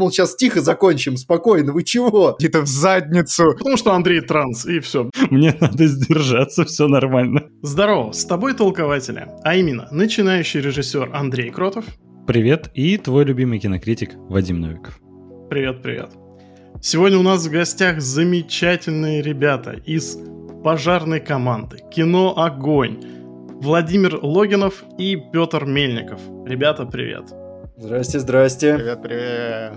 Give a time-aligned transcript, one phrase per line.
[0.00, 2.36] думал, сейчас тихо закончим, спокойно, вы чего?
[2.38, 3.52] Где-то в задницу.
[3.58, 5.10] Потому что Андрей транс, и все.
[5.30, 7.50] Мне надо сдержаться, все нормально.
[7.62, 11.84] Здорово, с тобой толкователи, а именно начинающий режиссер Андрей Кротов.
[12.26, 14.98] Привет, и твой любимый кинокритик Вадим Новиков.
[15.50, 16.10] Привет, привет.
[16.80, 20.16] Сегодня у нас в гостях замечательные ребята из
[20.64, 22.98] пожарной команды «Кино Огонь».
[23.60, 26.20] Владимир Логинов и Петр Мельников.
[26.46, 27.39] Ребята, привет.
[27.80, 28.74] Здрасте, здрасте.
[28.74, 29.72] Привет, привет.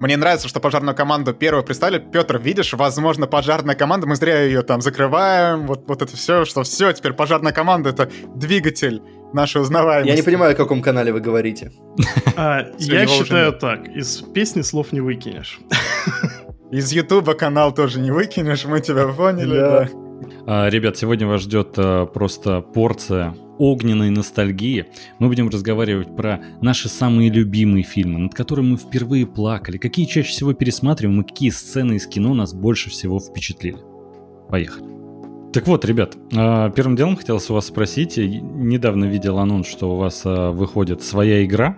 [0.00, 2.00] Мне нравится, что пожарную команду первую представили.
[2.00, 6.64] Петр, видишь, возможно, пожарная команда, мы зря ее там закрываем, вот, вот это все, что
[6.64, 10.10] все, теперь пожарная команда— это двигатель нашей узнаваемости.
[10.10, 11.70] Я не понимаю, о каком канале вы говорите.
[12.36, 15.60] А, я считаю так, из песни слов не выкинешь.
[16.72, 19.88] Из Ютуба канал тоже не выкинешь, мы тебя поняли, да.
[20.46, 24.86] Ребят, сегодня вас ждет а, просто порция огненной ностальгии.
[25.18, 30.28] Мы будем разговаривать про наши самые любимые фильмы, над которыми мы впервые плакали, какие чаще
[30.28, 33.78] всего пересматриваем и какие сцены из кино нас больше всего впечатлили.
[34.48, 34.84] Поехали.
[35.52, 38.16] Так вот, ребят, а, первым делом хотелось у вас спросить.
[38.16, 41.76] Недавно видел анонс, что у вас а, выходит своя игра,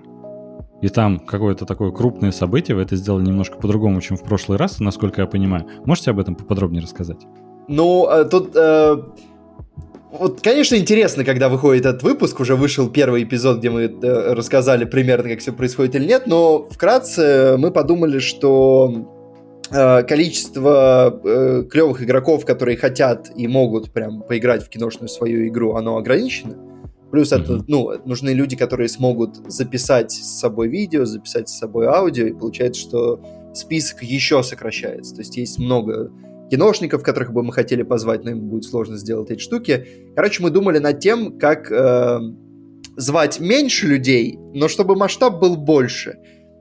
[0.83, 2.75] и там какое-то такое крупное событие.
[2.75, 5.67] Вы это сделали немножко по-другому, чем в прошлый раз, насколько я понимаю.
[5.85, 7.27] Можете об этом поподробнее рассказать?
[7.69, 8.53] Ну, а, тут...
[8.55, 8.97] Э,
[10.19, 14.85] вот, конечно, интересно, когда выходит этот выпуск, уже вышел первый эпизод, где мы э, рассказали
[14.85, 19.11] примерно, как все происходит или нет, но вкратце мы подумали, что
[19.71, 25.75] э, количество э, клевых игроков, которые хотят и могут прям поиграть в киношную свою игру,
[25.75, 26.57] оно ограничено.
[27.11, 27.43] Плюс mm-hmm.
[27.43, 32.33] это, ну, нужны люди, которые смогут записать с собой видео, записать с собой аудио, и
[32.33, 33.21] получается, что
[33.55, 35.15] список еще сокращается.
[35.15, 36.11] То есть есть много
[36.51, 39.87] киношников, которых бы мы хотели позвать, но им будет сложно сделать эти штуки.
[40.15, 42.21] Короче, мы думали над тем, как э,
[42.97, 46.19] звать меньше людей, но чтобы масштаб был больше.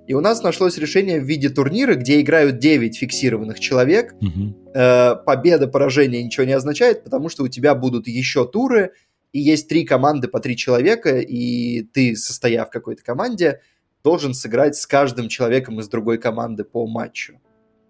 [0.08, 4.13] И у нас нашлось решение в виде турнира, где играют 9 фиксированных человек.
[4.22, 4.72] Угу.
[4.75, 8.91] Э, победа, поражение ничего не означает, потому что у тебя будут еще туры,
[9.34, 13.62] и есть три команды по три человека, и ты, состояв в какой-то команде,
[14.03, 17.40] должен сыграть с каждым человеком из другой команды по матчу.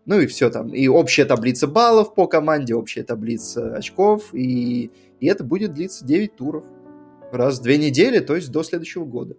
[0.06, 0.74] Ну и все там.
[0.74, 4.34] И общая таблица баллов по команде, общая таблица очков.
[4.34, 6.64] И, и это будет длиться 9 туров.
[7.32, 9.36] Раз в две недели, то есть до следующего года.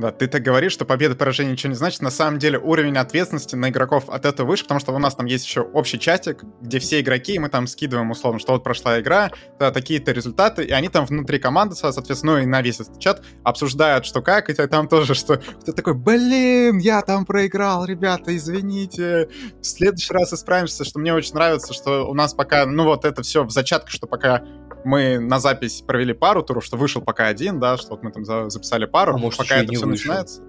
[0.00, 2.00] Да, ты так говоришь, что победа поражение ничего не значит.
[2.00, 5.26] На самом деле уровень ответственности на игроков от этого выше, потому что у нас там
[5.26, 8.98] есть еще общий чатик, где все игроки, и мы там скидываем условно, что вот прошла
[8.98, 12.98] игра, да, такие-то результаты, и они там внутри команды, соответственно, ну и на весь этот
[12.98, 18.34] чат обсуждают, что как, и там тоже, что кто такой, блин, я там проиграл, ребята,
[18.34, 19.28] извините,
[19.60, 23.22] в следующий раз исправимся, что мне очень нравится, что у нас пока, ну вот это
[23.22, 24.42] все в зачатках, что пока
[24.84, 28.24] мы на запись провели пару туров, что вышел пока один, да, что вот мы там
[28.50, 30.10] записали пару, а может, пока это все вышел.
[30.10, 30.42] начинается.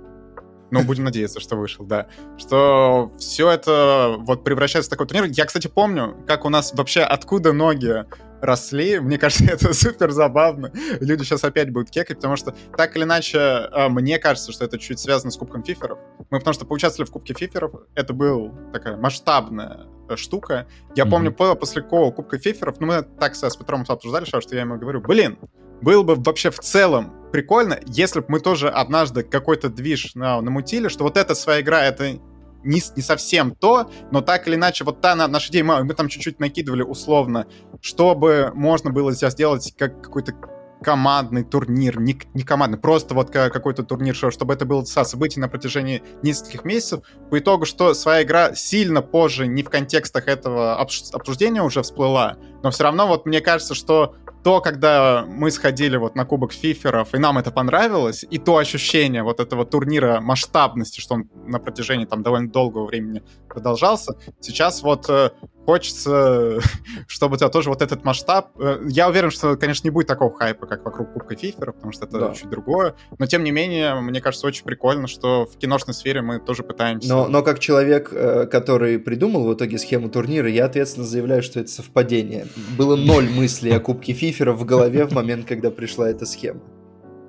[0.72, 2.08] Ну, будем надеяться, что вышел, да.
[2.38, 5.26] Что все это вот превращается в такой турнир.
[5.26, 8.06] Я, кстати, помню, как у нас вообще откуда ноги
[8.42, 9.00] росли.
[9.00, 10.72] Мне кажется, это супер забавно.
[11.00, 14.78] Люди сейчас опять будут кекать, потому что так или иначе, а, мне кажется, что это
[14.78, 16.00] чуть связано с Кубком Фиферов.
[16.30, 17.72] Мы потому что поучаствовали в Кубке Фиферов.
[17.96, 20.68] Это был такая масштабная э, штука.
[20.96, 21.10] Я mm-hmm.
[21.10, 25.02] помню, после какого Кубка Фиферов, ну, мы так с Петром обсуждали, что я ему говорю,
[25.02, 25.38] блин,
[25.82, 30.90] было бы вообще в целом прикольно, если бы мы тоже однажды какой-то движ на, намутили,
[30.90, 32.20] что вот эта своя игра, это
[32.64, 36.40] не, не совсем то, но так или иначе, вот та наша идея, мы, там чуть-чуть
[36.40, 37.48] накидывали условно,
[37.82, 40.34] чтобы можно было сделать как какой-то
[40.82, 46.02] командный турнир, не, не командный, просто вот какой-то турнир, чтобы это было событие на протяжении
[46.24, 47.02] нескольких месяцев.
[47.30, 52.72] По итогу, что своя игра сильно позже, не в контекстах этого обсуждения уже всплыла, но
[52.72, 57.18] все равно вот мне кажется, что то, когда мы сходили вот на Кубок Фиферов, и
[57.18, 62.24] нам это понравилось, и то ощущение вот этого турнира масштабности, что он на протяжении там
[62.24, 65.32] довольно долгого времени продолжался, сейчас вот э,
[65.66, 66.60] хочется,
[67.08, 68.52] чтобы у тебя тоже вот этот масштаб.
[68.60, 72.06] Э, я уверен, что, конечно, не будет такого хайпа, как вокруг Кубка Фифера, потому что
[72.06, 72.34] это да.
[72.34, 72.96] чуть другое.
[73.20, 77.10] Но, тем не менее, мне кажется, очень прикольно, что в киношной сфере мы тоже пытаемся...
[77.10, 81.60] Но, но как человек, э, который придумал в итоге схему турнира, я ответственно заявляю, что
[81.60, 82.48] это совпадение.
[82.78, 86.62] Было ноль мыслей о Кубке Фифера в голове в момент, когда пришла эта схема.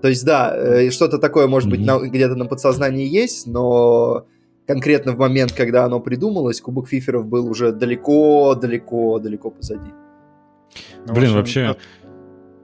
[0.02, 4.26] То есть, да, э, что-то такое, может быть, где-то на подсознании есть, но
[4.66, 9.90] конкретно в момент, когда оно придумалось, Кубок Фиферов был уже далеко-далеко-далеко позади.
[11.06, 11.76] Ну, Блин, вообще,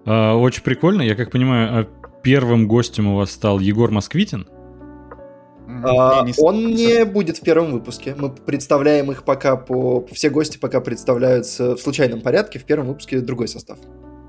[0.05, 1.03] э, очень прикольно.
[1.03, 1.87] Я как понимаю, а
[2.23, 4.49] первым гостем у вас стал Егор Москвитин?
[5.85, 8.15] А, не, он не будет в первом выпуске.
[8.17, 10.07] Мы представляем их пока по...
[10.13, 12.59] Все гости пока представляются в случайном порядке.
[12.59, 13.79] В первом выпуске другой состав.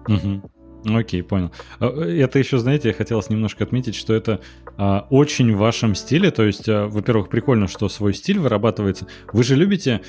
[0.10, 0.52] Угу.
[0.98, 1.52] Окей, понял.
[1.80, 4.42] А, это еще, знаете, я хотелось немножко отметить, что это
[4.78, 6.32] а, очень в вашем стиле.
[6.32, 9.08] То есть, а, во-первых, прикольно, что свой стиль вырабатывается.
[9.34, 10.02] Вы же любите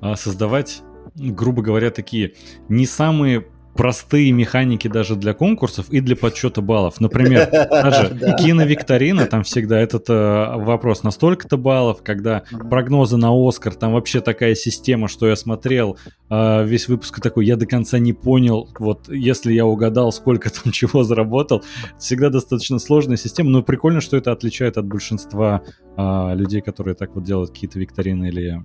[0.00, 0.82] а, создавать,
[1.14, 2.34] грубо говоря, такие
[2.68, 7.00] не самые простые механики даже для конкурсов и для подсчета баллов.
[7.00, 8.08] Например, даже
[8.38, 14.20] киновикторина, там всегда этот э, вопрос на столько-то баллов, когда прогнозы на Оскар, там вообще
[14.20, 15.98] такая система, что я смотрел
[16.30, 20.72] э, весь выпуск такой, я до конца не понял, вот если я угадал, сколько там
[20.72, 21.62] чего заработал,
[21.98, 25.62] всегда достаточно сложная система, но прикольно, что это отличает от большинства
[25.96, 28.62] э, людей, которые так вот делают какие-то викторины или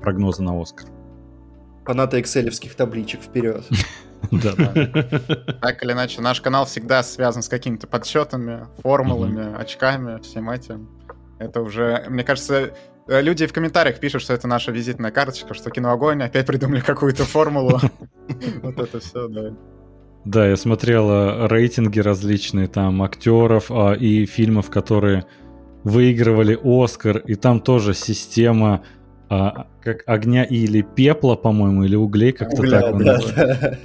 [0.00, 0.88] прогнозы на Оскар.
[1.84, 3.64] Фанаты экселевских табличек вперед.
[4.30, 4.52] Да,
[5.62, 10.88] Так или иначе, наш канал всегда связан с какими-то подсчетами, формулами, очками, всем этим.
[11.38, 12.72] Это уже, мне кажется,
[13.06, 17.80] люди в комментариях пишут, что это наша визитная карточка, что киноогонь опять придумали какую-то формулу.
[18.62, 19.52] Вот это все, да.
[20.24, 25.24] Да, я смотрел э, рейтинги различные там актеров а, и фильмов, которые
[25.84, 28.82] выигрывали Оскар, и там тоже система
[29.28, 33.20] а, как огня или пепла, по-моему, или углей, как-то Угля, так он да,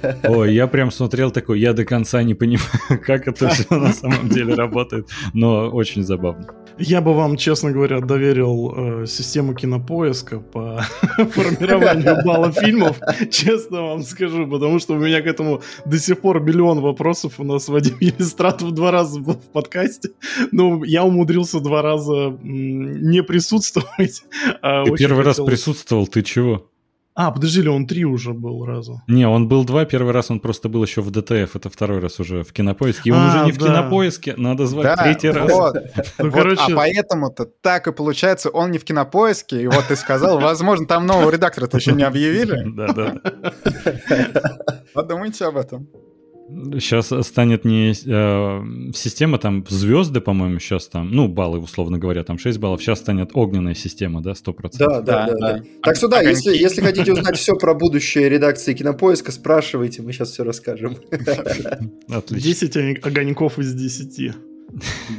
[0.02, 0.18] да.
[0.24, 2.68] Ой, я прям смотрел такой, я до конца не понимаю,
[3.06, 6.48] как это все на самом деле работает, но очень забавно.
[6.78, 10.82] Я бы вам, честно говоря, доверил э, систему кинопоиска по
[11.16, 12.98] формированию балла фильмов,
[13.30, 17.34] честно вам скажу, потому что у меня к этому до сих пор миллион вопросов.
[17.38, 20.10] У нас Вадим Елистратов два раза был в подкасте,
[20.50, 24.24] но я умудрился два раза не присутствовать.
[24.62, 26.68] А Ты первый раз присутствовал, ты чего?
[27.14, 29.02] А, подожди, ли он три уже был раза?
[29.06, 32.18] Не, он был два, первый раз он просто был еще в ДТФ, это второй раз
[32.20, 33.10] уже в Кинопоиске.
[33.10, 33.58] И он а, уже не да.
[33.58, 35.52] в Кинопоиске, надо звать да, третий раз.
[35.52, 35.76] Вот.
[36.18, 36.62] Ну, вот, короче...
[36.62, 41.06] А поэтому-то так и получается, он не в Кинопоиске, и вот ты сказал, возможно, там
[41.06, 42.62] нового редактора-то еще не объявили.
[42.76, 43.20] Да-да.
[44.94, 45.88] Подумайте об этом.
[46.80, 52.38] Сейчас станет не э, система там звезды, по-моему, сейчас там, ну, баллы, условно говоря, там
[52.38, 54.70] 6 баллов, сейчас станет огненная система, да, 100%.
[54.78, 55.26] Да, да, да.
[55.26, 55.62] да, да.
[55.82, 60.12] Так что да, а если, если хотите узнать все про будущее редакции Кинопоиска, спрашивайте, мы
[60.12, 60.96] сейчас все расскажем.
[62.08, 62.68] Отлично.
[62.68, 64.34] 10 огоньков из 10.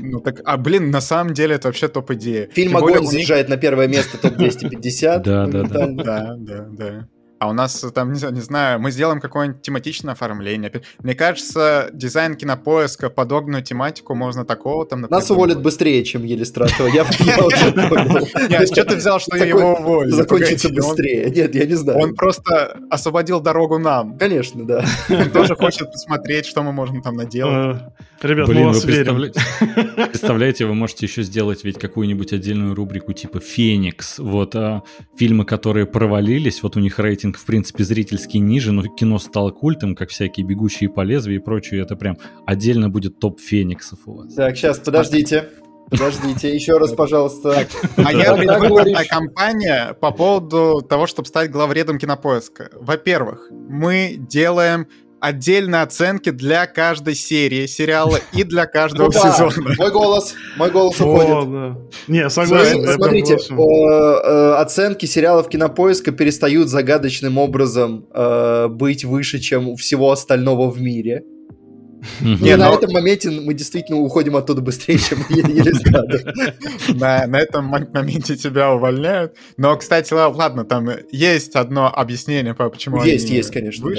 [0.02, 2.50] Ну так, а блин, на самом деле это вообще топ-идея.
[2.54, 5.22] Фильм «Огонь» заезжает на первое место топ-250.
[5.24, 5.88] Да, да, да.
[5.88, 7.08] Да, да, да
[7.44, 10.72] а у нас там, не, не знаю, мы сделаем какое-нибудь тематичное оформление.
[11.00, 15.02] Мне кажется, дизайн кинопоиска под огненную тематику можно такого там...
[15.10, 17.04] Нас уволят быстрее, чем Елистратова, я.
[18.50, 20.12] Нет, что ты взял, что его уволили?
[20.12, 21.30] Закончится быстрее.
[21.32, 22.00] Нет, я не знаю.
[22.00, 24.18] Он просто освободил дорогу нам.
[24.18, 24.86] Конечно, да.
[25.10, 27.82] Он тоже хочет посмотреть, что мы можем там наделать.
[28.22, 29.18] Э, ребят, мы вас верим.
[29.96, 34.20] Представляете, вы можете еще сделать ведь какую-нибудь отдельную рубрику типа «Феникс».
[34.20, 34.84] Вот а,
[35.18, 39.52] фильмы, которые провалились, вот у них рейтинг рейтинг, в принципе, зрительский ниже, но кино стало
[39.52, 41.82] культом, как всякие «Бегущие по лезвию» и прочее.
[41.82, 44.34] Это прям отдельно будет топ фениксов у вас.
[44.34, 45.50] Так, сейчас, подождите.
[45.90, 47.68] Подождите, еще раз, пожалуйста.
[47.98, 52.70] А я предвыборная кампания по поводу того, чтобы стать главредом кинопоиска.
[52.74, 54.88] Во-первых, мы делаем
[55.24, 59.74] отдельные оценки для каждой серии сериала и для каждого сезона.
[59.78, 61.78] Мой голос, мой голос уходит.
[62.10, 62.86] Не, согласен.
[62.86, 70.70] Смотрите, э, оценки сериалов Кинопоиска перестают загадочным образом э, быть выше, чем у всего остального
[70.70, 71.24] в мире.
[72.22, 76.56] Не, на этом моменте мы действительно уходим оттуда быстрее, чем Елизавета.
[76.94, 79.36] На этом моменте тебя увольняют.
[79.58, 83.90] Но, кстати, ладно, там есть одно объяснение, почему Есть, есть, конечно.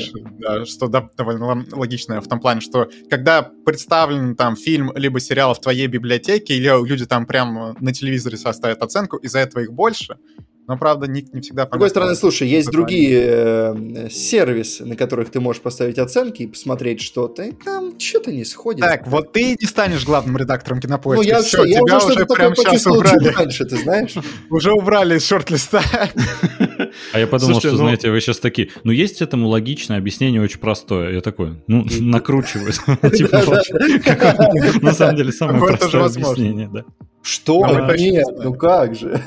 [0.64, 5.86] Что довольно логичное в том плане, что когда представлен там фильм либо сериал в твоей
[5.86, 10.16] библиотеке, или люди там прям на телевизоре составят оценку, из-за этого их больше,
[10.66, 11.66] но, правда, не, не всегда...
[11.66, 16.46] С другой стороны, слушай, есть другие э, сервисы, на которых ты можешь поставить оценки и
[16.46, 18.80] посмотреть что-то, и там что-то не сходит.
[18.80, 21.22] Так, вот ты не станешь главным редактором кинопоиска.
[21.22, 23.28] Ну, я, Все, я тебя уже, уже прямо сейчас убрали.
[23.28, 24.14] раньше, ты знаешь?
[24.50, 25.82] Уже убрали из шорт-листа.
[27.12, 30.60] А я подумал, что, ну знаете, вы сейчас такие, ну, есть этому логичное объяснение очень
[30.60, 31.12] простое.
[31.12, 32.76] Я такой, ну, накручивают.
[33.14, 33.42] Типа,
[34.80, 36.84] на самом деле, самое простое объяснение, да.
[37.22, 37.66] Что?
[37.96, 39.20] Нет, ну как же?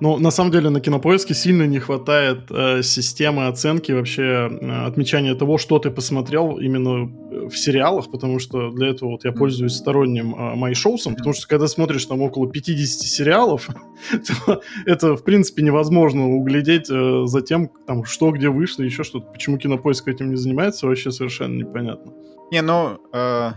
[0.00, 5.34] Ну, на самом деле, на кинопоиске сильно не хватает э, системы оценки, вообще э, отмечания
[5.34, 9.74] того, что ты посмотрел именно э, в сериалах, потому что для этого вот я пользуюсь
[9.74, 13.68] сторонним э, MyShows, потому что когда смотришь там около 50 сериалов,
[14.46, 19.26] то это, в принципе, невозможно углядеть э, за тем, там, что где вышло, еще что-то.
[19.26, 22.12] Почему кинопоиск этим не занимается, вообще совершенно непонятно.
[22.50, 23.52] Не, ну, э,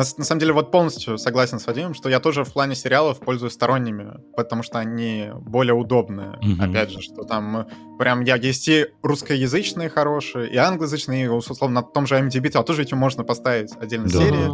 [0.00, 3.20] на, на самом деле, вот полностью согласен с Вадимом, что я тоже в плане сериалов
[3.20, 6.38] пользуюсь сторонними, потому что они более удобные.
[6.42, 6.60] Мгм.
[6.62, 7.64] Опять же, что там э,
[7.98, 12.64] прям я есть и русскоязычные хорошие, и англоязычные, и, условно, на том же MDB -то
[12.64, 14.18] тоже ведь можно поставить отдельно Да.
[14.18, 14.48] серии.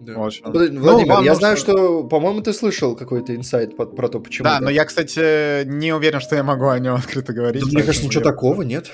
[0.00, 0.12] Да.
[0.14, 4.20] Ну, Владимир, вам я нужно- знаю, что, по-моему, ты слышал какой-то инсайт по- про то,
[4.20, 4.44] почему.
[4.44, 4.62] Да, так.
[4.62, 7.62] но я, кстати, не уверен, что я могу о нем открыто говорить.
[7.62, 8.90] Да, мне кажется, ничего такого нет.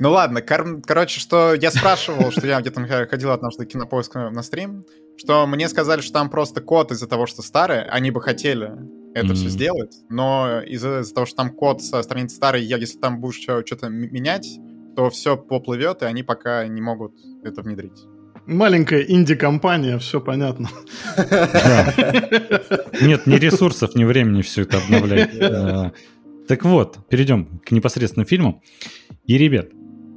[0.00, 4.42] Ну ладно, кор- короче, что я спрашивал, что я где-то ходил однажды в кинопоиск на
[4.42, 4.84] стрим,
[5.16, 8.72] что мне сказали, что там просто код из-за того, что старый, они бы хотели
[9.14, 9.34] это Мгм.
[9.36, 13.20] все сделать, но из-за из-за того, что там код со страницы старый, я, если там
[13.20, 14.48] будешь что-то менять,
[14.96, 17.12] то все поплывет, и они пока не могут
[17.44, 18.02] это внедрить.
[18.46, 20.68] Маленькая инди-компания, все понятно.
[23.00, 25.30] Нет ни ресурсов, ни времени все это обновлять.
[25.40, 25.90] Э,
[26.48, 28.62] Так вот, перейдем к непосредственно фильму.
[29.26, 29.68] И, ребят,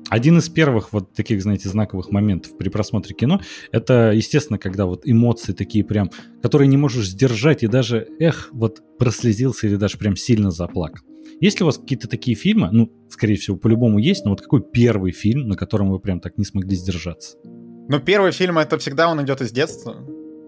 [0.09, 5.01] один из первых вот таких, знаете, знаковых моментов при просмотре кино, это, естественно, когда вот
[5.05, 6.11] эмоции такие прям,
[6.41, 11.05] которые не можешь сдержать, и даже, эх, вот прослезился или даже прям сильно заплакал.
[11.39, 14.61] Есть ли у вас какие-то такие фильмы, ну, скорее всего, по-любому есть, но вот какой
[14.61, 17.37] первый фильм, на котором вы прям так не смогли сдержаться?
[17.43, 19.95] Ну, первый фильм, это всегда он идет из детства.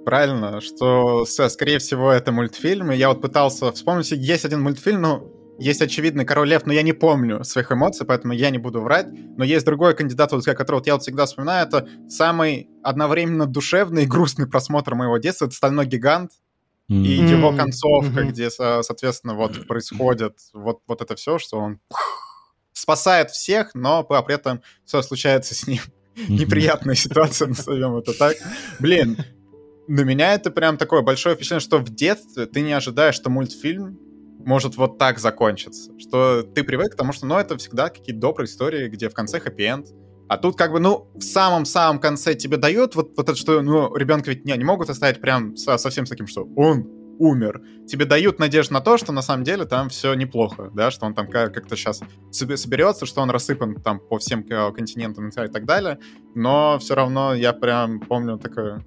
[0.05, 2.91] Правильно, что, скорее всего, это мультфильм.
[2.91, 6.81] И я вот пытался вспомнить, есть один мультфильм, ну, есть очевидный Король Лев, но я
[6.81, 9.07] не помню своих эмоций, поэтому я не буду врать.
[9.37, 14.03] Но есть другой кандидат, вот, которого вот я вот всегда вспоминаю, это самый одновременно душевный
[14.03, 15.45] и грустный просмотр моего детства.
[15.45, 16.31] Это «Стальной гигант»,
[16.89, 18.29] и М, его концовка, мгм.
[18.29, 21.79] где, со- соответственно, вот происходит вот, вот это все, что он
[22.73, 25.81] спасает всех, но при этом все случается с ним.
[26.27, 28.35] Неприятная ситуация, назовем это так.
[28.79, 29.17] Блин,
[29.87, 33.99] на меня это прям такое большое впечатление, что в детстве ты не ожидаешь, что мультфильм
[34.39, 35.91] может вот так закончиться.
[35.99, 39.39] Что ты привык к тому, что, ну, это всегда какие-то добрые истории, где в конце
[39.39, 39.87] хэппи-энд.
[40.27, 43.95] А тут как бы, ну, в самом-самом конце тебе дают вот, вот это, что, ну,
[43.95, 47.61] ребенка ведь не, не могут оставить прям со- совсем с таким, что он умер.
[47.87, 51.13] Тебе дают надежду на то, что на самом деле там все неплохо, да, что он
[51.13, 55.99] там ка- как-то сейчас соберется, что он рассыпан там по всем континентам и так далее.
[56.33, 58.85] Но все равно я прям помню такое,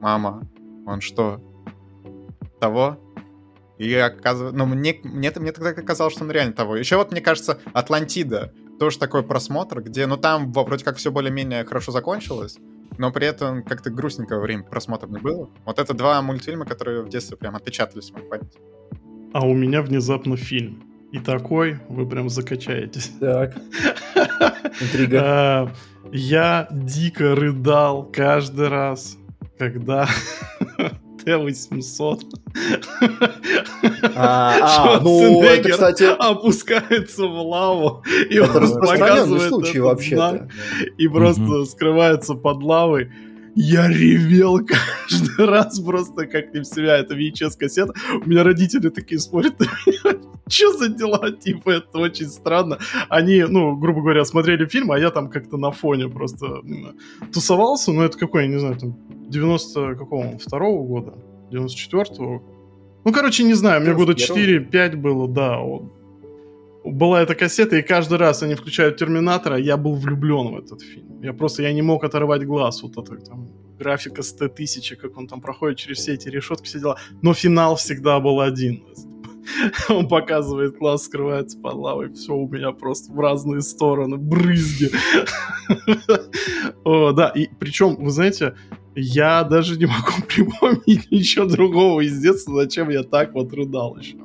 [0.00, 0.48] мама,
[0.86, 1.40] он что,
[2.60, 2.98] того?
[3.78, 6.76] И оказывается, ну, мне, мне, мне тогда казалось, что он реально того.
[6.76, 11.64] Еще вот, мне кажется, Атлантида, тоже такой просмотр, где, ну, там вроде как все более-менее
[11.64, 12.58] хорошо закончилось,
[12.98, 15.50] но при этом как-то грустненького время просмотра не было.
[15.64, 18.58] Вот это два мультфильма, которые в детстве прям отпечатались в моей памяти.
[19.32, 20.82] А у меня внезапно фильм.
[21.10, 23.12] И такой вы прям закачаетесь.
[23.20, 23.56] Так,
[24.80, 25.20] интрига.
[25.24, 25.72] А,
[26.12, 29.16] Я дико рыдал каждый раз,
[29.58, 30.08] когда
[31.24, 32.22] Т-800
[34.14, 39.84] А, а, ну, это, кстати, опускается в лаву, и он это распространенный показывает случай этот
[39.84, 40.28] вообще-то.
[40.28, 40.50] знак,
[40.98, 43.10] и просто скрывается под лавой.
[43.56, 46.98] Я ревел каждый раз просто как не в себя.
[46.98, 47.92] Это VHS-кассета.
[48.24, 50.18] У меня родители такие смотрят на меня.
[50.48, 51.30] Что за дела?
[51.32, 52.78] Типа, это очень странно.
[53.08, 56.62] Они, ну, грубо говоря, смотрели фильм, а я там как-то на фоне просто
[57.32, 57.92] тусовался.
[57.92, 58.96] Ну, это какой, я не знаю, там,
[59.28, 60.38] 90 какого?
[60.38, 61.14] Второго года?
[61.50, 62.42] 94-го?
[63.04, 64.76] Ну, короче, не знаю, мне года 91-го.
[64.76, 65.58] 4-5 было, да.
[65.58, 65.92] вот.
[66.84, 71.22] Была эта кассета, и каждый раз они включают Терминатора, я был влюблен в этот фильм.
[71.22, 72.82] Я просто, я не мог оторвать глаз.
[72.82, 76.80] Вот это там графика с Т-1000, как он там проходит через все эти решетки, все
[76.80, 76.96] дела.
[77.22, 78.82] Но финал всегда был один.
[79.88, 82.12] Он показывает глаз, скрывается под лавой.
[82.12, 84.90] Все у меня просто в разные стороны, брызги.
[86.84, 88.54] О, да, и причем, вы знаете,
[88.94, 94.16] я даже не могу припомнить ничего другого из детства, зачем я так вот рыдал еще.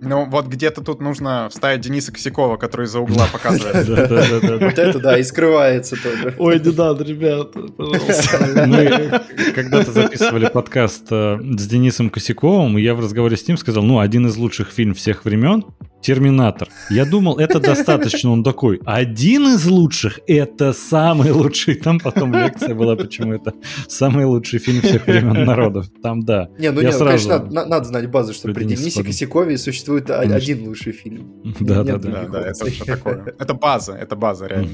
[0.00, 3.88] Ну, вот где-то тут нужно вставить Дениса Косякова, который из-за угла показывает.
[3.88, 6.34] Вот это да, и скрывается тоже.
[6.38, 8.66] Ой, не надо, ребята, пожалуйста.
[8.66, 13.82] Мы когда-то записывали подкаст э, с Денисом Косяковым, и я в разговоре с ним сказал,
[13.82, 15.64] ну, один из лучших фильмов всех времен
[16.00, 16.68] «Терминатор».
[16.90, 18.30] Я думал, это достаточно.
[18.30, 21.74] Он такой, один из лучших– это самый лучший.
[21.74, 23.52] Там потом лекция была, почему это
[23.88, 25.86] самый лучший фильм всех времен народов.
[26.02, 26.48] Там, да.
[26.58, 29.02] Не, ну Я нет, сразу- конечно, надо, на- надо знать базу, что при Денисе.
[29.02, 30.36] Косякове существует Конечно.
[30.36, 31.32] один лучший фильм.
[31.44, 32.68] Нет Да, да, это опций.
[32.70, 33.34] уже такое.
[33.38, 34.70] Это база, это база, реально.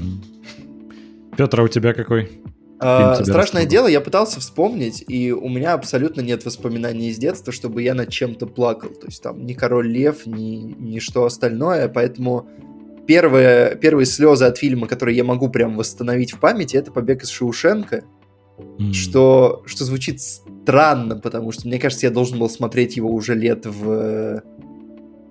[1.37, 2.29] Петр, а у тебя какой?
[2.79, 7.81] А, Страшное дело, я пытался вспомнить, и у меня абсолютно нет воспоминаний из детства, чтобы
[7.81, 8.89] я над чем-то плакал.
[8.89, 12.49] То есть там ни Король Лев, ни, ни что остальное, поэтому
[13.07, 17.29] первые, первые слезы от фильма, которые я могу прям восстановить в памяти, это «Побег из
[17.29, 18.03] Шоушенка»,
[18.79, 18.93] М.
[18.93, 23.65] что, что звучит странно, потому что, мне кажется, я должен был смотреть его уже лет
[23.65, 24.41] в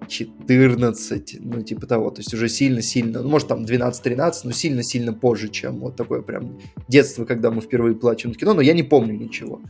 [0.08, 5.48] 14, ну, типа того, то есть уже сильно-сильно, ну, может, там 12-13, но сильно-сильно позже,
[5.48, 6.58] чем вот такое прям
[6.88, 9.60] детство, когда мы впервые плачем на кино, но я не помню ничего.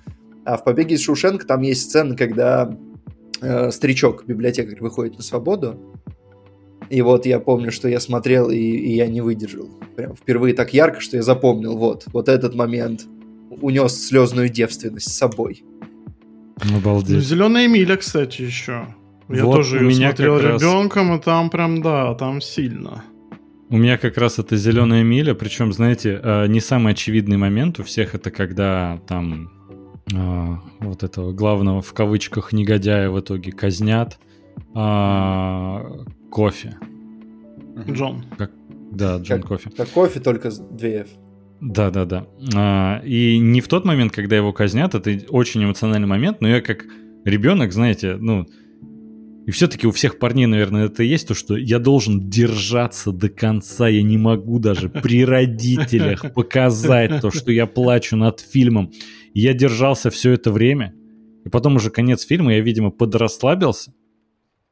[0.44, 2.76] А в «Побеге из Шушенко» там есть сцена, когда
[3.40, 5.78] э, старичок, библиотекарь, выходит на свободу,
[6.90, 9.68] и вот я помню, что я смотрел, и, и я не выдержал.
[9.96, 13.06] Прям впервые так ярко, что я запомнил, вот, вот этот момент
[13.60, 15.64] унес слезную девственность с собой.
[16.76, 17.16] Обалдеть.
[17.16, 18.86] Ну, Зеленая миля, кстати, еще.
[19.28, 21.20] Я вот тоже ее смотрел ребенком, раз...
[21.20, 23.04] и там прям, да, там сильно.
[23.70, 27.82] У меня как раз это зеленая миля, причем, знаете, э, не самый очевидный момент у
[27.82, 29.50] всех это когда там
[30.12, 34.18] э, вот этого главного в кавычках негодяя в итоге казнят
[34.74, 35.82] а,
[36.30, 36.76] кофе.
[37.88, 38.24] Джон.
[38.36, 38.50] Как,
[38.90, 39.70] да, Джон как, Кофе.
[39.76, 41.08] Как кофе, только с 2F.
[41.60, 42.26] Да, да, да.
[42.54, 46.60] А, и не в тот момент, когда его казнят, это очень эмоциональный момент, но я
[46.60, 46.84] как
[47.24, 48.46] ребенок, знаете, ну,
[49.46, 53.88] и все-таки у всех парней, наверное, это есть то, что я должен держаться до конца,
[53.88, 58.90] я не могу даже при родителях показать то, что я плачу над фильмом.
[59.34, 60.94] И я держался все это время,
[61.44, 63.92] и потом уже конец фильма, я, видимо, подрасслабился,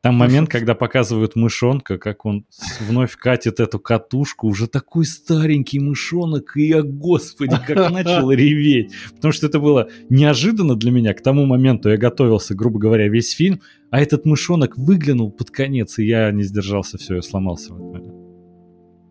[0.02, 2.44] там момент, когда показывают мышонка, как он
[2.80, 8.92] вновь катит эту катушку, уже такой старенький мышонок, и я, господи, как начал реветь.
[9.14, 11.14] Потому что это было неожиданно для меня.
[11.14, 16.00] К тому моменту я готовился, грубо говоря, весь фильм, а этот мышонок выглянул под конец,
[16.00, 18.32] и я не сдержался, все, я сломался в этот момент.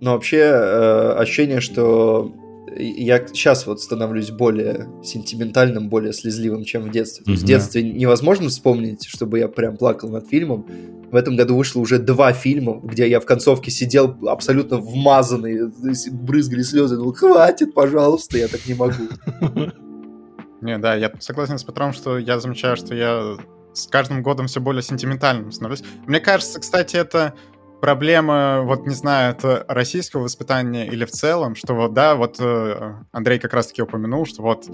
[0.01, 2.35] Но вообще э, ощущение, что
[2.77, 7.25] я сейчас вот становлюсь более сентиментальным, более слезливым, чем в детстве.
[7.25, 7.37] Mm-hmm.
[7.37, 10.65] в детстве невозможно вспомнить, чтобы я прям плакал над фильмом.
[11.11, 15.71] В этом году вышло уже два фильма, где я в концовке сидел абсолютно вмазанный,
[16.11, 19.09] брызгали слезы, ну хватит, пожалуйста, я так не могу.
[20.61, 23.35] Не, да, я согласен с Петром, что я замечаю, что я
[23.73, 25.83] с каждым годом все более сентиментальным становлюсь.
[26.05, 27.33] Мне кажется, кстати, это
[27.81, 32.93] проблема, вот не знаю, это российского воспитания или в целом, что вот, да, вот э,
[33.11, 34.67] Андрей как раз-таки упомянул, что вот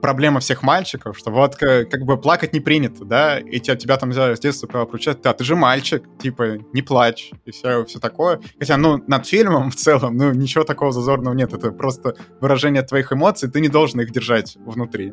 [0.00, 3.96] проблема всех мальчиков, что вот как, как бы плакать не принято, да, и тебя, тебя
[3.96, 8.40] там с детства получают, да, ты же мальчик, типа, не плачь, и все, все такое.
[8.58, 13.12] Хотя, ну, над фильмом в целом, ну, ничего такого зазорного нет, это просто выражение твоих
[13.12, 15.12] эмоций, ты не должен их держать внутри.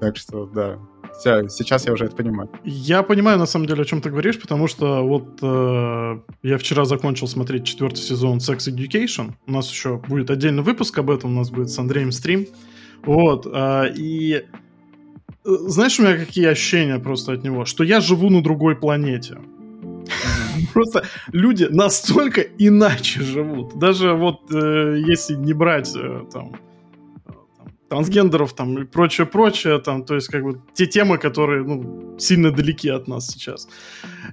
[0.00, 0.78] Так что, да,
[1.18, 2.50] все, сейчас я уже это понимаю.
[2.64, 6.84] Я понимаю, на самом деле, о чем ты говоришь, потому что вот э, я вчера
[6.84, 9.32] закончил смотреть четвертый сезон Sex Education.
[9.46, 12.46] У нас еще будет отдельный выпуск об этом, у нас будет с Андреем стрим.
[13.04, 14.44] Вот, э, и э,
[15.44, 17.64] знаешь, у меня какие ощущения просто от него?
[17.64, 19.38] Что я живу на другой планете.
[20.72, 23.78] Просто люди настолько иначе живут.
[23.78, 26.52] Даже вот э, если не брать э, там
[27.88, 32.88] трансгендеров там и прочее-прочее, там, то есть как бы те темы, которые, ну, сильно далеки
[32.88, 33.68] от нас сейчас.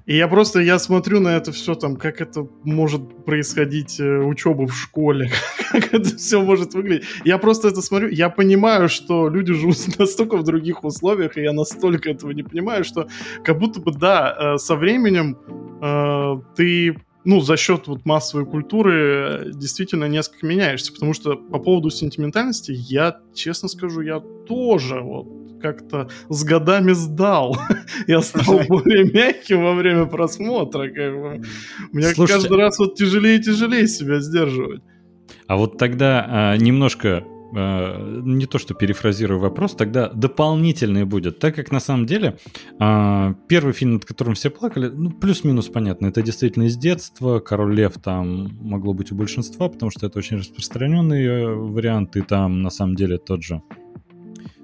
[0.05, 4.65] И я просто, я смотрю на это все там, как это может происходить э, учеба
[4.65, 5.31] в школе,
[5.71, 7.05] как это все может выглядеть.
[7.25, 11.53] Я просто это смотрю, я понимаю, что люди живут настолько в других условиях, и я
[11.53, 13.07] настолько этого не понимаю, что
[13.43, 15.37] как будто бы, да, э, со временем
[15.81, 21.59] э, ты ну, за счет вот массовой культуры э, действительно несколько меняешься, потому что по
[21.59, 25.27] поводу сентиментальности я, честно скажу, я тоже вот
[25.61, 27.57] как-то с годами сдал.
[28.07, 30.89] я стал более мягким во время просмотра.
[30.89, 31.41] Как бы.
[31.93, 34.81] Мне Слушайте, каждый раз вот тяжелее и тяжелее себя сдерживать.
[35.47, 37.23] А вот тогда а, немножко
[37.55, 42.39] Э, не то что перефразирую вопрос, тогда дополнительный будет, так как на самом деле
[42.79, 47.75] э, первый фильм, над которым все плакали, ну, плюс-минус понятно, это действительно из детства, Король
[47.75, 52.63] Лев там могло быть у большинства, потому что это очень распространенный э, вариант, и там
[52.63, 53.61] на самом деле тот же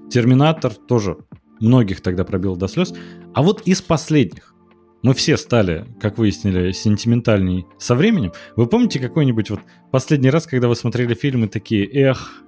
[0.09, 1.17] Терминатор тоже
[1.59, 2.93] многих тогда пробил до слез.
[3.35, 4.55] А вот из последних,
[5.03, 8.31] мы все стали, как выяснили, сентиментальней со временем.
[8.55, 9.59] Вы помните какой-нибудь вот
[9.91, 12.43] последний раз, когда вы смотрели фильм и такие, эх,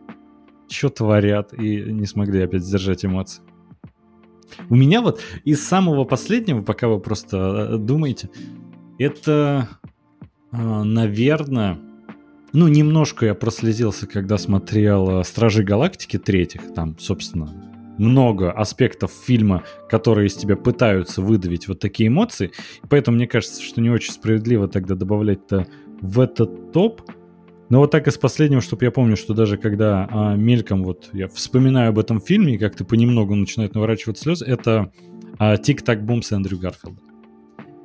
[0.72, 3.44] что творят, и не смогли опять сдержать эмоции.
[4.70, 7.38] У меня вот из самого последнего, пока вы просто
[7.72, 8.30] э, думаете,
[8.98, 9.70] это,
[10.52, 11.80] э, наверное,
[12.54, 16.74] ну, немножко я прослезился, когда смотрел э, «Стражи Галактики» третьих.
[16.74, 22.52] Там, собственно, много аспектов фильма, которые из тебя пытаются выдавить вот такие эмоции.
[22.90, 25.68] Поэтому мне кажется, что не очень справедливо тогда добавлять-то
[26.02, 27.02] в этот топ.
[27.72, 31.30] Но вот так из последнего, чтобы я помню, что даже когда а, мельком вот я
[31.30, 34.92] вспоминаю об этом фильме, и как-то понемногу начинают наворачивать слезы, это
[35.40, 37.00] а, «Тик-так-бум» с Эндрю Гарфилдом.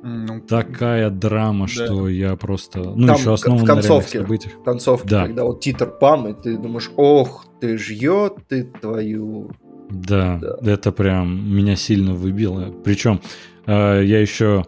[0.03, 1.71] Ну, Такая драма, да.
[1.71, 2.79] что я просто...
[2.79, 5.25] Ну, Там еще основан в концовке, на В концовке, да.
[5.25, 9.51] когда вот титр пам, и ты думаешь, ох, ты жьет ты твою...
[9.89, 12.73] Да, да, это прям меня сильно выбило.
[12.83, 13.21] Причем
[13.65, 14.65] э, я еще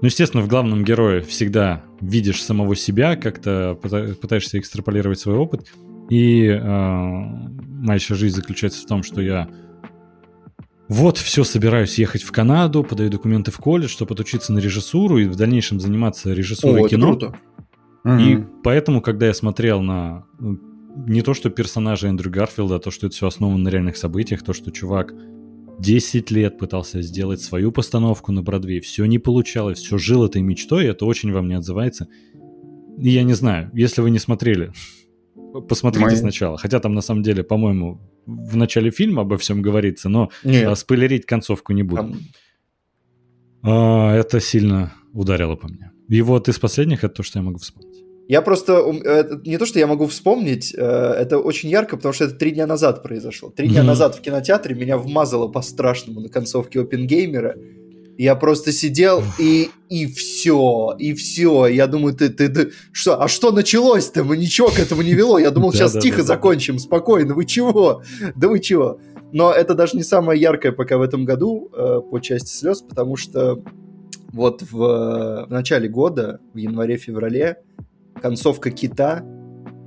[0.00, 5.68] Ну, естественно, в главном герое всегда видишь самого себя, как-то пытаешься экстраполировать свой опыт.
[6.10, 9.48] И э, моя еще жизнь заключается в том, что я
[10.88, 15.26] вот, все, собираюсь ехать в Канаду, подаю документы в колледж, чтобы отучиться на режиссуру и
[15.26, 17.14] в дальнейшем заниматься режиссурой О, кино.
[17.14, 18.20] Это круто.
[18.20, 23.08] И поэтому, когда я смотрел на не то, что персонажа Эндрю Гарфилда, а то, что
[23.08, 25.12] это все основано на реальных событиях, то, что чувак
[25.78, 30.84] 10 лет пытался сделать свою постановку на Бродвей, все не получалось, все жил этой мечтой,
[30.84, 32.08] и это очень вам не отзывается.
[32.98, 34.72] И я не знаю, если вы не смотрели,
[35.68, 36.16] посмотрите Мы...
[36.16, 36.56] сначала.
[36.56, 40.66] Хотя там на самом деле, по-моему, в начале фильма обо всем говорится, но Нет.
[40.66, 42.02] А, спойлерить концовку не буду.
[42.02, 42.18] Там...
[43.62, 45.92] А, это сильно ударило по мне.
[46.08, 48.05] И вот из последних это то, что я могу вспомнить.
[48.28, 48.82] Я просто...
[49.44, 52.66] Не то, что я могу вспомнить, э, это очень ярко, потому что это три дня
[52.66, 53.50] назад произошло.
[53.50, 57.56] Три дня назад в кинотеатре меня вмазало по-страшному на концовке Опенгеймера.
[58.18, 61.66] Я просто сидел и и все, и все.
[61.66, 63.22] Я думаю, ты, ты, ты что?
[63.22, 64.24] А что началось-то?
[64.24, 65.38] Мы ничего к этому не вело.
[65.38, 67.34] Я думал, сейчас тихо закончим, спокойно.
[67.34, 68.02] Вы чего?
[68.34, 68.98] Да вы чего?
[69.32, 73.16] Но это даже не самое яркое пока в этом году э, по части слез, потому
[73.16, 73.62] что
[74.32, 77.58] вот в, в начале года, в январе-феврале,
[78.20, 79.24] концовка кита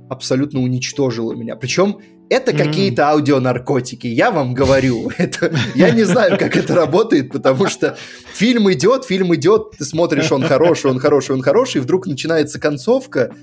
[0.08, 1.56] абсолютно уничтожила меня.
[1.56, 2.64] Причем это mm-hmm.
[2.64, 5.10] какие-то аудионаркотики, я вам говорю.
[5.18, 7.96] Это, я не знаю, как это работает, потому что
[8.32, 12.60] фильм идет, фильм идет, ты смотришь, он хороший, он хороший, он хороший, и вдруг начинается
[12.60, 13.34] концовка,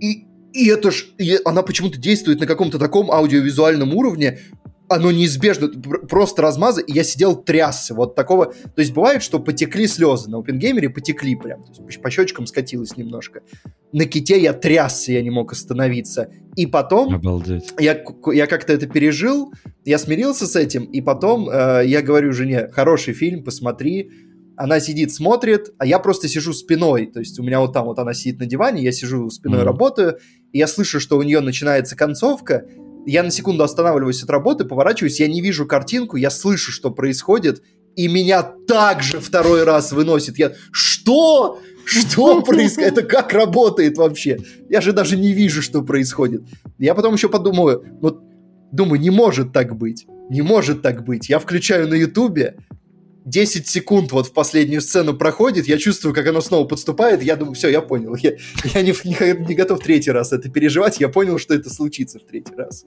[0.00, 4.38] и, и это ж, и она почему-то действует на каком-то таком аудиовизуальном уровне,
[4.90, 9.86] оно неизбежно, просто размазы, и я сидел трясся, вот такого, то есть бывает, что потекли
[9.86, 13.42] слезы, на опенгеймере потекли прям, то есть по щечкам скатилось немножко.
[13.92, 16.30] На ките я трясся, я не мог остановиться.
[16.56, 17.72] И потом Обалдеть.
[17.78, 19.52] я, я как-то это пережил,
[19.84, 24.10] я смирился с этим, и потом э, я говорю жене, хороший фильм, посмотри,
[24.60, 27.98] она сидит, смотрит, а я просто сижу спиной, то есть у меня вот там вот
[27.98, 29.64] она сидит на диване, я сижу спиной, mm-hmm.
[29.64, 30.18] работаю,
[30.52, 32.66] и я слышу, что у нее начинается концовка,
[33.06, 37.62] я на секунду останавливаюсь от работы, поворачиваюсь, я не вижу картинку, я слышу, что происходит,
[37.96, 40.38] и меня также второй раз выносит.
[40.38, 41.58] Я, что?
[41.86, 42.92] Что происходит?
[42.92, 44.40] Это как работает вообще?
[44.68, 46.42] Я же даже не вижу, что происходит.
[46.78, 48.20] Я потом еще подумаю, вот,
[48.72, 50.06] думаю, не может так быть.
[50.28, 51.30] Не может так быть.
[51.30, 52.56] Я включаю на Ютубе,
[53.24, 57.54] 10 секунд вот в последнюю сцену проходит, я чувствую, как оно снова подступает, я думаю,
[57.54, 58.32] все, я понял, я,
[58.74, 62.22] я не, не, не готов третий раз это переживать, я понял, что это случится в
[62.22, 62.84] третий раз.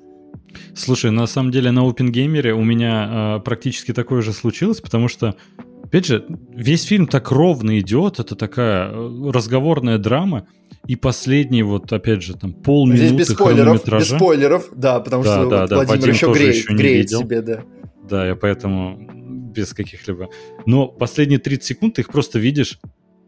[0.75, 5.35] Слушай, на самом деле на OpenGamer у меня э, практически такое же случилось, потому что,
[5.83, 10.47] опять же, весь фильм так ровно идет, это такая э, разговорная драма,
[10.87, 15.35] и последний вот, опять же, там полминуты Здесь без спойлеров, без спойлеров, да, потому да,
[15.35, 17.19] что да, вот да, Владимир Вадим еще греет, еще греет видел.
[17.19, 17.63] себе, да.
[18.09, 19.12] Да, я поэтому
[19.53, 20.29] без каких-либо...
[20.65, 22.79] Но последние 30 секунд ты их просто видишь,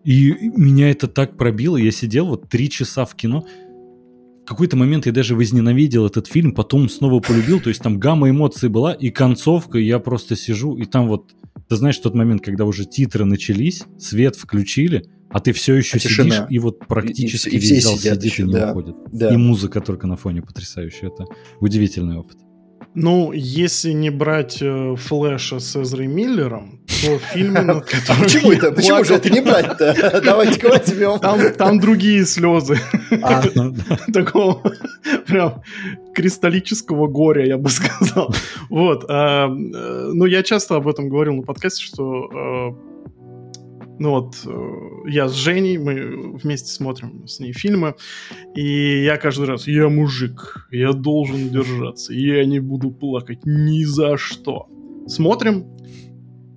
[0.04, 1.78] и меня это так пробило.
[1.78, 3.46] Я сидел вот три часа в кино.
[4.44, 7.60] В какой-то момент я даже возненавидел этот фильм, потом снова полюбил.
[7.60, 11.32] То есть там гамма эмоций была, и концовка, я просто сижу, и там вот...
[11.68, 16.00] Ты знаешь тот момент, когда уже титры начались, свет включили, а ты все еще а
[16.00, 16.48] сидишь, тишина.
[16.50, 18.96] и вот практически и, и, и весь зал сидит еще, и не да, уходит.
[19.12, 19.34] Да.
[19.34, 21.08] И музыка только на фоне потрясающая.
[21.10, 21.26] Это
[21.60, 22.38] удивительный опыт.
[22.96, 28.24] Ну, если не брать э, Флэша с Эзрой Миллером, то фильмы, над которыми...
[28.24, 28.72] Почему это?
[28.72, 30.22] Почему же это не брать-то?
[30.26, 31.20] Давайте возьмем.
[31.58, 32.80] Там, другие слезы.
[33.22, 33.44] А.
[34.14, 34.62] Такого
[35.28, 35.62] прям
[36.14, 38.34] кристаллического горя, я бы сказал.
[38.70, 39.06] Вот.
[39.10, 42.95] А, э, ну, я часто об этом говорил на подкасте, что э,
[44.00, 47.96] ну вот, э, я с Женей, мы вместе смотрим с ней фильмы,
[48.56, 54.18] и я каждый раз, я мужик, я должен держаться, я не буду плакать ни за
[54.18, 54.68] что.
[55.08, 55.66] Смотрим,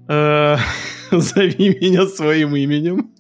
[0.08, 0.56] э,
[1.12, 3.12] зови меня своим именем.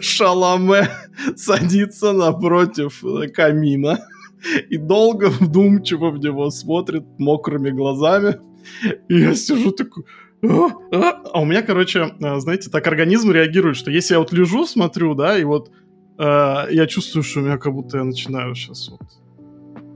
[0.00, 0.88] Шаламе
[1.36, 3.98] садится напротив камина
[4.70, 8.38] и долго вдумчиво в него смотрит мокрыми глазами.
[9.08, 10.04] И я сижу такой,
[10.42, 15.14] а у меня, короче, э, знаете, так организм реагирует, что если я вот лежу, смотрю,
[15.14, 15.70] да, и вот
[16.18, 19.00] э, я чувствую, что у меня как будто я начинаю сейчас вот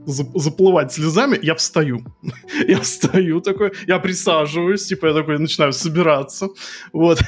[0.07, 1.99] заплывать слезами, я встаю.
[2.67, 6.49] я встаю такой, я присаживаюсь, типа я такой начинаю собираться,
[6.93, 7.19] вот.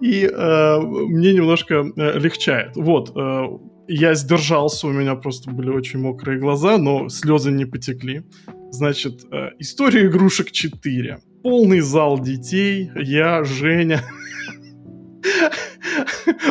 [0.00, 2.76] И э, мне немножко э, легчает.
[2.76, 8.22] Вот, э, я сдержался, у меня просто были очень мокрые глаза, но слезы не потекли.
[8.72, 11.20] Значит, э, история игрушек 4.
[11.42, 14.02] Полный зал детей, я, Женя.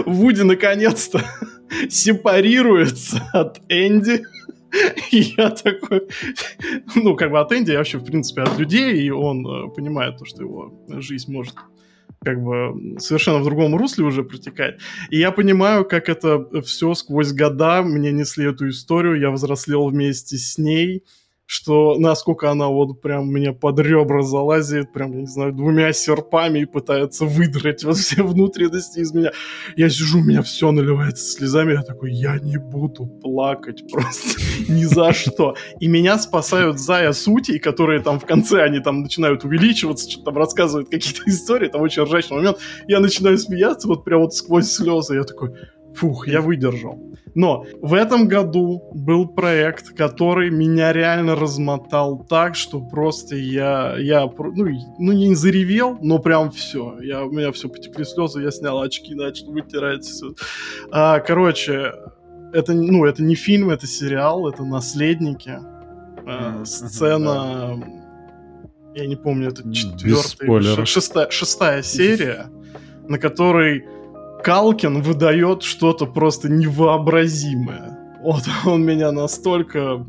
[0.05, 1.23] Вуди наконец-то
[1.89, 4.23] сепарируется от Энди.
[5.11, 6.07] Я такой,
[6.93, 10.17] ну, как бы от Энди, я вообще, в принципе, от людей, и он э, понимает
[10.17, 11.55] то, что его жизнь может
[12.23, 14.79] как бы совершенно в другом русле уже протекает.
[15.09, 20.37] И я понимаю, как это все сквозь года мне несли эту историю, я взрослел вместе
[20.37, 21.03] с ней,
[21.51, 26.65] что насколько она вот прям мне под ребра залазит, прям, не знаю, двумя серпами и
[26.65, 29.31] пытается выдрать вот все внутренности из меня.
[29.75, 34.85] Я сижу, у меня все наливается слезами, я такой, я не буду плакать просто ни
[34.85, 35.55] за что.
[35.81, 40.37] И меня спасают Зая Сути, которые там в конце, они там начинают увеличиваться, что-то там
[40.37, 42.59] рассказывают какие-то истории, там очень ржачный момент.
[42.87, 45.51] Я начинаю смеяться вот прям вот сквозь слезы, я такой,
[45.95, 46.99] фух, я выдержал.
[47.33, 54.25] Но в этом году был проект, который меня реально размотал так, что просто я, я
[54.25, 54.67] ну,
[54.99, 56.99] ну не заревел, но прям все.
[57.01, 60.33] Я, у меня все потекли слезы, я снял очки, начал вытирать все.
[60.91, 61.93] А, короче,
[62.53, 65.59] это, ну, это не фильм, это сериал, это «Наследники».
[66.25, 67.81] А, сцена...
[68.93, 72.47] Я не помню, это четвертая, шестая, шестая серия,
[73.07, 73.85] на которой
[74.43, 77.97] Калкин выдает что-то просто невообразимое.
[78.21, 80.05] Вот он меня настолько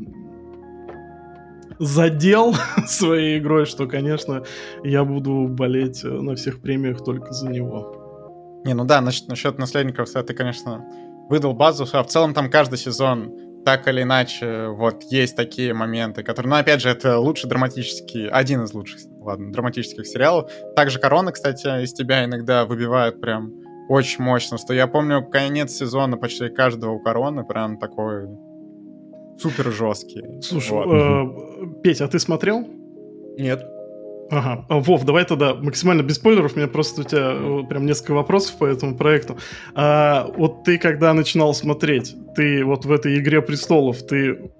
[1.79, 2.55] задел
[2.87, 4.43] своей игрой, что, конечно,
[4.83, 8.61] я буду болеть на всех премиях только за него.
[8.65, 10.85] Не, ну да, насчет, насчет наследников ты, конечно,
[11.29, 13.33] выдал базу, а в целом там каждый сезон
[13.65, 18.63] так или иначе, вот есть такие моменты, которые, ну, опять же, это лучший драматический, один
[18.63, 20.51] из лучших, ладно, драматических сериалов.
[20.75, 26.17] Также Корона, кстати, из тебя иногда выбивают прям очень мощно, что я помню конец сезона
[26.17, 28.27] почти каждого у Короны прям такой
[29.37, 30.41] супер жесткий.
[30.41, 30.87] Слушай, вот.
[30.87, 32.67] э, Петя, а ты смотрел?
[33.37, 33.65] Нет.
[34.31, 34.65] Ага.
[34.69, 36.53] А, Вов, давай тогда максимально без спойлеров.
[36.53, 39.37] У меня просто у тебя э, прям несколько вопросов по этому проекту.
[39.75, 44.51] А, вот ты когда начинал смотреть, ты вот в этой «Игре престолов», ты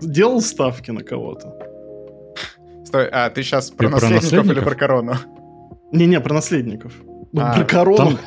[0.00, 1.54] делал ставки на кого-то?
[2.84, 5.14] Стой, а ты сейчас про, наследников, про наследников или про корону?
[5.92, 6.92] Не-не, про наследников.
[7.32, 7.96] Ну, а, про корону.
[7.96, 8.18] Там,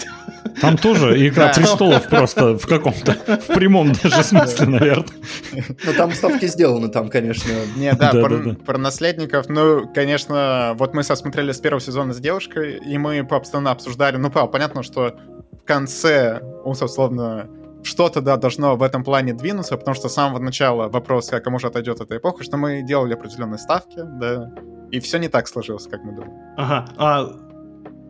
[0.61, 5.05] там тоже Игра престолов просто в каком-то, в прямом даже смысле, наверное.
[5.53, 7.51] Ну, там ставки сделаны, там, конечно.
[7.75, 8.55] Не, да, да, про, да, да.
[8.55, 13.71] про наследников, ну, конечно, вот мы смотрели с первого сезона с девушкой, и мы постоянно
[13.71, 15.15] обсуждали, ну, понятно, что
[15.51, 17.47] в конце, условно,
[17.83, 21.59] что-то, да, должно в этом плане двинуться, потому что с самого начала вопрос, как кому
[21.59, 24.51] же отойдет эта эпоха, что мы делали определенные ставки, да,
[24.91, 26.33] и все не так сложилось, как мы думали.
[26.57, 27.44] Ага, а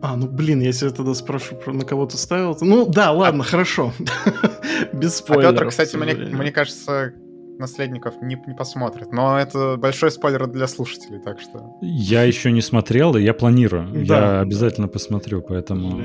[0.02, 2.56] а, ну блин, если я тогда спрошу, на кого ты ставил.
[2.60, 3.46] Ну да, ладно, а...
[3.46, 3.92] хорошо.
[4.92, 5.50] Без а спойлеров.
[5.50, 7.12] А Петр, кстати, мне, мне кажется,
[7.58, 9.12] наследников не, не посмотрит.
[9.12, 11.76] Но это большой спойлер для слушателей, так что...
[11.80, 14.06] Я еще не смотрел, и я планирую.
[14.06, 16.02] Да, я обязательно посмотрю, поэтому...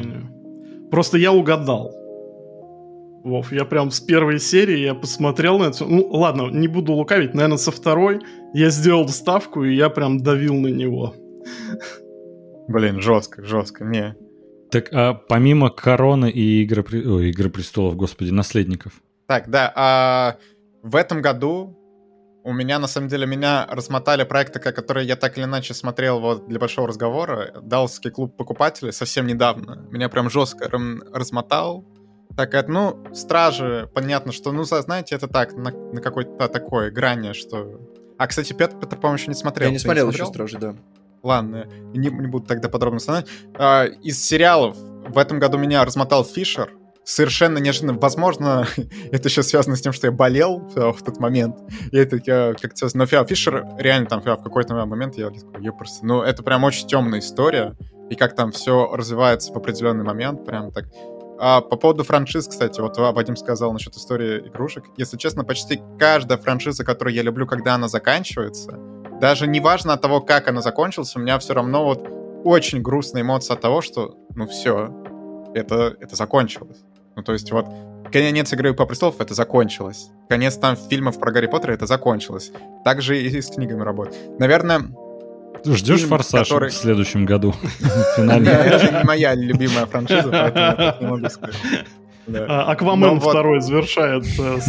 [0.90, 1.94] Просто я угадал.
[3.24, 5.86] Вов, я прям с первой серии я посмотрел на это.
[5.86, 8.20] Ну, ладно, не буду лукавить, наверное, со второй
[8.54, 11.14] я сделал ставку, и я прям давил на него.
[12.72, 14.16] Блин, жестко, жестко, не.
[14.72, 18.94] Так, а помимо Короны и Игры, Ой, Игры престолов, господи, наследников.
[19.28, 20.38] Так, да, а
[20.82, 21.78] в этом году
[22.44, 26.48] у меня, на самом деле, меня размотали проекты, которые я так или иначе смотрел вот
[26.48, 27.52] для большого разговора.
[27.62, 29.88] Далский клуб покупателей совсем недавно.
[29.92, 30.70] Меня прям жестко
[31.14, 31.86] размотал.
[32.36, 37.34] Так, это, ну, Стражи, понятно, что, ну, знаете, это так, на, на какой-то такой грани,
[37.34, 37.80] что...
[38.18, 39.68] А, кстати, Петр, Петр по-моему, еще не смотрел.
[39.68, 40.76] Я не смотрел, не смотрел еще Стражи, да.
[41.24, 43.28] Ладно, не, не буду тогда подробно вспоминать.
[43.56, 46.74] А, из сериалов в этом году меня размотал Фишер.
[47.04, 47.94] Совершенно неожиданно.
[47.94, 48.68] Возможно,
[49.12, 51.58] это еще связано с тем, что я болел в тот момент.
[51.92, 52.88] И это я как-то.
[52.94, 56.06] Но Фиа Фишер реально там в какой-то момент я такой, я просто...
[56.06, 57.76] Ну, это прям очень темная история.
[58.10, 60.46] И как там все развивается в определенный момент.
[60.46, 60.86] Прям так
[61.44, 64.84] а по поводу франшиз, кстати, вот Вадим сказал насчет истории игрушек.
[64.98, 68.78] Если честно, почти каждая франшиза, которую я люблю, когда она заканчивается,
[69.22, 72.10] даже не важно от того, как она закончилась, у меня все равно вот
[72.44, 74.92] очень грустная эмоция от того, что, ну все,
[75.54, 76.80] это, это закончилось.
[77.16, 77.68] Ну то есть вот
[78.12, 80.10] конец игры по престолов это закончилось.
[80.28, 82.52] Конец там фильмов про Гарри Поттера это закончилось.
[82.84, 84.40] Также и с книгами работает.
[84.40, 84.82] Наверное,
[85.64, 86.72] Ждешь форсаж который...
[86.72, 87.54] в следующем году?
[88.18, 91.56] Это не моя любимая франшиза, поэтому не могу сказать.
[92.28, 94.60] А, Аквамен второй завершает э,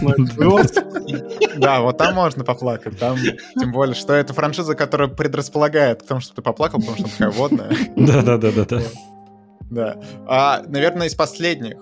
[1.58, 2.98] Да, вот там можно поплакать.
[2.98, 3.18] Там,
[3.58, 7.30] тем более, что это франшиза, которая предрасполагает к тому, что ты поплакал, потому что такая
[7.30, 7.70] водная.
[7.96, 8.80] Да-да-да-да.
[9.70, 9.96] Да.
[10.26, 11.76] А, наверное, из последних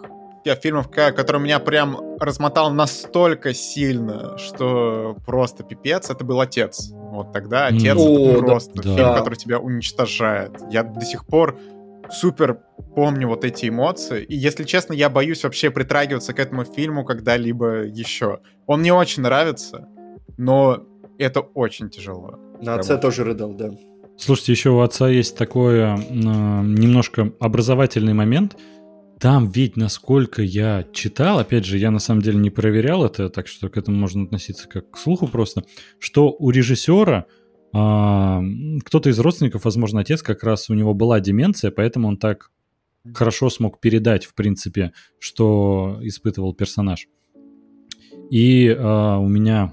[0.45, 6.91] я фильмов, который меня прям размотал настолько сильно, что просто пипец, это был «Отец».
[6.93, 9.19] Вот тогда «Отец» это просто да, фильм, да.
[9.19, 10.53] который тебя уничтожает.
[10.71, 11.59] Я до сих пор
[12.13, 12.61] супер
[12.95, 14.25] помню вот эти эмоции.
[14.25, 18.41] И, если честно, я боюсь вообще притрагиваться к этому фильму когда-либо еще.
[18.67, 19.89] Он мне очень нравится,
[20.37, 20.87] но
[21.19, 22.39] это очень тяжело.
[22.61, 23.71] На отце тоже рыдал, да.
[24.17, 28.57] Слушайте, еще у отца есть такой э, немножко образовательный момент.
[29.19, 33.49] Там ведь, насколько я читал, опять же, я на самом деле не проверял это, так
[33.49, 35.65] что к этому можно относиться как к слуху просто,
[35.99, 37.27] что у режиссера
[37.73, 42.51] кто-то из родственников, возможно, отец, как раз у него была деменция, поэтому он так
[43.15, 47.07] хорошо смог передать, в принципе, что испытывал персонаж.
[48.31, 49.73] И а, у меня,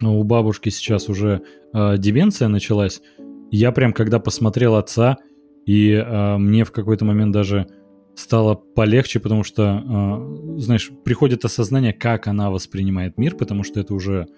[0.00, 3.00] у бабушки сейчас уже а, деменция началась,
[3.50, 5.18] я прям когда посмотрел отца,
[5.64, 7.66] и э, мне в какой-то момент даже
[8.14, 13.92] стало полегче, потому что, э, знаешь, приходит осознание, как она воспринимает мир, потому что это
[13.92, 14.28] уже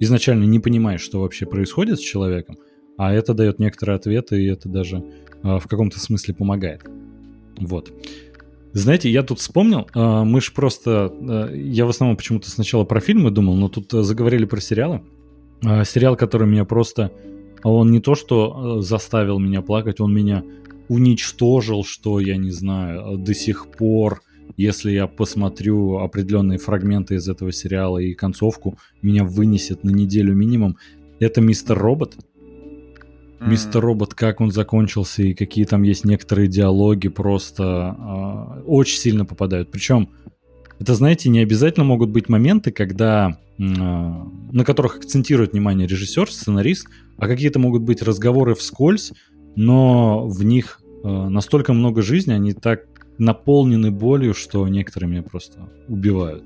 [0.00, 2.56] изначально не понимаешь, что вообще происходит с человеком,
[2.96, 5.04] а это дает некоторые ответы, и это даже
[5.42, 6.82] э, в каком-то смысле помогает.
[7.60, 7.92] Вот.
[8.72, 13.00] Знаете, я тут вспомнил, э, мы же просто, э, я в основном почему-то сначала про
[13.00, 15.02] фильмы думал, но тут заговорили про сериалы.
[15.62, 17.12] Э, сериал, который меня просто
[17.64, 20.44] он не то, что заставил меня плакать, он меня
[20.88, 24.22] уничтожил, что я не знаю, до сих пор,
[24.56, 30.76] если я посмотрю определенные фрагменты из этого сериала и концовку, меня вынесет на неделю минимум.
[31.20, 32.16] Это Мистер Робот.
[33.40, 39.24] Мистер Робот, как он закончился и какие там есть некоторые диалоги, просто э, очень сильно
[39.24, 39.70] попадают.
[39.70, 40.10] Причем
[40.80, 46.88] это, знаете, не обязательно могут быть моменты, когда, э, на которых акцентирует внимание режиссер, сценарист,
[47.16, 49.12] а какие-то могут быть разговоры вскользь,
[49.54, 52.86] но в них э, настолько много жизни, они так
[53.18, 56.44] наполнены болью, что некоторые меня просто убивают.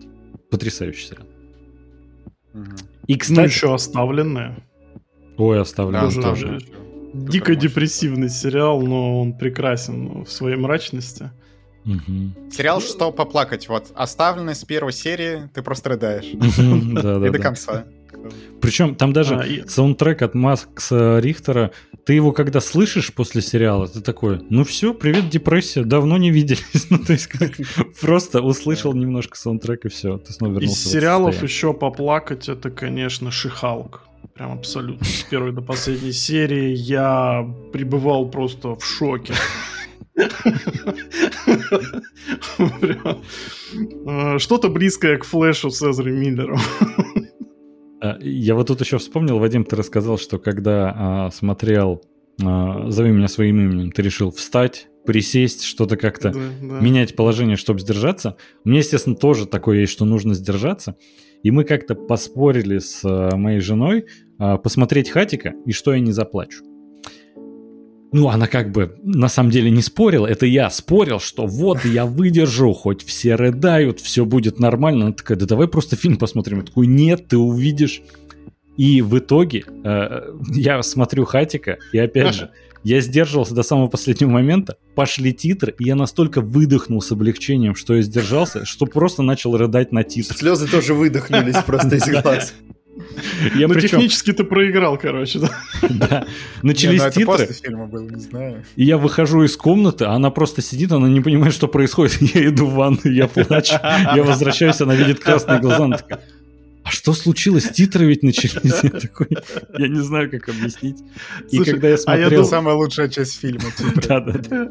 [0.51, 1.27] Потрясающий сериал.
[3.07, 3.39] И, кстати...
[3.39, 4.57] Ну, еще оставленные.
[5.37, 6.15] Ой, оставленные.
[6.15, 6.59] Да, тоже.
[7.15, 11.31] Дико депрессивный сериал, но он прекрасен в своей мрачности.
[11.85, 12.51] Угу.
[12.51, 13.69] Сериал «Что поплакать».
[13.69, 16.25] Вот оставленный с первой серии, ты просто рыдаешь.
[16.25, 17.85] И до конца.
[18.61, 21.73] Причем там даже а, саундтрек от Макса Рихтера,
[22.05, 26.87] ты его когда слышишь после сериала, ты такой, ну все, привет, депрессия, давно не виделись.
[26.91, 27.53] ну, то есть как
[28.01, 30.89] просто услышал немножко саундтрек и все, ты снова вернулся.
[30.89, 34.03] Из сериалов еще поплакать, это, конечно, Шихалк.
[34.35, 35.05] Прям абсолютно.
[35.05, 39.35] С первой до последней серии я пребывал просто в шоке.
[44.05, 46.59] Э, что-то близкое к флешу с Эзри Миллером.
[48.03, 52.03] А, я вот тут еще вспомнил, Вадим, ты рассказал, что когда а, смотрел
[52.43, 56.81] а, «Зови меня своим именем», ты решил встать, присесть, что-то как-то да, да.
[56.81, 58.37] менять положение, чтобы сдержаться.
[58.65, 60.97] У меня, естественно, тоже такое есть, что нужно сдержаться.
[61.43, 64.07] И мы как-то поспорили с а, моей женой
[64.39, 66.72] а, посмотреть «Хатика» и что я не заплачу
[68.13, 72.05] ну, она как бы на самом деле не спорила, это я спорил, что вот я
[72.05, 75.07] выдержу, хоть все рыдают, все будет нормально.
[75.07, 76.59] Она такая, да давай просто фильм посмотрим.
[76.59, 78.03] Я такой, нет, ты увидишь.
[78.77, 82.51] И в итоге э, я смотрю Хатика, и опять же,
[82.85, 87.95] я сдерживался до самого последнего момента, пошли титры, и я настолько выдохнул с облегчением, что
[87.95, 90.37] я сдержался, что просто начал рыдать на титры.
[90.37, 92.55] Слезы тоже выдохнулись просто из глаз.
[93.55, 93.91] Я ну, причем...
[93.91, 95.51] технически ты проиграл, короче, да?
[95.91, 96.27] Да.
[96.63, 97.27] Начались не, ну, титры.
[97.27, 98.65] после фильма был, не знаю.
[98.77, 102.21] И я выхожу из комнаты, а она просто сидит, она не понимает, что происходит.
[102.35, 103.77] Я иду в ванну, я плачу.
[103.83, 106.21] Я возвращаюсь, она видит красные глаза, она такая,
[106.85, 107.69] а что случилось?
[107.71, 108.83] Титры ведь начались.
[108.83, 109.29] Я такой,
[109.79, 110.99] я не знаю, как объяснить.
[111.51, 112.27] И Слушай, когда я смотрел...
[112.27, 113.65] А я думал, самая лучшая часть фильма.
[114.09, 114.69] Да, да, да.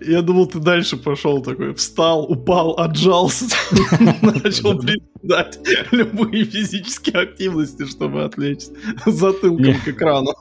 [0.00, 3.46] Я думал, ты дальше пошел такой, встал, упал, отжался,
[4.22, 5.58] начал приседать.
[5.90, 8.72] Любые физические активности, чтобы отвлечься.
[9.06, 10.34] Затылком к экрану.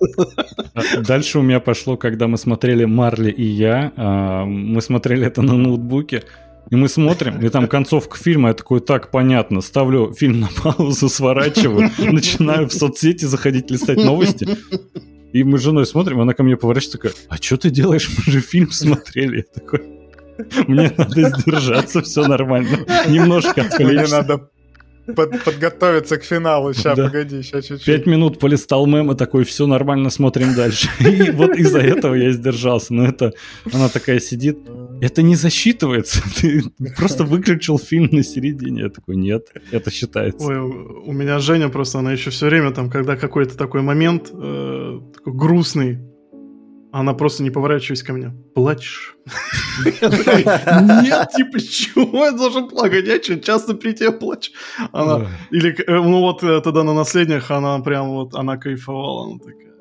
[0.74, 5.42] А дальше у меня пошло, когда мы смотрели «Марли и я», а, мы смотрели это
[5.42, 6.24] на ноутбуке,
[6.70, 11.08] и мы смотрим, и там концовка фильма, я такой, так, понятно, ставлю фильм на паузу,
[11.08, 14.48] сворачиваю, начинаю в соцсети заходить, листать новости,
[15.34, 18.10] и мы с женой смотрим, она ко мне поворачивается такая, а что ты делаешь?
[18.18, 19.38] Мы же фильм смотрели.
[19.38, 19.82] Я такой,
[20.68, 22.86] мне надо сдержаться, все нормально.
[23.08, 23.84] Немножко отвлечься.
[23.84, 24.50] Мне надо
[25.16, 26.74] под, подготовиться к финалу.
[26.74, 27.06] Сейчас, да.
[27.06, 27.86] погоди, сейчас чуть-чуть.
[27.86, 30.90] Пять минут полистал мем и такой, все нормально, смотрим дальше.
[31.00, 32.94] И вот из-за этого я сдержался.
[32.94, 33.34] Но это,
[33.72, 34.60] она такая сидит,
[35.02, 36.22] это не засчитывается.
[36.42, 36.64] Ты
[36.96, 38.82] просто выключил фильм на середине.
[38.84, 40.48] Я такой, нет, это считается.
[40.48, 45.00] Ой, у меня Женя просто, она еще все время там, когда какой-то такой момент э,
[45.14, 46.00] такой грустный,
[46.92, 48.34] она просто не поворачиваясь ко мне.
[48.56, 49.16] Плачешь?
[49.86, 53.06] Нет, типа, чего я должен плакать?
[53.06, 54.52] Я что, часто при тебе плачу?
[54.94, 59.38] Она, или, э, ну вот э, тогда на наследниях она прям вот, она кайфовала, она
[59.38, 59.74] такая,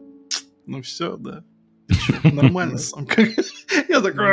[0.66, 1.44] ну все, да.
[2.24, 3.07] Нормально сам.
[3.89, 4.26] Я такой...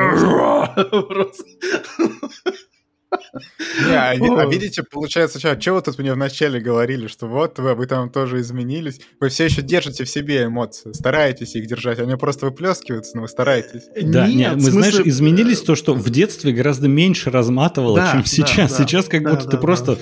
[3.88, 7.58] Не, а, ви- а видите, получается, что, что вы тут мне вначале говорили, что вот
[7.60, 12.00] вы, вы там тоже изменились, вы все еще держите в себе эмоции, стараетесь их держать,
[12.00, 13.84] они просто выплескиваются, но вы стараетесь.
[14.02, 18.12] Да, Нет, нет, мы, знаешь, смысле, изменились то, что в детстве гораздо меньше разматывало, Да,
[18.12, 18.72] чем да, сейчас.
[18.72, 19.62] да, сейчас как да, будто да, ты да.
[19.62, 19.98] просто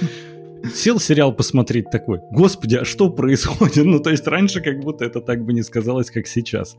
[0.75, 3.85] сел сериал посмотреть такой, господи, а что происходит?
[3.91, 6.75] Ну, то есть раньше как будто это так бы не сказалось, как сейчас.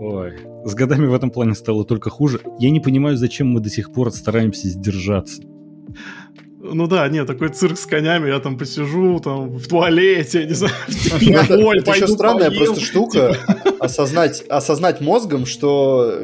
[0.00, 0.32] Ой,
[0.64, 2.40] с годами в этом плане стало только хуже.
[2.58, 5.42] Я не понимаю, зачем мы до сих пор стараемся сдержаться.
[6.62, 10.54] Ну да, нет, такой цирк с конями, я там посижу, там, в туалете, я не
[10.54, 12.64] знаю, в это- Ой, Это еще странная поем.
[12.64, 13.36] просто штука,
[13.80, 16.20] осознать, осознать мозгом, что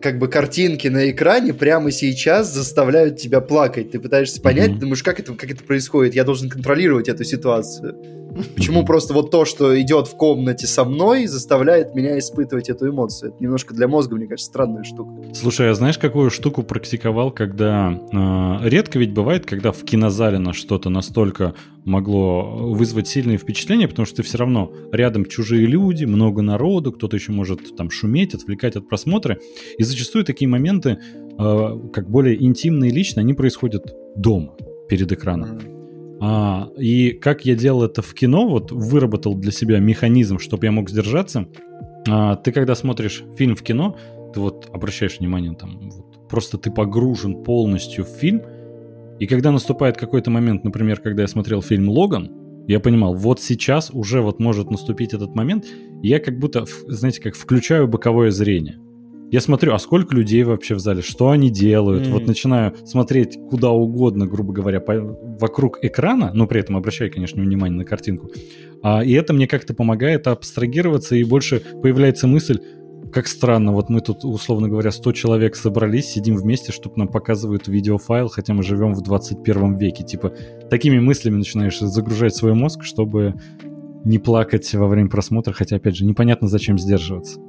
[0.00, 3.90] как бы картинки на экране прямо сейчас заставляют тебя плакать.
[3.90, 4.78] Ты пытаешься понять, Мгм.
[4.80, 6.14] думаешь, как это, как это происходит?
[6.14, 7.96] Я должен контролировать эту ситуацию.
[8.54, 13.32] Почему просто вот то, что идет в комнате со мной, заставляет меня испытывать эту эмоцию?
[13.32, 15.34] Это немножко для мозга, мне кажется, странная штука.
[15.34, 17.98] Слушай, а знаешь, какую штуку практиковал, когда...
[18.12, 21.54] э, редко ведь бывает, когда в кинозале на что-то настолько
[21.84, 27.16] могло вызвать сильные впечатления, потому что ты все равно рядом чужие люди, много народу, кто-то
[27.16, 29.38] еще может там шуметь, отвлекать от просмотра.
[29.78, 30.98] И зачастую такие моменты,
[31.38, 34.54] э, как более интимные и личные, они происходят дома,
[34.88, 35.79] перед экраном.
[36.20, 40.72] А, и как я делал это в кино, вот выработал для себя механизм, чтобы я
[40.72, 41.48] мог сдержаться.
[42.08, 43.96] А, ты когда смотришь фильм в кино,
[44.34, 48.42] ты вот обращаешь внимание, там, вот, просто ты погружен полностью в фильм.
[49.18, 52.30] И когда наступает какой-то момент, например, когда я смотрел фильм «Логан»,
[52.68, 55.66] я понимал, вот сейчас уже вот может наступить этот момент,
[56.02, 58.78] я как будто, знаете, как включаю боковое зрение.
[59.30, 62.04] Я смотрю, а сколько людей вообще в зале, что они делают.
[62.04, 62.12] Мгм.
[62.12, 67.40] Вот начинаю смотреть куда угодно, грубо говоря, по- вокруг экрана, но при этом обращаю, конечно,
[67.40, 68.30] внимание на картинку.
[68.82, 72.58] А, и это мне как-то помогает абстрагироваться, и больше появляется мысль,
[73.12, 77.66] как странно, вот мы тут, условно говоря, 100 человек собрались, сидим вместе, чтобы нам показывают
[77.66, 80.04] видеофайл, хотя мы живем в 21 веке.
[80.04, 80.32] Типа,
[80.70, 83.34] такими мыслями начинаешь загружать свой мозг, чтобы
[84.04, 87.40] не плакать во время просмотра, хотя, опять же, непонятно, зачем сдерживаться.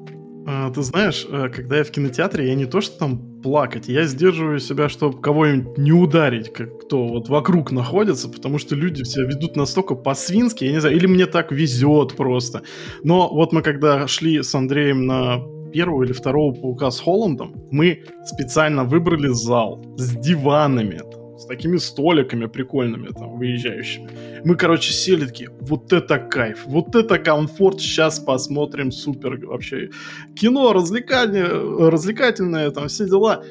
[0.47, 4.05] А, Ты знаешь, э, когда я в кинотеатре, я не то что там плакать, я
[4.05, 9.25] сдерживаю себя, чтобы кого-нибудь не ударить, как кто вот вокруг находится, потому что люди себя
[9.25, 12.63] ведут настолько по-свински, я не знаю, или мне так везет просто.
[13.03, 18.03] Но вот мы когда шли с Андреем на первого или второго паука с Холландом, мы
[18.25, 21.01] специально выбрали зал с диванами,
[21.41, 24.09] с такими столиками прикольными, там, выезжающими.
[24.45, 29.89] Мы, короче, сели такие, вот это кайф, вот это комфорт, сейчас посмотрим, супер вообще.
[30.35, 31.45] Кино, развлекание,
[31.89, 33.43] развлекательное, там все дела.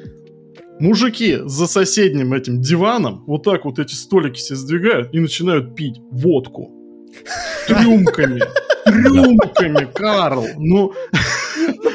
[0.79, 5.99] Мужики за соседним этим диваном вот так вот эти столики себе сдвигают и начинают пить
[6.11, 6.71] водку.
[7.67, 8.41] Трюмками.
[8.85, 10.47] Трюмками, Карл.
[10.57, 10.93] Ну,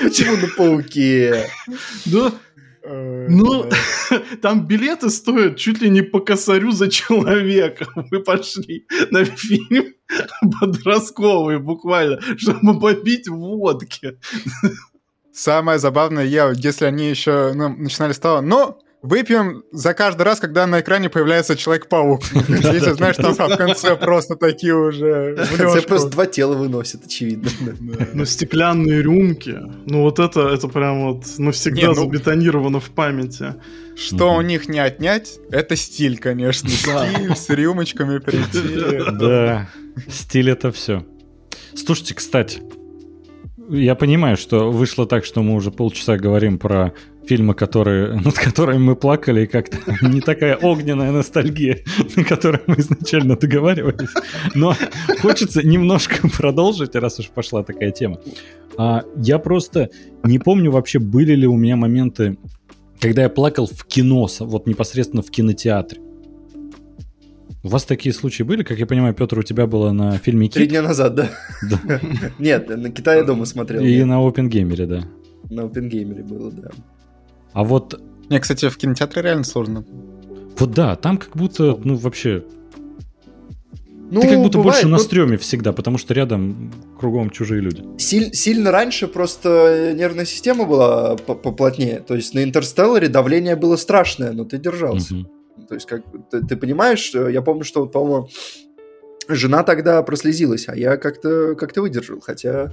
[0.02, 1.46] Почему на пауке?
[2.06, 2.32] да,
[2.88, 3.76] Ну, да.
[4.42, 7.86] там билеты стоят чуть ли не по косарю за человека.
[8.10, 9.94] Мы пошли на фильм
[10.60, 14.18] подростковый буквально, чтобы попить водки.
[15.32, 20.40] Самое забавное, я, если они еще ну, начинали с того, ну, выпьем за каждый раз,
[20.40, 22.22] когда на экране появляется Человек-паук.
[22.48, 25.36] Если знаешь, там в конце просто такие уже...
[25.36, 27.50] в просто два тела выносят, очевидно.
[28.12, 29.58] Ну, стеклянные рюмки.
[29.86, 33.54] Ну, вот это, это прям вот навсегда ну- забетонировано в памяти.
[33.96, 36.68] Что у них не отнять, это стиль, конечно.
[36.68, 39.06] Стиль с рюмочками прийти.
[39.16, 39.68] Да,
[40.08, 41.04] стиль это все.
[41.74, 42.60] Слушайте, кстати,
[43.68, 46.92] я понимаю, что вышло так, что мы уже полчаса говорим про
[47.26, 51.80] фильмы, которые, над которыми мы плакали, и как-то не такая огненная ностальгия,
[52.16, 54.10] на которой мы изначально договаривались.
[54.54, 54.74] Но
[55.20, 58.20] хочется немножко продолжить, раз уж пошла такая тема.
[58.78, 59.90] А, я просто
[60.22, 62.36] не помню вообще, были ли у меня моменты,
[63.00, 66.00] когда я плакал в кино, вот непосредственно в кинотеатре.
[67.66, 68.62] У вас такие случаи были?
[68.62, 71.30] Как я понимаю, Петр, у тебя было на фильме Три «Кит» дня назад, да?
[72.38, 73.82] Нет, на Китае дома смотрел.
[73.82, 75.02] и на Опенгеймере, да.
[75.50, 76.70] На Опенгеймере было, да.
[77.52, 78.00] А вот,
[78.30, 79.84] Не, кстати, в кинотеатре реально сложно.
[80.58, 82.44] вот да, там как будто, ну вообще,
[84.12, 87.60] Ну, ты как будто бывает, больше на ну, стреме всегда, потому что рядом кругом чужие
[87.60, 87.82] люди.
[87.98, 91.98] силь- сильно раньше просто нервная система была по- поплотнее.
[91.98, 95.14] То есть на Интерстелларе давление было страшное, но ты держался.
[95.14, 95.28] Мгм.
[95.68, 98.28] То есть, как ты, ты понимаешь, я помню, что, по-моему,
[99.28, 102.72] жена тогда прослезилась, а я как-то как выдержал, хотя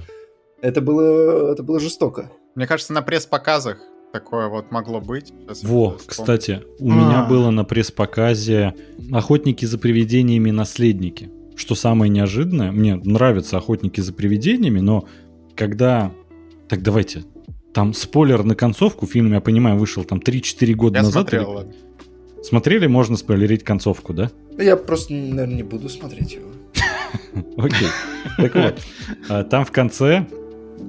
[0.60, 2.30] это было, это было жестоко.
[2.54, 3.78] Мне кажется, на пресс-показах
[4.12, 5.32] такое вот могло быть.
[5.46, 6.94] Сейчас Во, кстати, у А.
[6.94, 8.74] меня было на пресс-показе
[9.12, 10.50] «Охотники за привидениями.
[10.52, 11.30] Наследники».
[11.56, 15.08] Что самое неожиданное, мне нравятся «Охотники за привидениями», но
[15.56, 16.12] когда...
[16.68, 17.24] Так давайте,
[17.72, 21.28] там спойлер на концовку, фильм, я понимаю, вышел там 3-4 года Я назад.
[21.28, 21.74] смотрел, или-.
[22.44, 24.30] Смотрели, можно спойлерить концовку, да?
[24.58, 26.50] Я просто, наверное, не буду смотреть его.
[27.56, 27.88] Окей.
[28.36, 28.80] Так вот,
[29.30, 30.26] а, там в конце,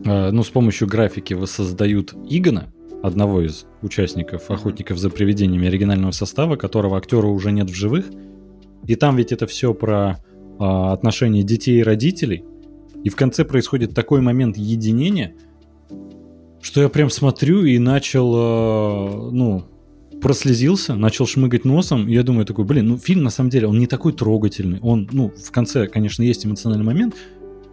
[0.06, 6.58] а, ну, с помощью графики воссоздают Игона, одного из участников «Охотников за привидениями» оригинального состава,
[6.58, 8.08] которого актера уже нет в живых.
[8.86, 10.18] И там ведь это все про
[10.60, 12.44] а, отношения детей и родителей.
[13.06, 15.36] И в конце происходит такой момент единения,
[16.62, 19.64] что я прям смотрю и начал, ну,
[20.26, 23.78] прослезился, начал шмыгать носом, и я думаю такой, блин, ну фильм на самом деле, он
[23.78, 27.14] не такой трогательный, он, ну, в конце, конечно, есть эмоциональный момент,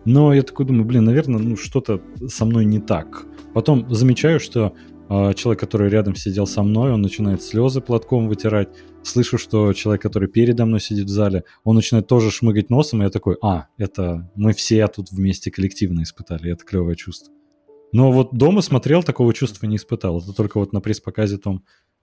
[0.04, 3.24] но я такой думаю, блин, наверное, ну что-то со мной не так.
[3.54, 4.74] Потом замечаю, что
[5.08, 8.68] э, человек, который рядом сидел со мной, он начинает слезы платком вытирать.
[9.02, 13.04] Слышу, что человек, который передо мной сидит в зале, он начинает тоже шмыгать носом, и
[13.04, 17.32] я такой, а, это мы все тут вместе коллективно испытали, это клевое чувство.
[17.92, 20.18] Но вот дома смотрел, такого чувства не испытал.
[20.18, 21.62] Это только вот на пресс-показе том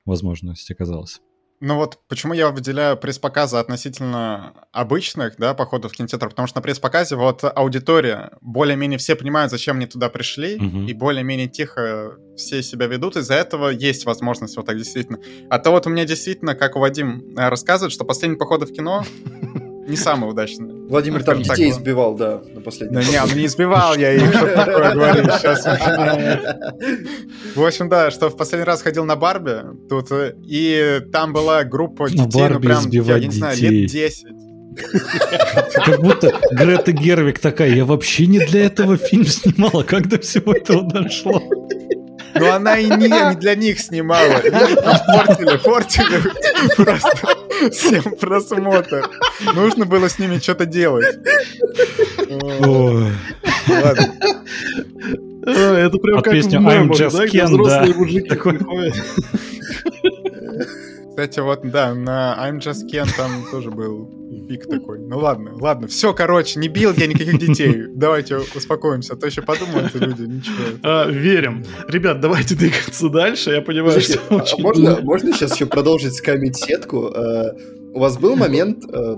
[0.09, 1.21] возможность оказалась.
[1.61, 6.61] Ну вот почему я выделяю пресс-показы относительно обычных, да, походов в кинотеатр, потому что на
[6.61, 10.83] пресс-показе вот аудитория, более-менее все понимают, зачем они туда пришли, угу.
[10.83, 15.19] и более-менее тихо все себя ведут, из-за этого есть возможность вот так действительно.
[15.49, 19.03] А то вот у меня действительно, как у Вадим рассказывает, что последний поход в кино
[19.85, 20.78] не самое удачное.
[20.89, 23.01] Владимир там детей избивал, да, на последнем.
[23.01, 25.63] Да не, он не избивал я их, что такое говорю сейчас.
[27.55, 31.63] В общем, да, что в последний раз ходил на Барби тут, э, и там была
[31.63, 34.25] группа детей, ну прям, я не знаю, лет 10.
[35.85, 40.53] Как будто Грета Гервик такая, я вообще не для этого фильм снимала, как до всего
[40.53, 41.41] этого дошло.
[42.39, 44.41] Но она и не, не для них снимала.
[44.41, 46.21] Портили, портили
[46.75, 49.09] просто всем просмотр.
[49.53, 51.17] Нужно было с ними что-то делать.
[53.67, 54.13] Ладно.
[55.45, 58.61] А, это прям как в мемах, да, где взрослые мужики приходят.
[61.09, 64.18] Кстати, вот, да, на I'm Just Ken там тоже был
[64.49, 64.97] пик такой.
[64.99, 67.83] Ну ладно, ладно, все, короче, не бил я никаких детей.
[67.93, 70.55] Давайте успокоимся, а то еще подумают люди, ничего.
[70.81, 71.63] А, верим.
[71.87, 74.19] Ребят, давайте двигаться дальше, я понимаю, что...
[74.31, 74.43] А
[75.03, 77.11] можно, сейчас еще продолжить скамить сетку?
[77.13, 77.55] А,
[77.93, 79.15] у вас был момент, а,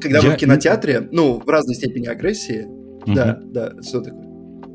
[0.00, 2.66] когда вы в кинотеатре, ну, в разной степени агрессии,
[3.06, 4.25] да, да, что такое?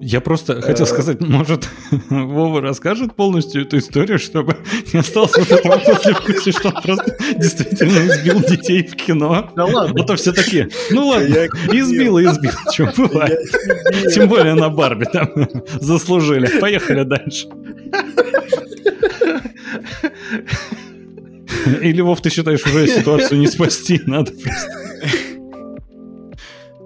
[0.03, 0.89] Я просто хотел э.
[0.89, 1.69] сказать, может,
[2.09, 4.57] Вова расскажет полностью эту историю, чтобы
[4.91, 9.51] не осталось вот этого послевкусия, что он просто действительно избил детей в кино.
[9.55, 10.01] Да ладно.
[10.01, 13.39] А то все такие, ну ладно, избил и избил, что бывает.
[14.11, 15.29] Тем более на Барби там
[15.79, 16.47] заслужили.
[16.59, 17.47] Поехали дальше.
[21.79, 24.81] Или, Вов, ты считаешь, уже ситуацию не спасти, надо просто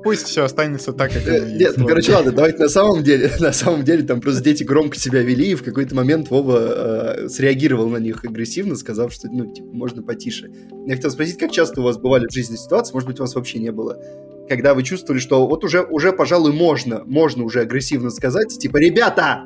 [0.06, 3.52] пусть все останется так, как оно Нет, ну, короче, ладно, давайте на самом деле, на
[3.52, 7.90] самом деле, там просто дети громко себя вели, и в какой-то момент Вова э, среагировал
[7.90, 10.52] на них агрессивно, сказав, что, ну, типа, можно потише.
[10.86, 13.34] Я хотел спросить, как часто у вас бывали в жизни ситуации, может быть, у вас
[13.34, 14.00] вообще не было,
[14.48, 19.46] когда вы чувствовали, что вот уже, уже, пожалуй, можно, можно уже агрессивно сказать, типа, ребята,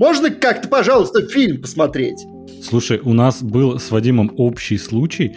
[0.00, 2.26] можно как-то, пожалуйста, фильм посмотреть?
[2.60, 5.36] Слушай, у нас был с Вадимом общий случай.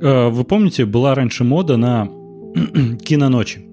[0.00, 2.08] Э, вы помните, была раньше мода на
[3.04, 3.67] киноночи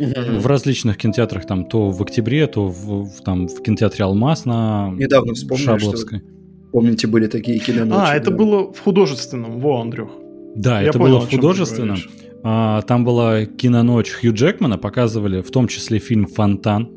[0.00, 4.90] в различных кинотеатрах, там то в октябре, то в, в, там, в кинотеатре Алмаз на
[4.96, 6.18] Недавно вспомнил, Шабловской.
[6.18, 6.26] Что,
[6.72, 8.00] помните, были такие киноночи.
[8.00, 8.36] А, это да.
[8.36, 10.10] было в художественном, во, Андрюх.
[10.56, 11.98] Да, Я это понял, было в художественном.
[12.42, 16.88] А, там была киноночь Хью Джекмана, показывали в том числе фильм «Фонтан»,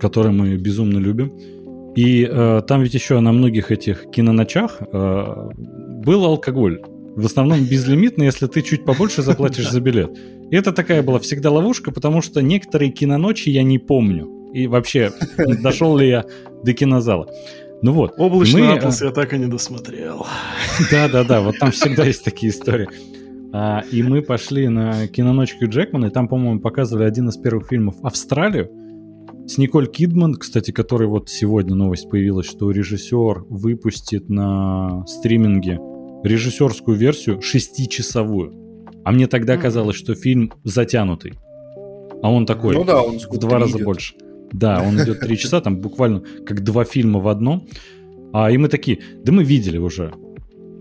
[0.00, 1.32] который мы безумно любим.
[1.94, 5.50] И э, там ведь еще на многих этих киноночах э,
[6.04, 6.80] был алкоголь.
[7.16, 10.16] В основном безлимитный, если ты чуть побольше заплатишь за билет.
[10.52, 14.50] И это такая была всегда ловушка, потому что некоторые киноночи я не помню.
[14.52, 15.10] И вообще,
[15.62, 16.26] дошел ли я
[16.62, 17.26] до кинозала.
[17.80, 18.12] Ну вот.
[18.18, 18.74] Облачный мы...
[18.74, 20.26] атлас я так и не досмотрел.
[20.90, 22.86] Да-да-да, вот там всегда есть такие истории.
[23.54, 27.96] А, и мы пошли на киноночку Джекмана, и там, по-моему, показывали один из первых фильмов
[28.02, 28.70] «Австралию»,
[29.46, 35.78] с Николь Кидман, кстати, который вот сегодня новость появилась, что режиссер выпустит на стриминге
[36.22, 38.62] режиссерскую версию шестичасовую.
[39.04, 41.34] А мне тогда казалось, что фильм затянутый.
[42.22, 43.84] А он такой ну да, он в два раза идет.
[43.84, 44.14] больше.
[44.52, 47.66] Да, он идет три часа, там буквально как два фильма в одном.
[48.32, 50.12] А, и мы такие, да мы видели уже.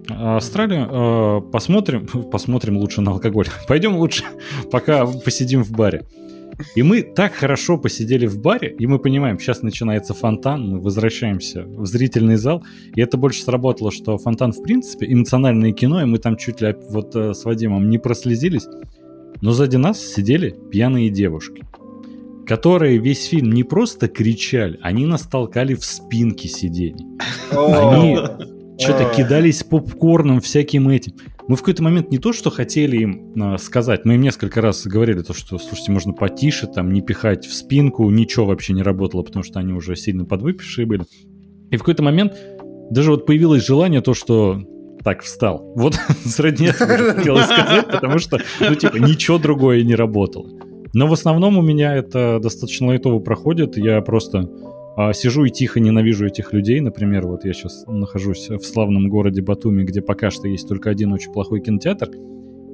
[0.10, 3.48] А Австралию э, посмотрим, посмотрим лучше на алкоголь.
[3.68, 4.24] Пойдем лучше,
[4.72, 6.06] пока посидим в баре.
[6.76, 11.64] И мы так хорошо посидели в баре, и мы понимаем, сейчас начинается фонтан, мы возвращаемся
[11.66, 12.64] в зрительный зал,
[12.96, 16.76] и это больше сработало, что фонтан, в принципе, эмоциональное кино, и мы там чуть ли
[16.90, 18.68] вот э, с Вадимом не прослезились,
[19.42, 21.66] но сзади нас сидели пьяные девушки,
[22.46, 27.08] которые весь фильм не просто кричали, они нас толкали в спинки сидений.
[27.52, 28.18] Они
[28.78, 31.14] что-то кидались попкорном всяким этим.
[31.52, 34.88] Мы в какой-то момент не то, что хотели им э, сказать, мы им несколько раз
[34.88, 39.22] говорили то, что, слушайте, можно потише, там, не пихать в спинку, ничего вообще не работало,
[39.22, 41.04] потому что они уже сильно подвыпившие были.
[41.70, 42.38] И в какой-то момент
[42.90, 44.62] даже вот появилось желание то, что
[45.04, 45.74] так встал.
[45.76, 45.96] Вот
[46.26, 50.48] сродни хотелось сказать, потому что, ну, типа, ничего другое не работало.
[50.94, 53.76] Но в основном у меня это достаточно лайтово проходит.
[53.76, 54.50] Я просто
[54.96, 56.80] а, сижу и тихо ненавижу этих людей.
[56.82, 61.14] Например, вот я сейчас нахожусь в славном городе Батуми, где пока что есть только один
[61.14, 62.10] очень плохой кинотеатр.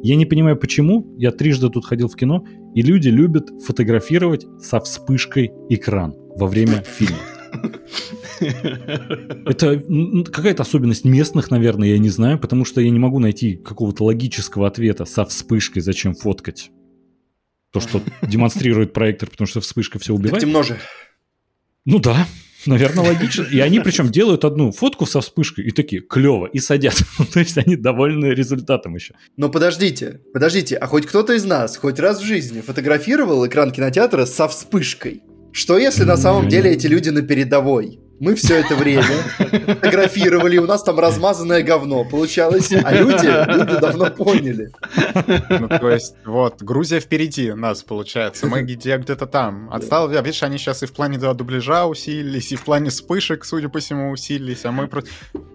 [0.04, 1.14] Я не понимаю, почему.
[1.18, 2.44] Я трижды тут ходил в кино,
[2.76, 7.18] и люди любят фотографировать со вспышкой экран во время фильма.
[8.40, 9.82] Это
[10.32, 14.68] какая-то особенность местных, наверное, я не знаю, потому что я не могу найти какого-то логического
[14.68, 16.72] ответа со вспышкой, зачем фоткать
[17.72, 20.42] то, что демонстрирует проектор, потому что вспышка все убивает.
[20.42, 20.78] темно же.
[21.90, 22.28] Ну да,
[22.66, 23.44] наверное, логично.
[23.44, 27.02] И они причем делают одну фотку со вспышкой и такие, клево, и садят.
[27.34, 29.16] То есть они довольны результатом еще.
[29.38, 34.26] Но подождите, подождите, а хоть кто-то из нас хоть раз в жизни фотографировал экран кинотеатра
[34.26, 35.24] со вспышкой?
[35.54, 38.02] Что если на самом деле эти люди на передовой?
[38.20, 44.10] Мы все это время фотографировали, у нас там размазанное говно получалось, а люди, люди давно
[44.10, 44.72] поняли.
[45.50, 49.70] Ну, то есть, вот, Грузия впереди нас, получается, мы где, где-то там.
[49.72, 53.46] Отстал, а видишь, они сейчас и в плане да, дубляжа усилились, и в плане вспышек,
[53.46, 55.10] судя по всему, усилились, а мы просто...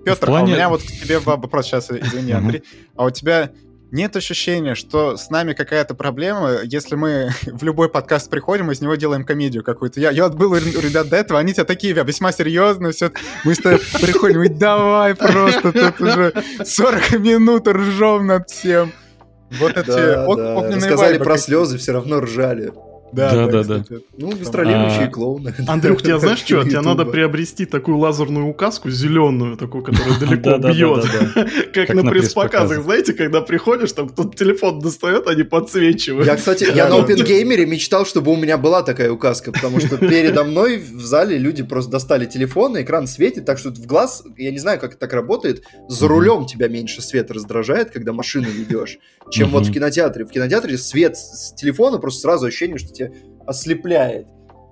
[0.04, 0.44] Петр, плане...
[0.44, 2.62] а у меня вот к тебе вопрос сейчас, извини, Андрей,
[2.94, 3.50] а у тебя
[3.92, 8.96] нет ощущения, что с нами какая-то проблема, если мы в любой подкаст приходим, из него
[8.96, 10.00] делаем комедию какую-то.
[10.00, 13.12] Я, я был у ребят до этого, они тебя такие весьма серьезные, все,
[13.44, 16.32] мы с тобой приходим, и давай просто, тут уже
[16.64, 18.92] 40 минут ржем над всем.
[19.58, 20.80] Вот эти да, огненные да.
[20.80, 22.72] Сказали про слезы, все равно ржали.
[23.12, 23.84] Да, да, да.
[24.16, 25.10] Ну, гастролирующие а...
[25.10, 25.54] клоуны.
[25.68, 26.64] Андрюх, тебе знаешь что?
[26.64, 31.04] Тебе надо приобрести такую лазерную указку, зеленую, такую, которая далеко бьет.
[31.74, 36.26] Как на пресс-показах, знаете, когда приходишь, там кто-то телефон достает, они подсвечивают.
[36.26, 40.44] Я, кстати, я на OpenGamer мечтал, чтобы у меня была такая указка, потому что передо
[40.44, 44.58] мной в зале люди просто достали телефон, экран светит, так что в глаз, я не
[44.58, 48.98] знаю, как это так работает, за рулем тебя меньше свет раздражает, когда машину ведешь,
[49.30, 50.24] чем вот в кинотеатре.
[50.24, 53.12] В кинотеатре свет с телефона просто сразу ощущение, что тебя
[53.46, 54.26] ослепляет.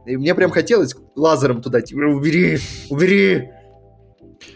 [0.06, 2.58] И мне прям хотелось лазером туда, типа, убери,
[2.88, 3.50] убери.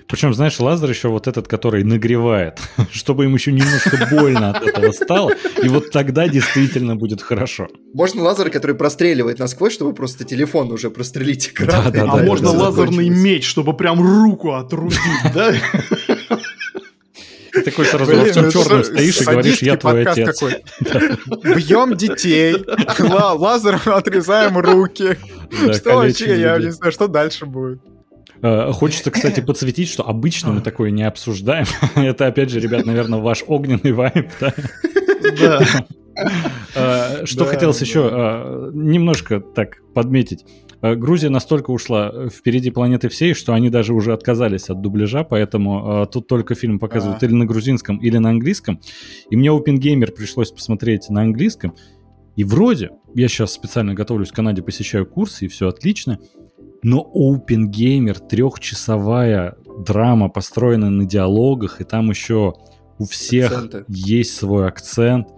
[0.09, 2.59] Причем, знаешь, лазер еще вот этот, который нагревает,
[2.91, 7.68] чтобы им еще немножко больно от этого стало, и вот тогда действительно будет хорошо.
[7.93, 11.85] Можно лазер, который простреливает насквозь, чтобы просто телефон уже прострелить экран.
[11.85, 14.99] Да, да, а да, можно лазерный меч, чтобы прям руку отрубить,
[15.35, 15.55] да?
[17.55, 20.43] Ты такой сразу во всем черном стоишь и говоришь, я твой отец.
[20.83, 22.57] Бьем детей,
[22.99, 25.17] лазером отрезаем руки.
[25.73, 27.81] Что вообще, я не знаю, что дальше будет.
[28.43, 31.67] Э, хочется, кстати, подсветить, что обычно мы такое не обсуждаем.
[31.95, 34.53] Это, опять же, ребят, наверное, ваш огненный вайп, да?
[35.39, 35.87] Да.
[36.75, 40.45] Э, что хотелось еще немножко так подметить.
[40.85, 45.24] Э, Грузия настолько ушла э, впереди планеты всей, что они даже уже отказались от дубляжа,
[45.24, 47.26] поэтому э, тут только фильм показывают а.
[47.26, 48.78] или на грузинском, или на английском.
[49.30, 51.74] И мне OpenGamer пришлось посмотреть на английском.
[52.37, 56.18] И вроде, я сейчас специально готовлюсь в Канаде, посещаю курсы, и все отлично,
[56.82, 59.57] но OpenGamer трехчасовая
[59.87, 62.53] драма, построенная на диалогах, и там еще
[62.99, 63.85] у всех Акценты.
[63.89, 65.28] есть свой акцент.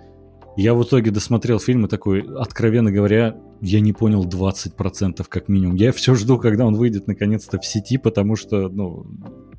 [0.57, 5.76] Я в итоге досмотрел фильм и такой, откровенно говоря, я не понял 20% как минимум.
[5.76, 9.07] Я все жду, когда он выйдет наконец-то в сети, потому что, ну,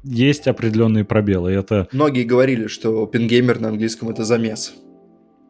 [0.04, 1.52] есть определенные пробелы.
[1.52, 1.88] Это...
[1.92, 4.74] Многие говорили, что OpenGamer на английском это замес.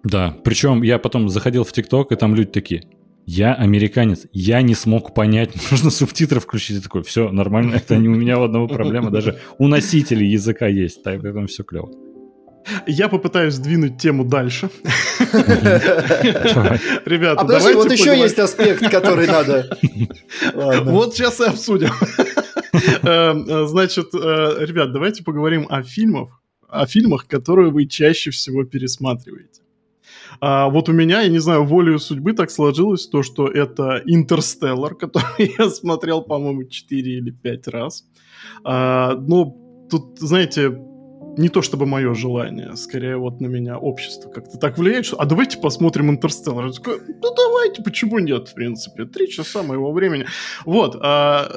[0.04, 2.84] Да, причем я потом заходил в ТикТок, и там люди такие,
[3.26, 6.78] я американец, я не смог понять, нужно субтитры включить.
[6.78, 11.04] Я такой, все, нормально, это не у меня одного проблема, даже у носителей языка есть,
[11.04, 11.92] поэтому все клево.
[12.86, 14.70] Я попытаюсь сдвинуть тему дальше.
[17.06, 19.78] Ребята, а подожди, вот еще есть аспект, который надо...
[20.84, 21.92] Вот сейчас и обсудим.
[23.04, 29.62] Э, значит, э, ребят, давайте поговорим о фильмах, о фильмах, которые вы чаще всего пересматриваете.
[30.40, 34.96] А вот у меня, я не знаю, волею судьбы так сложилось то, что это «Интерстеллар»,
[34.96, 38.06] который я смотрел, по-моему, 4 или 5 раз.
[38.64, 39.56] А, но
[39.90, 40.78] тут, знаете,
[41.38, 45.26] не то чтобы мое желание, скорее вот на меня общество как-то так влияет, что а
[45.26, 46.66] давайте посмотрим Интерстеллар.
[46.66, 50.26] Я такой, ну давайте, почему нет, в принципе, три часа моего времени.
[50.66, 51.50] Вот, а,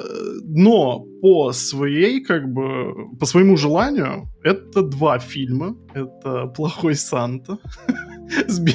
[0.44, 5.76] но по своей, как бы, по своему желанию, это два фильма.
[5.94, 7.58] Это «Плохой Санта»,
[8.48, 8.74] с, Би,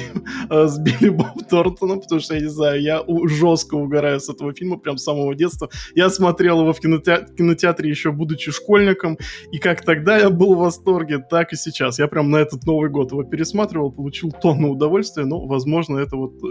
[0.50, 4.52] э, с Билли Боб Тортоном, потому что, я не знаю, я жестко угораю с этого
[4.52, 5.70] фильма прям с самого детства.
[5.94, 9.18] Я смотрел его в кинотеатре, кинотеатре еще будучи школьником,
[9.52, 11.98] и как тогда я был в восторге, так и сейчас.
[11.98, 16.34] Я прям на этот Новый год его пересматривал, получил тонну удовольствия, но, возможно, это вот
[16.42, 16.46] э,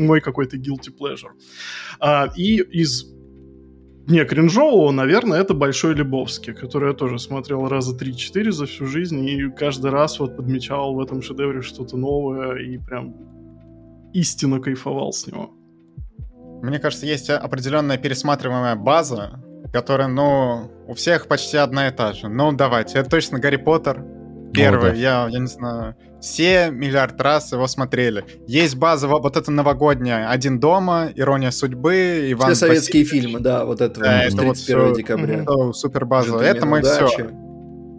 [0.00, 1.30] мой какой-то guilty pleasure.
[2.00, 3.17] А, и из
[4.08, 9.22] не, кринжового, наверное, это Большой Лебовский, который я тоже смотрел раза 3-4 за всю жизнь,
[9.24, 13.14] и каждый раз вот подмечал в этом шедевре что-то новое, и прям
[14.14, 15.50] истинно кайфовал с него.
[16.62, 19.42] Мне кажется, есть определенная пересматриваемая база,
[19.72, 22.28] которая, ну, у всех почти одна и та же.
[22.28, 24.02] Ну, давайте, это точно Гарри Поттер,
[24.52, 24.98] Первый, О, да.
[24.98, 28.24] я, я не знаю, все миллиард раз его смотрели.
[28.46, 33.24] Есть база, вот это новогодняя, «Один дома», «Ирония судьбы», Иван Все советские Васильевич.
[33.24, 35.44] фильмы, да, вот это, да, это 31 вот все, декабря.
[35.44, 36.36] Все, супер база.
[36.38, 37.06] Это мы удачи.
[37.06, 37.30] все.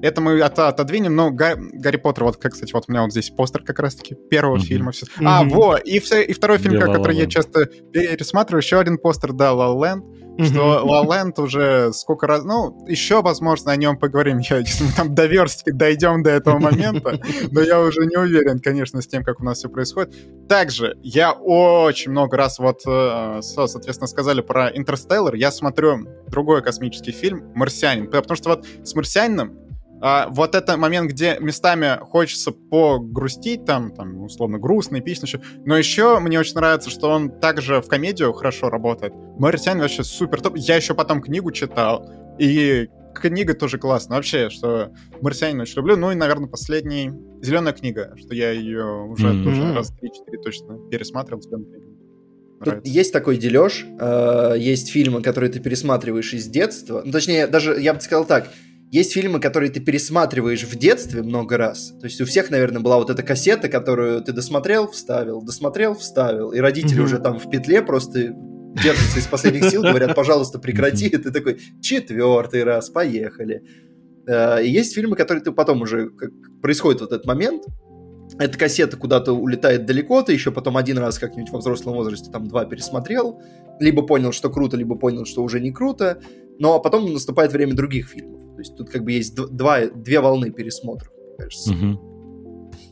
[0.02, 3.12] Это мы от, отодвинем, но Га, Гарри Поттер, вот, как, кстати, вот у меня вот
[3.12, 4.62] здесь постер как раз-таки первого mm-hmm.
[4.62, 4.92] фильма.
[4.92, 5.06] Все.
[5.06, 5.26] Mm-hmm.
[5.26, 9.34] А, во, и, все, и второй фильм, yeah, который я часто пересматриваю, еще один постер,
[9.34, 10.06] да, «Ла Ленд»
[10.46, 12.44] что La Land уже сколько раз...
[12.44, 16.60] Ну, еще, возможно, о нем поговорим, я, если мы там до верстки дойдем до этого
[16.60, 17.20] момента,
[17.52, 20.14] но я уже не уверен, конечно, с тем, как у нас все происходит.
[20.48, 27.12] Также я очень много раз, вот, э, соответственно, сказали про Интерстеллар, я смотрю другой космический
[27.12, 29.69] фильм «Марсианин», потому что вот с «Марсианином»
[30.02, 35.28] А, вот это момент, где местами хочется погрустить, там, там условно, грустно, эпично,
[35.66, 39.14] но еще мне очень нравится, что он также в комедию хорошо работает.
[39.38, 40.56] Марсианин вообще супер топ.
[40.56, 44.18] Я еще потом книгу читал, и книга тоже классная.
[44.18, 44.92] Вообще, что
[45.22, 45.98] Марсианин очень люблю.
[45.98, 49.44] Ну и, наверное, последний «Зеленая книга», что я ее уже mm-hmm.
[49.44, 51.42] тоже раз 3-4 точно пересматривал.
[52.64, 57.02] Тут есть такой дележ, э, есть фильмы, которые ты пересматриваешь из детства.
[57.06, 58.50] Ну, точнее, даже я бы сказал так,
[58.92, 61.94] есть фильмы, которые ты пересматриваешь в детстве много раз.
[62.00, 66.52] То есть у всех, наверное, была вот эта кассета, которую ты досмотрел, вставил, досмотрел, вставил.
[66.52, 67.04] И родители mm-hmm.
[67.04, 68.36] уже там в петле просто
[68.84, 71.08] держатся из последних сил, говорят, пожалуйста, прекрати.
[71.08, 73.64] И ты такой, четвертый раз, поехали.
[74.28, 76.10] Э, и есть фильмы, которые ты потом уже,
[76.62, 77.66] происходит вот этот момент,
[78.38, 82.48] эта кассета куда-то улетает далеко, ты еще потом один раз как-нибудь во взрослом возрасте там
[82.48, 83.42] два пересмотрел,
[83.80, 86.22] либо понял, что круто, либо понял, что уже не круто,
[86.60, 88.49] но потом наступает время других фильмов.
[88.60, 91.72] То есть тут как бы есть два, две волны пересмотров, кажется.
[91.72, 92.84] Угу.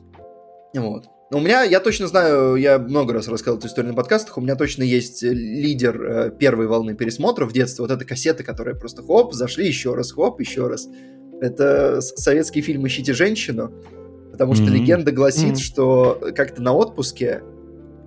[0.76, 1.08] Вот.
[1.30, 4.42] Но у меня, я точно знаю, я много раз рассказывал эту историю на подкастах, у
[4.42, 9.04] меня точно есть лидер э, первой волны пересмотров в детстве, вот эта кассета, которая просто
[9.04, 10.88] хоп, зашли еще раз, хоп, еще раз.
[11.42, 13.74] Это советский фильм «Ищите женщину»,
[14.32, 14.70] потому что mm-hmm.
[14.70, 15.62] легенда гласит, mm-hmm.
[15.62, 17.42] что как-то на отпуске,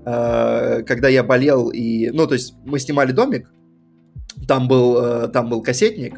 [0.07, 2.09] э, когда я болел и...
[2.09, 3.53] Ну, то есть мы снимали домик,
[4.49, 6.15] там был, э, там был кассетник,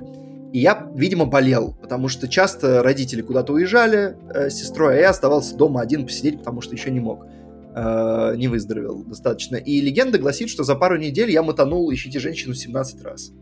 [0.52, 5.10] и я, видимо, болел, потому что часто родители куда-то уезжали э, с сестрой, а я
[5.10, 7.26] оставался дома один посидеть, потому что еще не мог.
[7.74, 9.56] Э, не выздоровел достаточно.
[9.56, 13.32] И легенда гласит, что за пару недель я мотанул «Ищите женщину» 17 раз.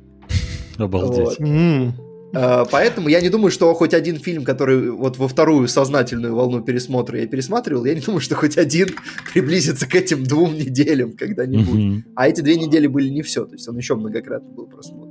[0.79, 1.39] Обалдеть.
[1.41, 1.95] Вот.
[2.33, 6.63] Э, поэтому я не думаю, что хоть один фильм, который вот во вторую сознательную волну
[6.63, 8.91] пересмотра я пересматривал, я не думаю, что хоть один
[9.33, 12.05] приблизится к этим двум неделям когда-нибудь.
[12.15, 15.10] А эти две недели были не все, то есть он еще многократно был просмотрен.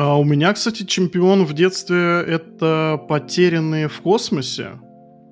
[0.00, 4.78] А у меня, кстати, чемпион в детстве это «Потерянные в космосе».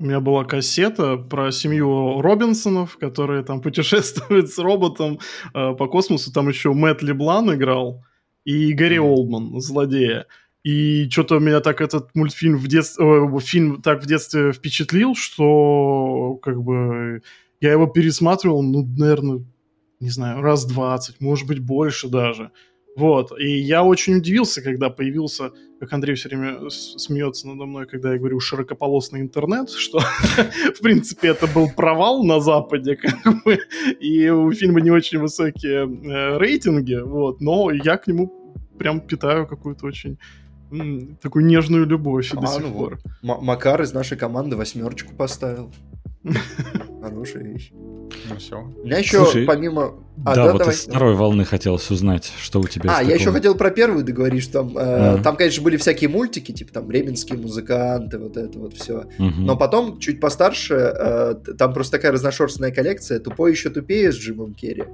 [0.00, 5.20] У меня была кассета про семью Робинсонов, которые там путешествуют с роботом
[5.54, 6.32] э, по космосу.
[6.32, 8.04] Там еще Мэтт Леблан играл
[8.44, 10.26] и Гарри Олдман, злодея.
[10.64, 16.40] И что-то меня так этот мультфильм в детстве, э, фильм так в детстве впечатлил, что
[16.42, 17.22] как бы
[17.60, 19.44] я его пересматривал, ну, наверное,
[20.00, 22.50] не знаю, раз двадцать, может быть, больше даже.
[22.96, 28.12] Вот, и я очень удивился, когда появился, как Андрей все время смеется надо мной, когда
[28.12, 29.98] я говорю широкополосный интернет, что,
[30.74, 33.58] в принципе, это был провал на Западе, как бы,
[34.00, 38.32] и у фильма не очень высокие э, рейтинги, вот, но я к нему
[38.78, 40.18] прям питаю какую-то очень
[41.20, 42.98] такую нежную любовь а, до сих ну пор.
[43.22, 43.42] Вот.
[43.42, 45.70] Макар из нашей команды восьмерочку поставил.
[47.02, 47.70] Хорошая вещь.
[47.72, 48.60] Ну все.
[48.60, 49.94] У меня еще Слушай, помимо...
[50.24, 53.14] А, да, да, вот давай, из второй волны хотелось узнать, что у тебя А, я
[53.14, 56.86] еще хотел про первую договорить, что там, э, там, конечно, были всякие мультики, типа там
[56.86, 59.04] «Бременские музыканты», вот это вот все.
[59.18, 64.54] Но потом, чуть постарше, э, там просто такая разношерстная коллекция «Тупой еще тупее» с Джимом
[64.54, 64.84] Керри.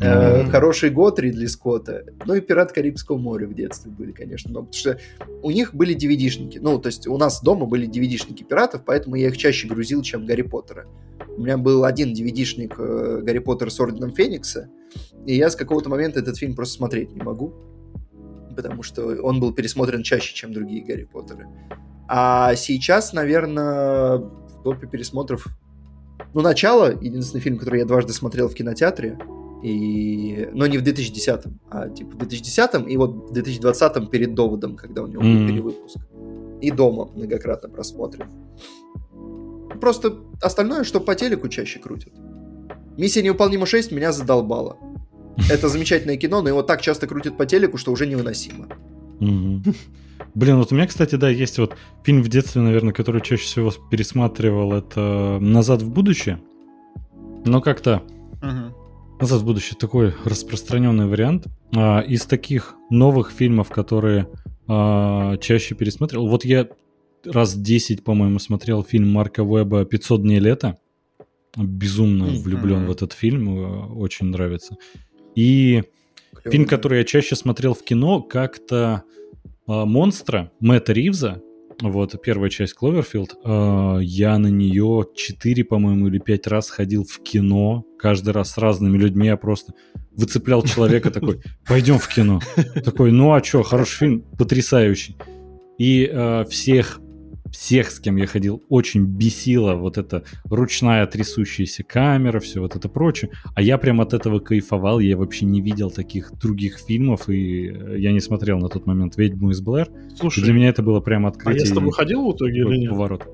[0.00, 2.04] Э, хороший год Ридли Скотта.
[2.24, 4.66] Ну и «Пират Карибского моря» в детстве были, конечно, много.
[4.66, 4.98] Потому что
[5.42, 6.58] у них были DVD-шники.
[6.60, 10.26] Ну, то есть у нас дома были DVD-шники пиратов, поэтому я их чаще грузил, чем
[10.26, 10.86] Гарри Поттера.
[11.36, 14.68] У меня был один DVD-шник э, Гарри Поттера с Орденом Феникса,
[15.24, 17.54] и я с какого-то момента этот фильм просто смотреть не могу,
[18.54, 21.46] потому что он был пересмотрен чаще, чем другие Гарри Поттеры.
[22.08, 25.46] А сейчас, наверное, в топе пересмотров
[26.34, 29.18] Ну, «Начало»— единственный фильм, который я дважды смотрел в кинотеатре,
[29.62, 30.48] и...
[30.52, 31.40] но не в 2010,
[31.70, 35.38] а типа в 2010 и вот в 2020 перед «Доводом», когда у него mm-hmm.
[35.38, 35.98] был перевыпуск.
[36.60, 38.26] И дома многократно просмотрен.
[39.80, 42.12] Просто остальное, что по телеку чаще крутят.
[42.96, 44.78] «Миссия невыполнима 6» меня задолбала.
[45.50, 48.68] Это замечательное кино, но его так часто крутят по телеку, что уже невыносимо.
[49.20, 53.72] Блин, вот у меня, кстати, да, есть вот фильм в детстве, наверное, который чаще всего
[53.90, 56.40] пересматривал, это «Назад в будущее».
[57.44, 58.02] Но как-то
[59.20, 61.46] «Назад в будущее» такой распространенный вариант.
[61.74, 64.28] А, из таких новых фильмов, которые
[64.68, 66.68] а, чаще пересматривал, вот я
[67.24, 70.76] раз 10, по-моему, смотрел фильм Марка Веба «500 дней лета».
[71.56, 74.76] Безумно влюблен в этот фильм, э, очень нравится.
[75.34, 75.84] И
[76.44, 79.04] фильм, который я чаще смотрел в кино, как-то
[79.66, 81.42] э, «Монстра» Мэтта Ривза,
[81.82, 87.22] вот первая часть Кловерфилд, э, я на нее 4, по-моему, или 5 раз ходил в
[87.22, 89.74] кино, каждый раз с разными людьми, я просто
[90.12, 92.40] выцеплял человека такой, пойдем в кино.
[92.84, 95.16] Такой, ну а что, хороший фильм, потрясающий.
[95.78, 97.00] И э, всех
[97.56, 102.88] всех, с кем я ходил, очень бесила вот эта ручная трясущаяся камера, все вот это
[102.88, 103.30] прочее.
[103.54, 107.98] А я прям от этого кайфовал, я вообще не видел таких других фильмов, и э,
[107.98, 109.88] я не смотрел на тот момент «Ведьму из Блэр».
[110.16, 111.62] Слушай, и для меня это было прям открытие.
[111.62, 112.90] А я с тобой ходил в итоге или нет?
[112.90, 113.26] Поворот.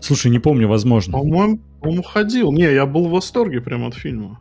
[0.00, 1.12] Слушай, не помню, возможно.
[1.12, 2.52] По-моему, по-моему, ходил.
[2.52, 4.40] Не, я был в восторге прям от фильма.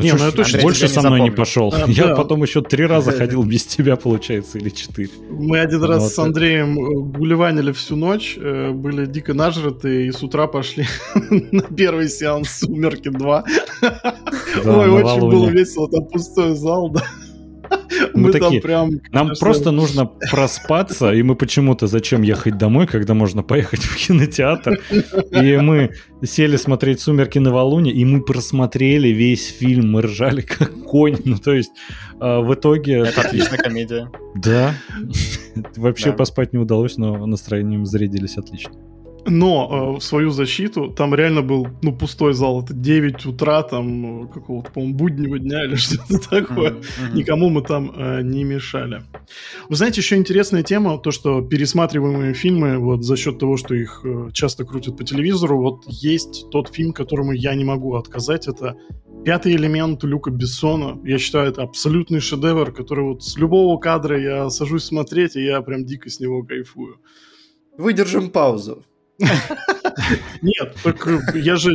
[0.00, 1.72] Ну, не, ну я точно больше со мной не пошел.
[1.74, 2.16] А, я да.
[2.16, 5.10] потом еще три раза ходил без тебя, получается, или четыре.
[5.30, 6.12] Мы один раз вот.
[6.12, 10.86] с Андреем э, гулеванили всю ночь, э, были дико нажраты, и с утра пошли
[11.30, 13.44] на первый сеанс «Сумерки 2».
[14.64, 17.02] Ой, очень было весело, там пустой зал, да.
[18.14, 19.44] Мы, мы такие, прям, нам конечно...
[19.46, 24.80] просто нужно проспаться, и мы почему-то зачем ехать домой, когда можно поехать в кинотеатр.
[25.30, 25.92] И мы
[26.22, 31.16] сели смотреть «Сумерки на Валуне», и мы просмотрели весь фильм, мы ржали как конь.
[31.24, 31.72] Ну, то есть,
[32.20, 33.00] э, в итоге...
[33.00, 34.10] Это отличная комедия.
[34.34, 34.74] Да.
[35.76, 38.72] Вообще поспать не удалось, но настроением зарядились отлично.
[39.26, 42.62] Но э, в свою защиту там реально был ну, пустой зал.
[42.62, 46.70] Это 9 утра, там какого-то, по-моему, буднего дня или что-то такое.
[46.70, 47.14] Mm-hmm.
[47.14, 49.02] Никому мы там э, не мешали.
[49.68, 54.00] Вы знаете, еще интересная тема, то, что пересматриваемые фильмы, вот за счет того, что их
[54.04, 58.76] э, часто крутят по телевизору, вот есть тот фильм, которому я не могу отказать, это
[59.24, 60.98] Пятый элемент Люка Бессона.
[61.04, 65.60] Я считаю, это абсолютный шедевр, который вот с любого кадра я сажусь смотреть, и я
[65.60, 66.96] прям дико с него кайфую.
[67.76, 68.82] Выдержим паузу.
[70.42, 70.76] Нет,
[71.34, 71.72] я же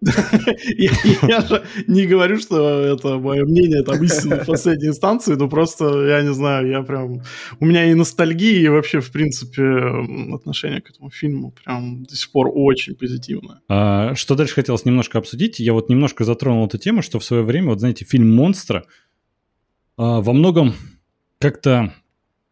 [0.00, 6.06] я, же не говорю, что это мое мнение там истина в последней инстанции, но просто,
[6.06, 7.22] я не знаю, я прям...
[7.58, 9.62] У меня и ностальгия, и вообще, в принципе,
[10.34, 13.60] отношение к этому фильму прям до сих пор очень позитивное.
[13.68, 15.58] А, что дальше хотелось немножко обсудить?
[15.58, 18.84] Я вот немножко затронул эту тему, что в свое время, вот знаете, фильм «Монстра»
[19.96, 20.74] а, во многом
[21.40, 21.92] как-то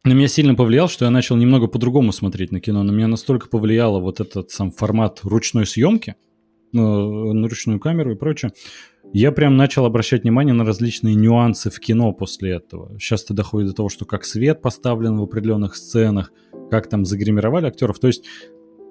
[0.07, 2.83] на меня сильно повлиял, что я начал немного по-другому смотреть на кино.
[2.83, 6.15] На меня настолько повлияло вот этот сам формат ручной съемки,
[6.73, 8.53] ну, на ручную камеру и прочее.
[9.13, 12.99] Я прям начал обращать внимание на различные нюансы в кино после этого.
[12.99, 16.33] Сейчас это доходит до того, что как свет поставлен в определенных сценах,
[16.71, 17.99] как там загримировали актеров.
[17.99, 18.25] То есть,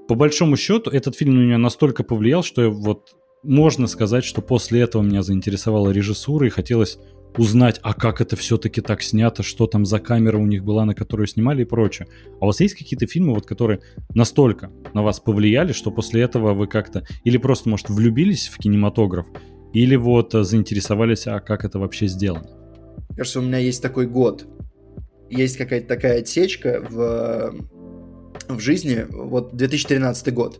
[0.08, 4.82] по большому счету, этот фильм на меня настолько повлиял, что вот можно сказать, что после
[4.82, 6.98] этого меня заинтересовала режиссура и хотелось
[7.38, 10.96] узнать, а как это все-таки так снято, что там за камера у них была, на
[10.96, 12.08] которую снимали и прочее.
[12.40, 13.82] А у вас есть какие-то фильмы, вот, которые
[14.14, 19.28] настолько на вас повлияли, что после этого вы как-то или просто, может, влюбились в кинематограф,
[19.74, 22.50] или вот э, заинтересовались, а как это вообще сделано?
[23.16, 24.48] Кажется, у меня есть такой год.
[25.30, 27.56] Есть какая-то такая отсечка в,
[28.48, 30.60] в жизни, вот 2013 год.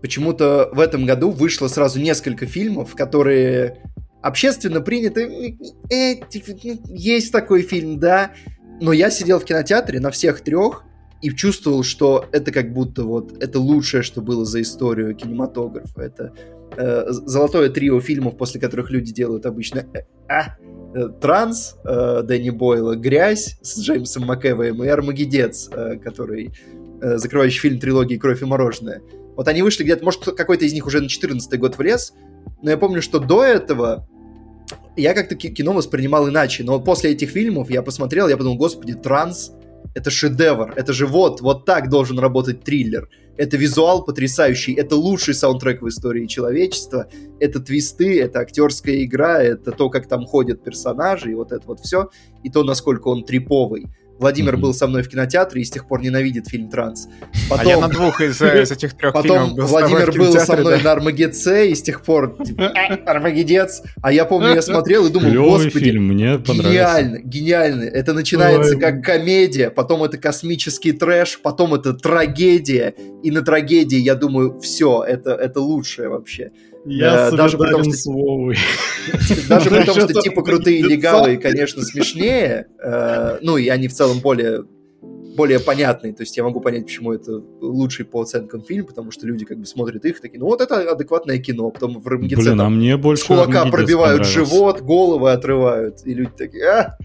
[0.00, 3.82] Почему-то в этом году вышло сразу несколько фильмов, которые
[4.22, 8.32] общественно принято, э, типа, ну, есть такой фильм, да,
[8.80, 10.84] но я сидел в кинотеатре на всех трех
[11.20, 16.00] и чувствовал, что это как будто вот это лучшее, что было за историю кинематографа.
[16.00, 16.32] Это
[16.76, 20.56] э, золотое трио фильмов, после которых люди делают обычно э, а,
[20.94, 26.50] э, Транс э, Дэнни Бойла, Грязь с Джеймсом Макэвоем и Армагедец, э, который
[27.00, 29.02] э, закрывающий фильм трилогии Кровь и мороженое.
[29.36, 32.14] Вот они вышли где-то, может, какой-то из них уже на 14 год влез,
[32.62, 34.08] но я помню, что до этого
[34.96, 39.52] я как-то кино воспринимал иначе, но после этих фильмов я посмотрел, я подумал, господи, транс,
[39.94, 43.08] это шедевр, это же вот, вот так должен работать триллер.
[43.36, 47.08] Это визуал потрясающий, это лучший саундтрек в истории человечества,
[47.40, 51.80] это твисты, это актерская игра, это то, как там ходят персонажи, и вот это вот
[51.80, 52.10] все,
[52.42, 53.86] и то, насколько он триповый.
[54.22, 54.62] Владимир Мгм.
[54.62, 57.08] был со мной в кинотеатре и с тех пор ненавидит фильм «Транс».
[57.50, 60.56] А я на двух из, э, из этих трех Потом фильмов был Владимир был со
[60.56, 60.84] мной да.
[60.84, 63.82] на Армагедце, и с тех пор типа, «Э, Армагедец.
[64.00, 67.84] А я помню, я смотрел и думал, Клевый господи, фильм, мне гениально, гениально.
[67.84, 68.80] Это начинается Ой.
[68.80, 72.94] как комедия, потом это космический трэш, потом это трагедия.
[73.22, 76.52] И на трагедии, я думаю, все, это, это лучшее вообще.
[76.84, 78.56] Я Да, даже солидарен что- с Вовой.
[79.48, 84.18] Даже при том, что типа крутые легавые, конечно, смешнее, э, ну и они в целом
[84.20, 84.64] более
[85.36, 89.26] более понятные, то есть я могу понять, почему это лучший по оценкам фильм, потому что
[89.26, 92.60] люди как бы смотрят их такие, ну вот это адекватное кино, потом в Армагеддце Блин,
[92.60, 96.98] а мне с больше кулака Армагеддец пробивают живот, головы отрывают, и люди такие, а!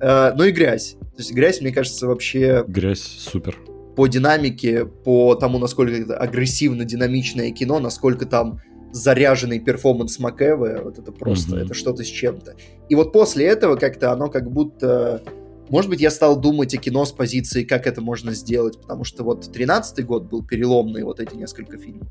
[0.00, 0.92] Э, Ну и грязь.
[0.98, 3.54] То есть грязь, мне кажется, вообще Грязь, супер.
[3.96, 8.60] по динамике, по тому, насколько это агрессивно динамичное кино, насколько там
[8.94, 11.64] заряженный перформанс Макэвы, вот это просто, Мгм.
[11.64, 12.54] это что-то с чем-то.
[12.88, 15.20] И вот после этого как-то оно как будто...
[15.68, 19.24] Может быть, я стал думать о кино с позиции, как это можно сделать, потому что
[19.24, 22.06] вот 13-й год был переломный, вот эти несколько фильмов.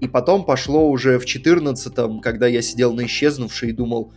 [0.00, 4.12] И потом пошло уже в 14-м, когда я сидел на исчезнувшей и думал,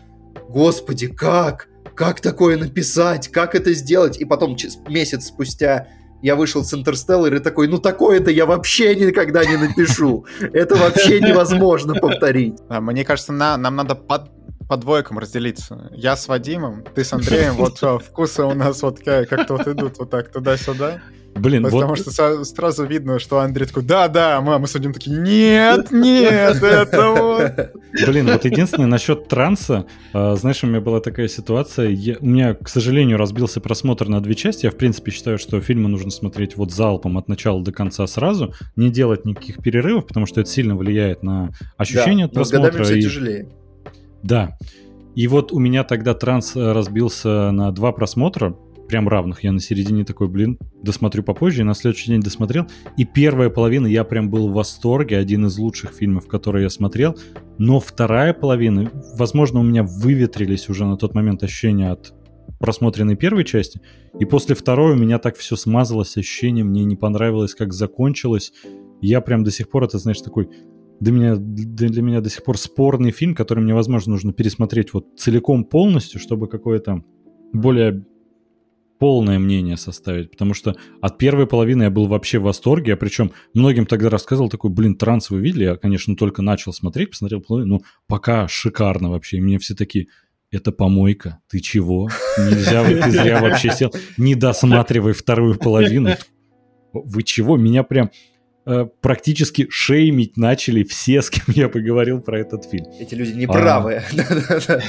[0.49, 1.69] господи, как?
[1.95, 3.29] Как такое написать?
[3.29, 4.19] Как это сделать?
[4.19, 4.57] И потом
[4.89, 5.87] месяц спустя
[6.23, 10.25] я вышел с Интерстеллар и такой, ну такое-то я вообще никогда не напишу.
[10.53, 12.55] Это вообще невозможно повторить.
[12.69, 14.31] Мне кажется, на- нам надо под,
[14.67, 15.89] по двойкам разделиться.
[15.91, 17.55] Я с Вадимом, ты с Андреем.
[17.55, 21.01] Вот а, вкусы у нас вот ка- как-то вот идут вот так туда-сюда.
[21.35, 25.91] Блин, Потому вот что сразу видно, что Андрей такой, да-да, мы, мы судим такие, нет,
[25.91, 28.07] нет, это вот.
[28.07, 32.53] Блин, вот единственное, насчет транса, а, знаешь, у меня была такая ситуация, я- у меня,
[32.53, 36.55] к сожалению, разбился просмотр на две части, я, в принципе, считаю, что фильмы нужно смотреть
[36.55, 40.75] вот залпом от начала до конца сразу, не делать никаких перерывов, потому что это сильно
[40.75, 42.83] влияет на ощущение от Да, но с годами просмотра.
[42.85, 43.49] все и- тяжелее.
[44.21, 44.57] Да.
[45.15, 48.55] И вот у меня тогда транс э, разбился на два просмотра,
[48.93, 49.43] прям равных.
[49.43, 52.67] Я на середине такой, блин, досмотрю попозже, и на следующий день досмотрел.
[52.95, 57.17] И первая половина я прям был в восторге, один из лучших фильмов, которые я смотрел.
[57.57, 62.13] Но вторая половина, возможно, у меня выветрились уже на тот момент ощущения от
[62.59, 63.81] просмотренной первой части.
[64.19, 68.53] И после второй у меня так все смазалось ощущение, мне не понравилось, как закончилось.
[69.01, 70.49] Я прям до сих пор, это, знаешь, такой
[70.99, 75.07] для меня, для, меня до сих пор спорный фильм, который мне, возможно, нужно пересмотреть вот
[75.17, 77.03] целиком полностью, чтобы какое-то
[77.53, 78.05] более
[79.03, 83.33] полное мнение составить, потому что от первой половины я был вообще в восторге, я причем
[83.53, 85.65] многим тогда рассказывал такой, блин, транс вы видели?
[85.65, 90.07] Я, конечно, только начал смотреть, посмотрел половину, ну, пока шикарно вообще, и мне все такие,
[90.51, 92.07] это помойка, ты чего?
[92.37, 96.11] Нельзя, ты зря вообще сел, не досматривай вторую половину.
[96.93, 97.57] Вы чего?
[97.57, 98.09] Меня прям
[98.65, 102.85] э, практически шеймить начали все, с кем я поговорил про этот фильм.
[102.97, 104.05] Эти люди неправые.
[104.13, 104.81] Да-да-да.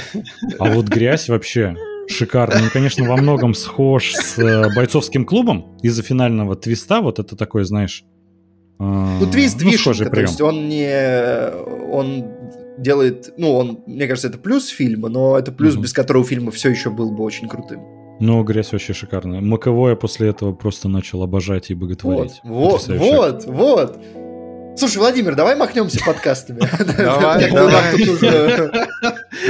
[0.57, 1.75] А вот грязь вообще
[2.07, 2.55] шикарно.
[2.63, 7.01] Он, конечно, во многом схож с э, бойцовским клубом из-за финального твиста.
[7.01, 8.03] Вот это такой, знаешь...
[8.79, 11.51] э, Ну, твист ну, вишенка, то есть он не...
[11.91, 12.25] Он
[12.77, 13.33] делает...
[13.37, 15.83] Ну, он, мне кажется, это плюс фильма, но это плюс, Мгм.
[15.83, 17.81] без которого фильм все еще был бы очень крутым.
[18.19, 19.41] Но грязь вообще шикарная.
[19.41, 22.39] Маковой я после этого просто начал обожать и Вот, боготворить.
[22.43, 23.15] вот, Потрясающе.
[23.15, 23.99] вот, вот.
[24.77, 26.59] Слушай, Владимир, давай махнемся подкастами.
[26.97, 27.95] Давай, давай.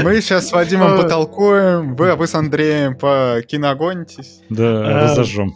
[0.04, 4.42] Мы сейчас с Вадимом потолкуем, вы, а вы с Андреем по киногонитесь.
[4.50, 5.56] Да, разожжем.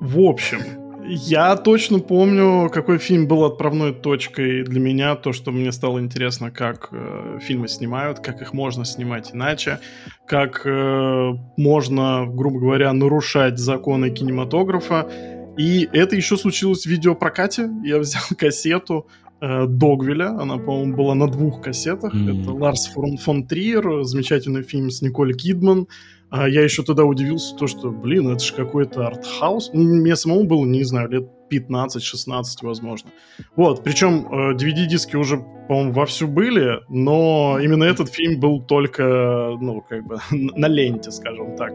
[0.00, 0.60] В общем,
[1.08, 6.50] я точно помню, какой фильм был отправной точкой для меня, то, что мне стало интересно,
[6.50, 9.78] как э, фильмы снимают, как их можно снимать иначе,
[10.26, 15.08] как э, можно, грубо говоря, нарушать законы кинематографа.
[15.56, 17.70] И это еще случилось в видеопрокате.
[17.84, 19.06] Я взял кассету
[19.40, 22.12] э, Догвиля, она, по-моему, была на двух кассетах.
[22.12, 22.42] Мгм.
[22.42, 25.88] Это Ларс фон, фон Триер, замечательный фильм с Николь Кидман.
[26.28, 29.70] А я еще тогда удивился, то, что, блин, это же какой-то артхаус.
[29.72, 33.10] Ну, Мне самому было, не знаю, лет 15-16, возможно.
[33.54, 35.38] Вот, причем э, DVD-диски уже,
[35.68, 41.56] по-моему, вовсю были, но именно этот фильм был только, ну, как бы, на ленте, скажем
[41.56, 41.74] так.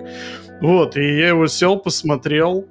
[0.61, 2.67] Вот, и я его сел, посмотрел,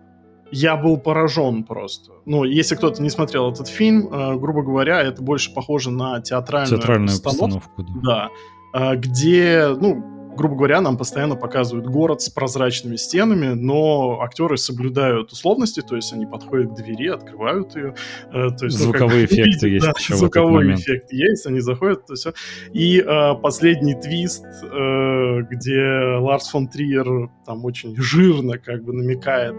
[0.50, 2.12] я был поражен просто.
[2.26, 6.78] Ну, если кто-то не смотрел этот фильм, э, грубо говоря, это больше похоже на театральную,
[6.78, 7.82] Театральную постановку.
[7.82, 8.00] да.
[8.02, 8.28] Да.
[8.72, 15.32] А, Где, ну, грубо говоря, нам постоянно показывают город с прозрачными стенами, но актеры соблюдают
[15.32, 17.94] условности, то есть они подходят к двери, открывают ее.
[18.32, 22.06] э, То есть, ну, как Звуковые эффекты есть да, еще Звуковой эффект есть, они заходят,
[22.06, 22.32] то все.
[22.72, 29.56] И э, последний твист, э, где Ларс фон Триер там очень жирно как бы намекает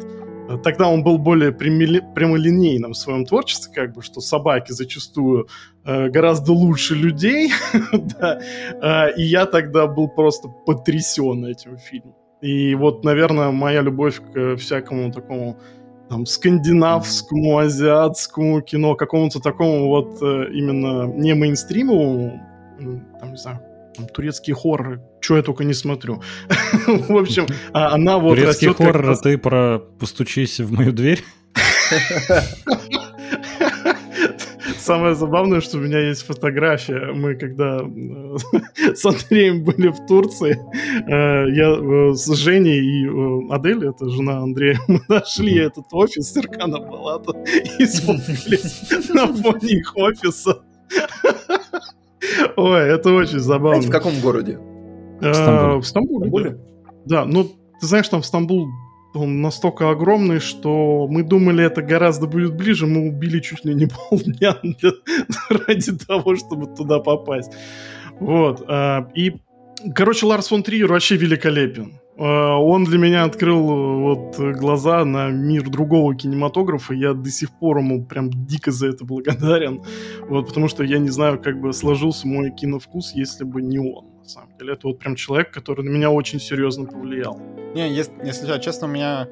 [0.52, 5.48] Э, Тогда он был более прямолинейным в своем творчестве, как бы, что собаки зачастую
[5.84, 7.52] гораздо лучше людей,
[8.20, 8.40] да.
[8.82, 12.16] Э, и я тогда был просто потрясен этим фильмом.
[12.42, 15.58] И вот, наверное, моя любовь к всякому такому
[16.10, 22.42] там, скандинавскому, азиатскому кино, какому-то такому вот э, именно не мейнстримовому,
[23.20, 23.60] там, не знаю,
[23.96, 26.22] там, турецкие хорроры, что я только не смотрю.
[26.88, 31.24] В общем, а она вот Турецкий хоррор, ты про «Постучись в мою дверь»?
[34.82, 37.14] Самое забавное, что у меня есть фотография.
[37.14, 40.58] Мы когда э, с Андреем были в Турции,
[41.08, 46.80] э, я э, с Женей и Адель, это жена Андрея, мы нашли этот офис Серкана
[46.80, 47.32] Палата
[47.80, 50.64] и сфоткались на фоне их офиса.
[52.56, 53.82] Ой, это очень забавно.
[53.82, 54.58] В каком городе?
[55.20, 55.80] В Стамбуле.
[55.80, 56.58] В Стамбуле,
[57.06, 57.26] да.
[57.26, 57.44] Ну,
[57.80, 58.68] ты знаешь, там в Стамбул
[59.14, 62.88] он настолько огромный, что мы думали, это гораздо будет ближе.
[62.88, 64.92] Мы убили чуть ли не полдня для,
[65.50, 67.52] ради того, чтобы туда попасть.
[68.20, 68.64] Вот.
[68.68, 69.34] А, и,
[69.94, 72.00] короче, Ларс фон Триер вообще великолепен.
[72.18, 73.62] А, он для меня открыл
[74.00, 76.94] вот глаза на мир другого кинематографа.
[76.94, 79.84] Я до сих пор ему прям дико за это благодарен.
[80.30, 84.11] Вот, потому что я не знаю, как бы сложился мой киновкус, если бы не он
[84.32, 84.74] самом деле.
[84.74, 87.40] Это вот прям человек, который на меня очень серьезно повлиял.
[87.76, 89.28] Не, если, если честно, у меня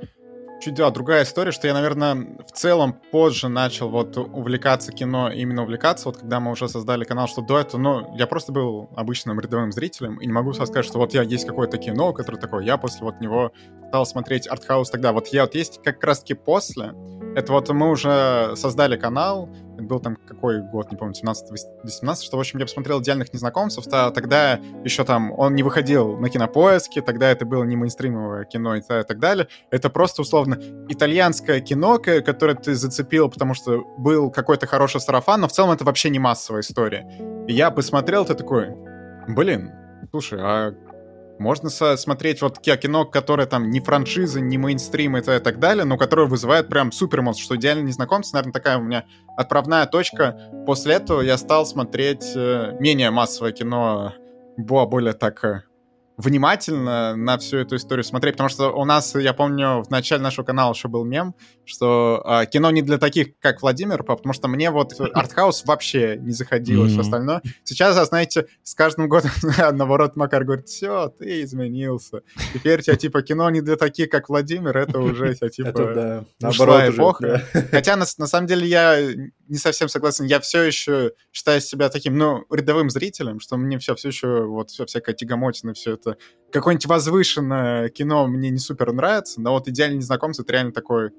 [0.60, 5.64] чуть да, другая история, что я, наверное, в целом позже начал вот увлекаться кино, именно
[5.64, 9.40] увлекаться, вот когда мы уже создали канал, что до этого, ну, я просто был обычным
[9.40, 12.78] рядовым зрителем, и не могу сказать, что вот я есть какое-то кино, которое такое, я
[12.78, 13.52] после вот него
[13.88, 15.14] стал смотреть артхаус тогда.
[15.14, 16.94] Вот я вот есть как раз-таки после,
[17.36, 19.50] это вот мы уже создали канал,
[19.88, 24.12] был там какой год, не помню, 17-18, что, в общем, я посмотрел «Идеальных незнакомцев», то
[24.12, 28.82] тогда еще там он не выходил на кинопоиске, тогда это было не мейнстримовое кино и
[28.82, 29.48] так далее.
[29.72, 35.48] Это просто, условно, итальянское кино, которое ты зацепил, потому что был какой-то хороший сарафан, но
[35.48, 37.08] в целом это вообще не массовая история.
[37.48, 38.76] И я посмотрел, ты такой,
[39.28, 39.72] блин,
[40.12, 40.74] слушай, а
[41.40, 46.28] можно смотреть вот кино, которое там не франшиза, не мейнстрим и так далее, но которое
[46.28, 49.06] вызывает прям супер эмоции, что идеально незнакомцы, наверное, такая у меня
[49.38, 50.38] отправная точка.
[50.66, 54.14] После этого я стал смотреть э, менее массовое кино,
[54.58, 55.64] более так э,
[56.20, 60.46] внимательно на всю эту историю смотреть, потому что у нас, я помню, в начале нашего
[60.46, 64.70] канала еще был мем, что э, кино не для таких, как Владимир, потому что мне
[64.70, 66.90] вот артхаус вообще не заходило, mm-hmm.
[66.90, 67.42] все остальное.
[67.64, 69.32] Сейчас, знаете, с каждым годом,
[69.72, 72.22] наоборот, Макар говорит, все, ты изменился.
[72.54, 76.50] Теперь тебя, типа, кино не для таких, как Владимир, это уже, тебя, типа, это, да.
[76.50, 77.24] ушла эпоха.
[77.24, 77.62] Уже, да.
[77.72, 79.00] Хотя, на, на самом деле, я
[79.48, 80.26] не совсем согласен.
[80.26, 84.70] Я все еще считаю себя таким, ну, рядовым зрителем, что мне все, все еще, вот,
[84.70, 89.68] все всякая тягомотина, все это что какое-нибудь возвышенное кино мне не супер нравится, но вот
[89.68, 91.12] «Идеальный незнакомец»— это реально такой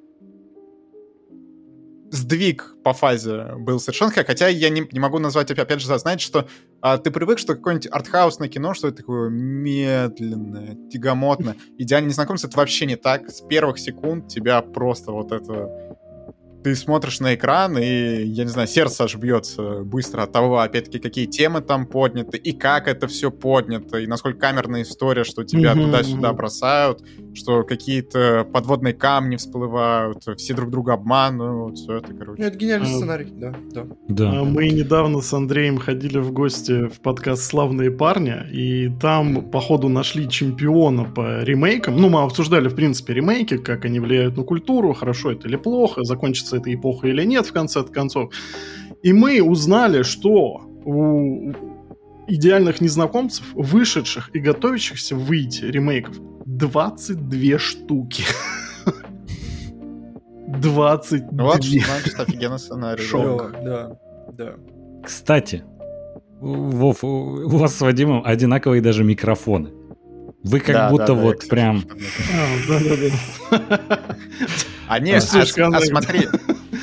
[2.10, 6.48] сдвиг по фазе был совершен, хотя я не, не могу назвать, опять же, знаете, что
[6.80, 11.56] а, ты привык, что какое-нибудь артхаусное кино, что это такое медленное, тягомотное.
[11.78, 13.30] «Идеальный незнакомец»— это вообще не так.
[13.30, 15.89] С первых секунд тебя просто вот это
[16.62, 20.98] ты смотришь на экран, и, я не знаю, сердце аж бьется быстро от того, опять-таки,
[20.98, 25.72] какие темы там подняты, и как это все поднято, и насколько камерная история, что тебя
[25.72, 25.84] mm-hmm.
[25.84, 27.02] туда-сюда бросают,
[27.34, 32.42] что какие-то подводные камни всплывают, все друг друга обманывают, все это, короче.
[32.42, 33.86] Ну, это гениальный а, сценарий, да, да.
[34.08, 34.40] да.
[34.40, 39.88] А мы недавно с Андреем ходили в гости в подкаст «Славные парни», и там, походу,
[39.88, 41.96] нашли чемпиона по ремейкам.
[41.96, 46.02] Ну, мы обсуждали, в принципе, ремейки, как они влияют на культуру, хорошо это или плохо,
[46.04, 48.32] закончится закончится эта эпоха или нет, в конце концов.
[49.02, 51.52] И мы узнали, что у
[52.34, 56.16] идеальных незнакомцев, вышедших и готовящихся выйти ремейков,
[56.46, 58.24] 22 штуки.
[60.48, 61.44] 22.
[61.44, 63.02] Вот, значит, офигенный сценарий.
[63.02, 63.52] Шок.
[63.62, 63.98] Да,
[64.36, 64.54] да.
[65.04, 65.64] Кстати,
[66.40, 69.70] Вов, у вас с Вадимом одинаковые даже микрофоны.
[70.42, 71.84] Вы как да, будто да, вот да, прям...
[74.88, 76.26] А нет, а, а, а смотри,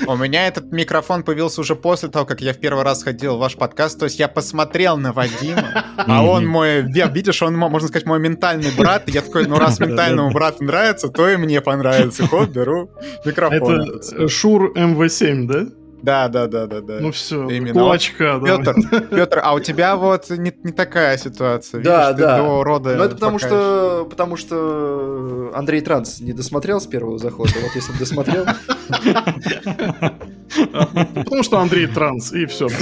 [0.06, 3.40] у меня этот микрофон появился уже после того, как я в первый раз ходил в
[3.40, 4.00] ваш подкаст.
[4.00, 8.72] То есть я посмотрел на Вадима, а он мой, видишь, он, можно сказать, мой ментальный
[8.78, 9.08] брат.
[9.08, 12.28] я такой, ну раз ментальному брату нравится, то и мне понравится.
[12.28, 12.92] Хоп, беру
[13.26, 13.82] микрофон.
[13.82, 15.66] Это Шур МВ7, да?
[16.02, 16.98] Да, да, да, да, да.
[17.00, 17.74] Ну все, Именно.
[17.74, 18.40] кулачка.
[18.44, 18.76] Петр,
[19.10, 21.82] Петр, а у тебя вот не, не такая ситуация.
[21.82, 22.38] Да, Видишь, да.
[22.38, 22.96] до рода.
[22.96, 27.54] Ну это потому что, потому что Андрей Транс не досмотрел с первого захода.
[27.62, 28.46] Вот если бы досмотрел.
[31.16, 32.68] Потому что Андрей Транс, и все.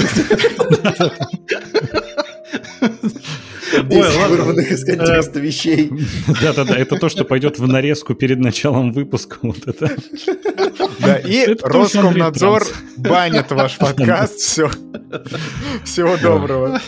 [3.84, 5.92] 10 вырванных из контекста вещей.
[6.42, 9.38] Да-да-да, это то, что пойдет в нарезку перед началом выпуска.
[9.42, 9.92] Вот это.
[11.00, 12.64] Да, и Роскомнадзор
[12.98, 14.40] банит ваш подкаст.
[14.40, 14.70] Все.
[15.84, 16.82] Всего доброго.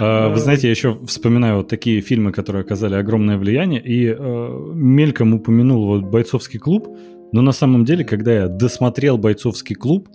[0.00, 4.72] А, вы знаете, я еще вспоминаю вот такие фильмы, которые оказали огромное влияние, и э,
[4.74, 6.88] мельком упомянул вот «Бойцовский клуб»,
[7.32, 10.08] но на самом деле, когда я досмотрел «Бойцовский клуб»,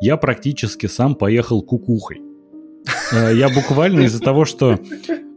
[0.00, 2.20] я практически сам поехал кукухой.
[3.12, 4.78] Э, я буквально из-за того, что э,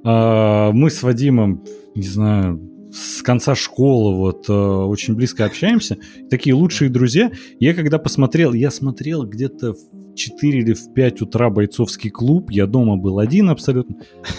[0.03, 1.63] мы с Вадимом,
[1.95, 2.61] не знаю,
[2.91, 5.97] с конца школы вот э, очень близко общаемся,
[6.29, 7.31] такие лучшие друзья.
[7.59, 12.65] Я когда посмотрел, я смотрел где-то в 4 или в 5 утра бойцовский клуб, я
[12.65, 13.97] дома был один абсолютно.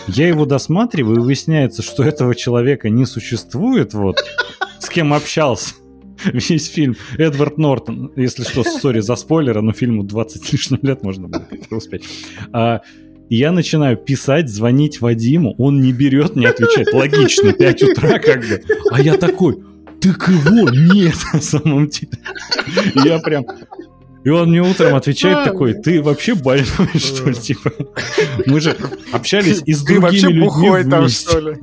[0.08, 4.16] Я его досматриваю, и выясняется, что этого человека не существует, вот,
[4.80, 5.74] с кем общался
[6.24, 6.96] весь фильм.
[7.16, 12.04] Эдвард Нортон, если что, сори за спойлера, но фильму 20 лишним лет можно было успеть.
[12.52, 12.80] А,
[13.28, 16.92] и я начинаю писать, звонить Вадиму, он не берет, не отвечает.
[16.92, 18.62] Логично, 5 утра как бы.
[18.90, 19.58] А я такой,
[20.00, 22.12] так его нет на самом деле.
[23.04, 23.44] Я прям...
[24.24, 27.72] И он мне утром отвечает такой, ты вообще больной, что ли, типа?
[28.46, 28.76] Мы же
[29.12, 31.56] общались и с другими людьми там, что ли?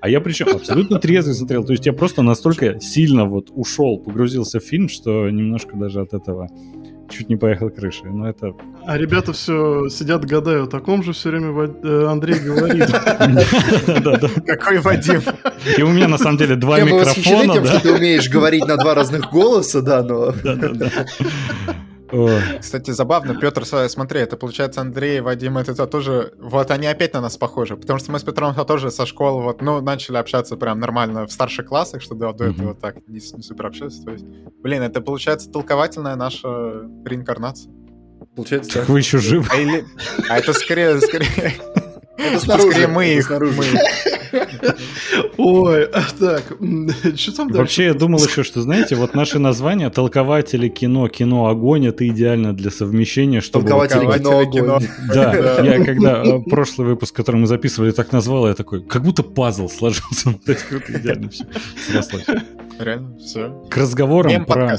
[0.00, 1.64] А я причем абсолютно трезвый смотрел.
[1.64, 6.14] То есть я просто настолько сильно вот ушел, погрузился в фильм, что немножко даже от
[6.14, 6.48] этого
[7.10, 8.10] чуть не поехал крышей.
[8.10, 8.54] Но это...
[8.86, 12.90] А ребята все сидят, гадают, о таком же все время э, Андрей говорит.
[14.46, 15.22] Какой Вадим?
[15.76, 17.52] И у меня на самом деле два микрофона.
[17.52, 20.32] Я что ты умеешь говорить на два разных голоса, да, но...
[22.60, 27.20] Кстати, забавно, Петр, смотри, это получается Андрей и Вадим, это тоже, вот они опять на
[27.20, 30.80] нас похожи, потому что мы с Петром тоже со школы вот, ну, начали общаться прям
[30.80, 34.24] нормально в старших классах, что до, до этого так не, не супер общались, то есть,
[34.62, 36.48] блин, это получается толковательная наша
[37.04, 37.72] реинкарнация.
[38.36, 38.88] Получается так.
[38.88, 39.46] Вы еще живы?
[39.50, 39.84] А, или...
[40.28, 41.52] а это скорее, скорее...
[42.20, 42.88] Это снаружи.
[42.88, 43.30] Мы их.
[45.38, 45.88] Ой,
[46.18, 46.44] так,
[47.16, 47.58] что там дальше?
[47.58, 52.54] Вообще, я думал еще, что, знаете, вот наши названия «Толкователи кино», «Кино Огонь»— это идеально
[52.54, 53.66] для совмещения, чтобы...
[53.66, 54.86] Толкователи кино Огонь.
[55.12, 59.22] Да, я когда э, прошлый выпуск, который мы записывали, так назвал, я такой, как будто
[59.22, 60.30] пазл сложился.
[60.70, 61.44] Вот идеально все.
[62.78, 63.50] Реально, все.
[63.68, 64.76] К разговорам про а,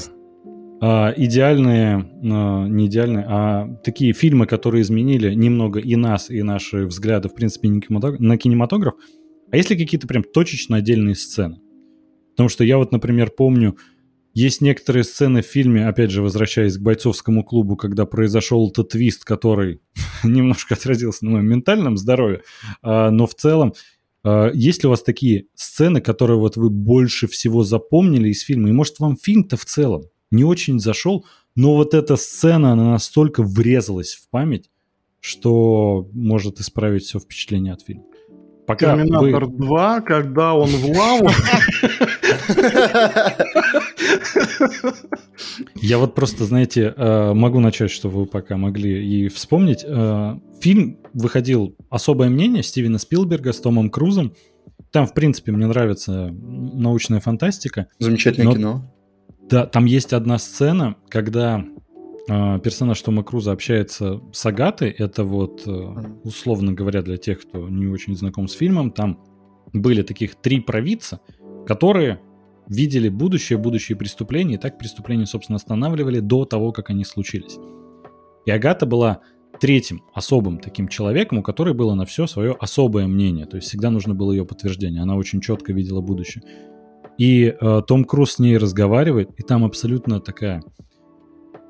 [0.82, 7.28] идеальные, а, не идеальные, а такие фильмы, которые изменили немного и нас, и наши взгляды,
[7.28, 8.94] в принципе, на кинематограф.
[9.52, 11.60] А есть ли какие-то прям точечно отдельные сцены?
[12.32, 13.76] Потому что я вот, например, помню,
[14.34, 19.24] есть некоторые сцены в фильме, опять же, возвращаясь к бойцовскому клубу, когда произошел этот твист,
[19.24, 19.82] который
[20.24, 22.42] немножко отразился на моем ментальном здоровье,
[22.82, 23.74] а, но в целом
[24.54, 28.68] есть ли у вас такие сцены, которые вот вы больше всего запомнили из фильма?
[28.68, 33.42] И может вам фильм-то в целом не очень зашел, но вот эта сцена, она настолько
[33.42, 34.70] врезалась в память,
[35.20, 38.04] что может исправить все впечатление от фильма.
[38.66, 39.56] Пока Терминатор вы...
[39.58, 41.30] 2, когда он в лаву.
[45.74, 49.84] Я вот просто, знаете, э, могу начать, что вы пока могли и вспомнить.
[49.86, 54.34] Э, фильм выходил «Особое мнение» Стивена Спилберга с Томом Крузом.
[54.92, 57.88] Там, в принципе, мне нравится научная фантастика.
[57.98, 58.54] Замечательное но...
[58.54, 58.94] кино.
[59.52, 61.62] Да, там есть одна сцена, когда
[62.26, 64.88] э, персонаж Тома Круза общается с Агатой.
[64.88, 69.22] Это вот, э, условно говоря, для тех, кто не очень знаком с фильмом, там
[69.74, 71.20] были таких три провидца,
[71.66, 72.22] которые
[72.66, 77.58] видели будущее, будущие преступления, и так преступления, собственно, останавливали до того, как они случились.
[78.46, 79.20] И Агата была
[79.60, 83.44] третьим особым таким человеком, у которой было на все свое особое мнение.
[83.44, 85.02] То есть всегда нужно было ее подтверждение.
[85.02, 86.42] Она очень четко видела будущее.
[87.18, 90.62] И э, Том Круз с ней разговаривает, и там абсолютно такая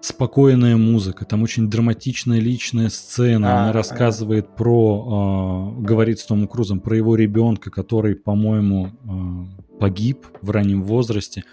[0.03, 3.49] спокойная музыка, там очень драматичная личная сцена.
[3.49, 4.57] А, Она рассказывает а.
[4.57, 10.83] про, э, говорит с Томом Крузом про его ребенка, который, по-моему, э, погиб в раннем
[10.83, 11.45] возрасте.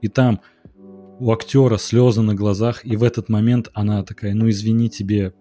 [0.00, 0.40] И там
[1.20, 5.34] у актера слезы на глазах, и в этот момент она такая, ну извини, тебе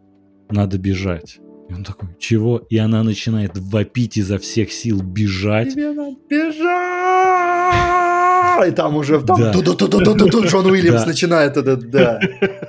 [0.50, 1.40] надо бежать.
[1.70, 2.58] И он такой, чего?
[2.70, 5.74] И она начинает вопить изо всех сил, бежать.
[5.74, 7.68] Тебе надо бежать!
[8.68, 9.52] И там уже там да.
[9.52, 12.20] Джон Уильямс начинает это, да.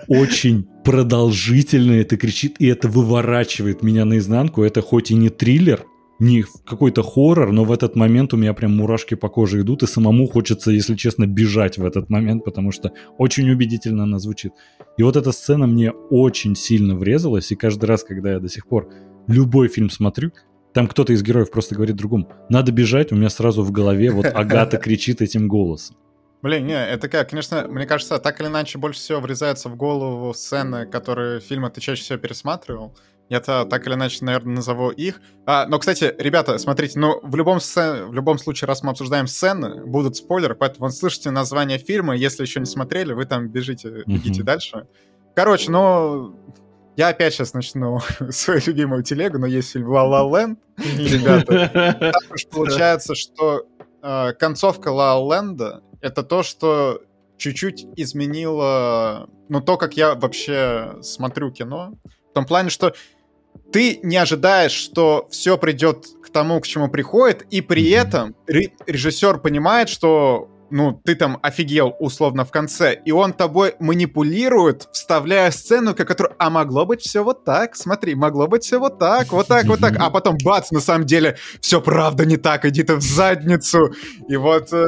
[0.09, 4.63] Очень продолжительно это кричит, и это выворачивает меня наизнанку.
[4.63, 5.85] Это хоть и не триллер,
[6.19, 9.87] не какой-то хоррор, но в этот момент у меня прям мурашки по коже идут, и
[9.87, 14.53] самому хочется, если честно, бежать в этот момент, потому что очень убедительно она звучит.
[14.97, 18.67] И вот эта сцена мне очень сильно врезалась, и каждый раз, когда я до сих
[18.67, 18.89] пор
[19.29, 20.33] любой фильм смотрю,
[20.75, 24.27] там кто-то из героев просто говорит другому, надо бежать, у меня сразу в голове вот
[24.35, 25.97] Агата кричит этим голосом.
[26.41, 30.33] Блин, не, это как, конечно, мне кажется, так или иначе больше всего врезается в голову
[30.35, 32.95] сцены, которые фильмы ты чаще всего пересматривал.
[33.29, 35.21] Я-то так или иначе, наверное, назову их.
[35.45, 38.09] А, но, кстати, ребята, смотрите, ну, в любом, сцен...
[38.09, 42.43] в любом случае, раз мы обсуждаем сцены, будут спойлеры, поэтому вы слышите название фильма, если
[42.43, 44.45] еще не смотрели, вы там бежите, бегите mm-hmm.
[44.45, 44.87] дальше.
[45.35, 46.35] Короче, ну,
[46.97, 48.01] Я опять сейчас начну
[48.31, 50.59] свою любимую телегу, но есть фильм «Ла Ла Ленд».
[50.79, 51.71] Ребята,
[52.13, 53.67] так уж получается, что
[54.03, 57.01] э, концовка «Ла Ленда»— это то, что
[57.37, 61.93] чуть-чуть изменило, ну, то, как я вообще смотрю кино.
[62.31, 62.93] В том плане, что
[63.73, 69.39] ты не ожидаешь, что все придет к тому, к чему приходит, и при этом режиссер
[69.39, 75.95] понимает, что ну, ты там офигел условно в конце, и он тобой манипулирует, вставляя сцену,
[75.95, 79.67] которую, а могло быть все вот так, смотри, могло быть все вот так, вот так,
[79.67, 83.03] вот так, а потом бац, на самом деле, все правда не так, иди ты в
[83.03, 83.93] задницу.
[84.29, 84.85] И вот э,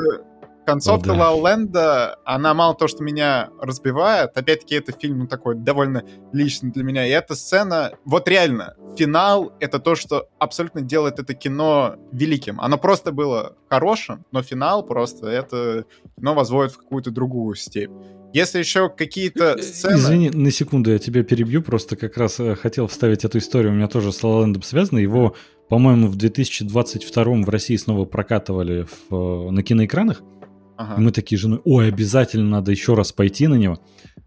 [0.71, 1.33] концовка да.
[1.33, 6.85] Ленда, она мало того, что меня разбивает, опять-таки это фильм ну, такой довольно личный для
[6.85, 12.61] меня, и эта сцена, вот реально, финал— это то, что абсолютно делает это кино великим.
[12.61, 15.85] Оно просто было хорошим, но финал просто это
[16.17, 17.91] кино возводит в какую-то другую степь.
[18.33, 19.97] Если еще какие-то э, сцены...
[19.97, 23.75] Извини, на секунду я тебя перебью, просто как раз э, хотел вставить эту историю, у
[23.75, 24.99] меня тоже с Лалендом связано.
[24.99, 25.35] Его,
[25.69, 30.23] по-моему, в 2022 в России снова прокатывали в, э, на киноэкранах.
[30.81, 30.95] Ага.
[30.97, 33.81] И мы такие женой, ой, обязательно надо еще раз пойти на него.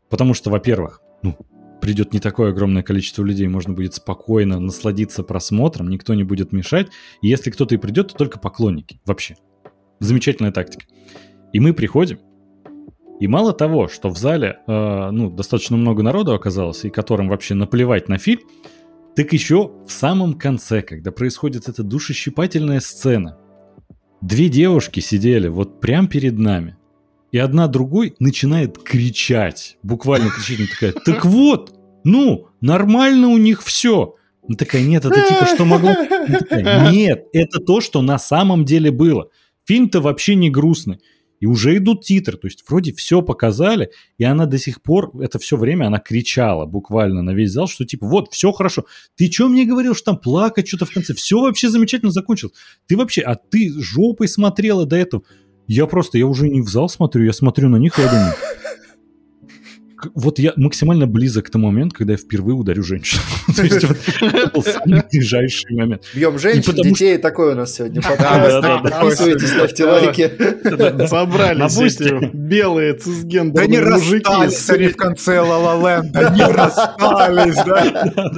[0.07, 1.35] Потому что, во-первых, ну,
[1.81, 6.89] придет не такое огромное количество людей, можно будет спокойно насладиться просмотром, никто не будет мешать.
[7.23, 9.01] И если кто-то и придет, то только поклонники.
[9.03, 9.35] Вообще.
[9.99, 10.85] Замечательная тактика.
[11.53, 12.19] И мы приходим,
[13.19, 17.55] и мало того, что в зале э, ну, достаточно много народу оказалось, и которым вообще
[17.55, 18.41] наплевать на фильм,
[19.15, 23.39] так еще в самом конце, когда происходит эта душещипательная сцена,
[24.23, 26.77] Две девушки сидели вот прямо перед нами.
[27.33, 29.75] И одна другой начинает кричать.
[29.83, 30.59] Буквально кричать.
[30.59, 31.75] Она такая, так вот,
[32.05, 34.15] ну, нормально у них все.
[34.47, 35.93] Она такая, нет, это типа что могло...
[36.49, 39.27] такая, нет, это то, что на самом деле было.
[39.65, 41.01] Фильм-то вообще не грустный
[41.43, 45.39] и уже идут титры, то есть вроде все показали, и она до сих пор, это
[45.39, 48.85] все время она кричала буквально на весь зал, что типа вот, все хорошо,
[49.17, 52.53] ты что мне говорил, что там плакать что-то в конце, все вообще замечательно закончилось,
[52.87, 55.23] ты вообще, а ты жопой смотрела до этого,
[55.67, 58.33] я просто, я уже не в зал смотрю, я смотрю на них, и я думаю,
[60.13, 63.21] вот я максимально близок к тому моменту, когда я впервые ударю женщину.
[63.55, 66.03] То есть это был самый ближайший момент.
[66.13, 68.01] Бьем женщин, детей, такой у нас сегодня.
[68.01, 70.31] Подписывайтесь, ставьте лайки.
[71.07, 71.99] Собрались
[72.33, 74.23] белые цисгендерные мужики.
[74.23, 75.99] Да не расстались в конце ла ла
[76.35, 78.31] не расстались, да?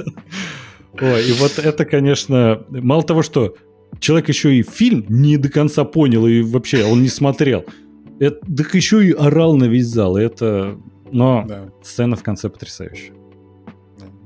[1.00, 3.56] Ой, и вот это, конечно, мало того, что
[4.00, 7.64] человек еще и фильм не до конца понял, и вообще он не смотрел,
[8.18, 10.16] это, так еще и орал на весь зал.
[10.16, 10.78] Это
[11.10, 11.68] но да.
[11.82, 13.14] сцена в конце потрясающая.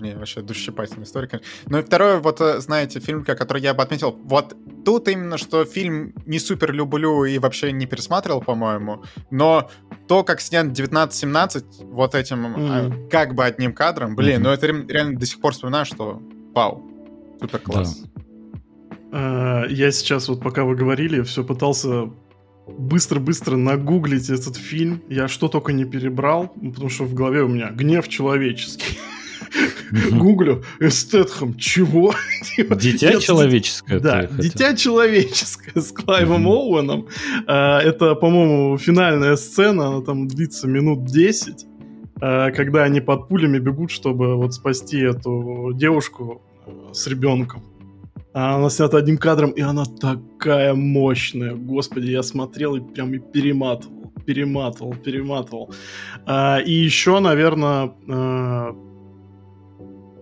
[0.00, 1.40] Не, вообще душесчипательная история.
[1.66, 5.64] Ну и второй, вот, э, знаете, фильм, который я бы отметил, вот тут именно, что
[5.66, 9.68] фильм не супер люблю и вообще не пересматривал, по-моему, но
[10.08, 13.10] то, как снят 1917 вот этим mm-hmm.
[13.10, 14.44] как бы одним кадром, блин, mm-hmm.
[14.44, 16.22] ну это реально до сих пор вспоминаю, что
[16.54, 16.82] вау,
[17.38, 18.02] супер класс.
[19.12, 19.64] Да.
[19.64, 22.10] Э, я сейчас вот пока вы говорили, все пытался
[22.78, 25.02] быстро-быстро нагуглить этот фильм.
[25.08, 28.98] Я что только не перебрал, потому что в голове у меня гнев человеческий.
[30.12, 31.56] Гуглю эстетхом.
[31.56, 32.14] Чего?
[32.56, 34.00] Дитя человеческое.
[34.00, 37.08] Да, дитя человеческое с Клайвом Оуэном.
[37.46, 41.66] А, это, по-моему, финальная сцена, она там длится минут 10,
[42.20, 46.42] а, когда они под пулями бегут, чтобы вот спасти эту девушку
[46.92, 47.69] с ребенком.
[48.32, 51.54] А она снята одним кадром, и она такая мощная.
[51.54, 55.74] Господи, я смотрел и прям и перематывал, перематывал, перематывал.
[56.26, 58.76] А, и еще, наверное, а,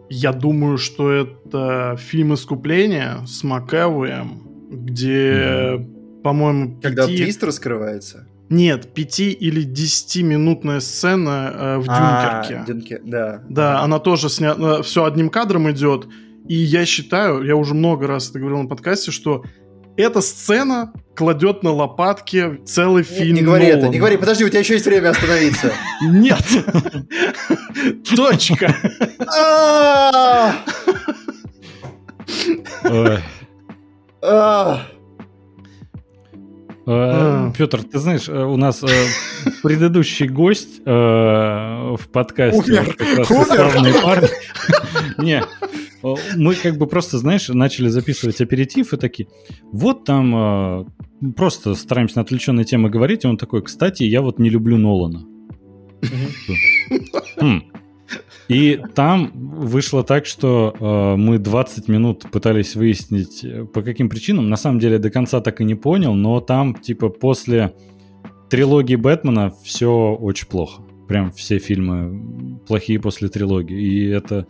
[0.08, 6.22] я думаю, что это фильм «Искупление» с Макэвуем, где, mm-hmm.
[6.22, 7.24] по-моему, Когда пяти...
[7.24, 8.26] твист раскрывается?
[8.48, 12.72] Нет, пяти или десятиминутная сцена э, в а, Дюнкерке.
[12.72, 13.42] Дюнкер, да.
[13.50, 16.06] Да, она тоже снята, все одним кадром идет.
[16.46, 19.44] И я считаю, я уже много раз это говорил на подкасте, что
[19.96, 23.34] эта сцена кладет на лопатки целый фильм.
[23.34, 23.80] Не, не говори Нолана.
[23.80, 25.72] это, не говори, подожди, у тебя еще есть время остановиться.
[26.02, 26.44] Нет.
[28.16, 28.74] Точка.
[36.90, 38.86] Э, Петр, ты знаешь, э, у нас э,
[39.62, 42.86] предыдущий гость в подкасте
[43.24, 44.28] славные парни.
[45.18, 45.44] Не,
[46.02, 49.28] мы как бы просто, знаешь, начали записывать аперитив и такие,
[49.72, 50.86] вот там
[51.36, 55.26] просто стараемся на отвлеченные темы говорить, и он такой, кстати, я вот не люблю Нолана.
[57.36, 57.62] Хм.
[58.48, 64.48] И там вышло так, что э, мы 20 минут пытались выяснить, э, по каким причинам.
[64.48, 67.74] На самом деле до конца так и не понял, но там, типа, после
[68.48, 70.82] трилогии Бэтмена все очень плохо.
[71.06, 73.80] Прям все фильмы плохие после трилогии.
[73.80, 74.46] И это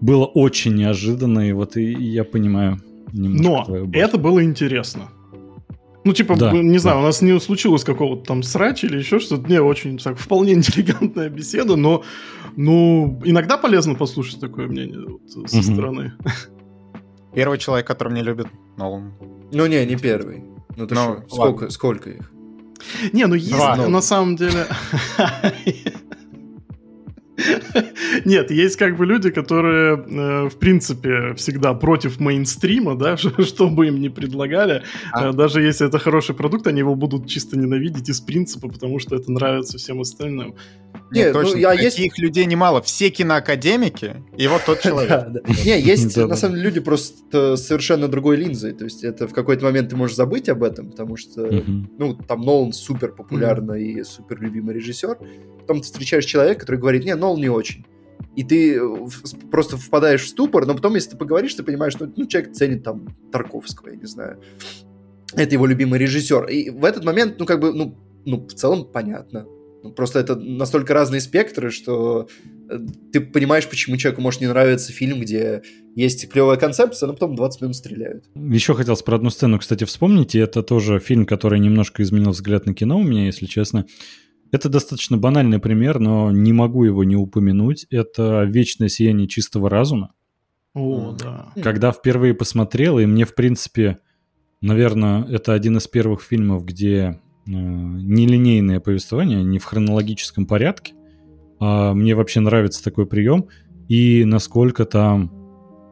[0.00, 2.80] было очень неожиданно, и вот и я понимаю
[3.12, 5.10] Но это было интересно.
[6.04, 7.02] Ну, типа, да, не знаю, да.
[7.02, 9.46] у нас не случилось какого-то там срача или еще что-то.
[9.50, 12.02] Не, очень так, вполне интеллигентная беседа, но
[12.56, 15.62] ну, иногда полезно послушать такое мнение вот, со угу.
[15.62, 16.14] стороны.
[17.34, 18.46] Первый человек, который мне любит
[18.76, 19.12] Нолан.
[19.52, 20.44] Ну, не, не первый.
[20.76, 22.32] Ну, ты ну, сколько, сколько их?
[23.12, 23.76] Не, ну есть Два.
[23.76, 24.66] на самом деле...
[28.24, 33.86] Нет, есть как бы люди, которые, э, в принципе, всегда против мейнстрима, да, что бы
[33.86, 34.82] им ни предлагали.
[35.12, 35.28] А?
[35.28, 39.16] Э, даже если это хороший продукт, они его будут чисто ненавидеть из принципа, потому что
[39.16, 40.56] это нравится всем остальным.
[41.10, 41.54] Нет, ну, точно.
[41.54, 42.18] Ну, я Таких есть...
[42.18, 42.82] людей немало.
[42.82, 45.28] Все киноакадемики, и вот тот человек.
[45.64, 48.72] Не, есть, на самом деле, люди просто совершенно другой линзой.
[48.72, 51.48] То есть это в какой-то момент ты можешь забыть об этом, потому что,
[51.98, 55.18] ну, там Нолан супер популярный и супер любимый режиссер.
[55.60, 57.84] Потом ты встречаешь человека, который говорит, не, Нолан не очень.
[58.36, 58.80] И ты э,
[59.50, 62.84] просто впадаешь в ступор, но потом, если ты поговоришь, ты понимаешь, что ну, человек ценит
[62.84, 64.40] там Тарковского, я не знаю.
[65.34, 66.46] Это его любимый режиссер.
[66.46, 69.46] И в этот момент, ну, как бы, ну, ну в целом понятно
[69.82, 72.28] ну, просто это настолько разные спектры, что
[72.68, 72.78] э,
[73.12, 75.62] ты понимаешь, почему человеку может не нравиться фильм, где
[75.94, 78.24] есть клевая концепция, но потом 20 минут стреляют.
[78.34, 80.34] Еще хотелось про одну сцену, кстати, вспомнить.
[80.34, 83.86] И это тоже фильм, который немножко изменил взгляд на кино у меня, если честно.
[84.50, 87.86] Это достаточно банальный пример, но не могу его не упомянуть.
[87.90, 90.12] Это «Вечное сияние чистого разума».
[90.74, 91.52] О, да.
[91.62, 93.98] Когда впервые посмотрел, и мне, в принципе,
[94.60, 100.92] наверное, это один из первых фильмов, где Э, нелинейное повествование, не в хронологическом порядке.
[101.60, 103.46] А мне вообще нравится такой прием.
[103.88, 105.32] И насколько там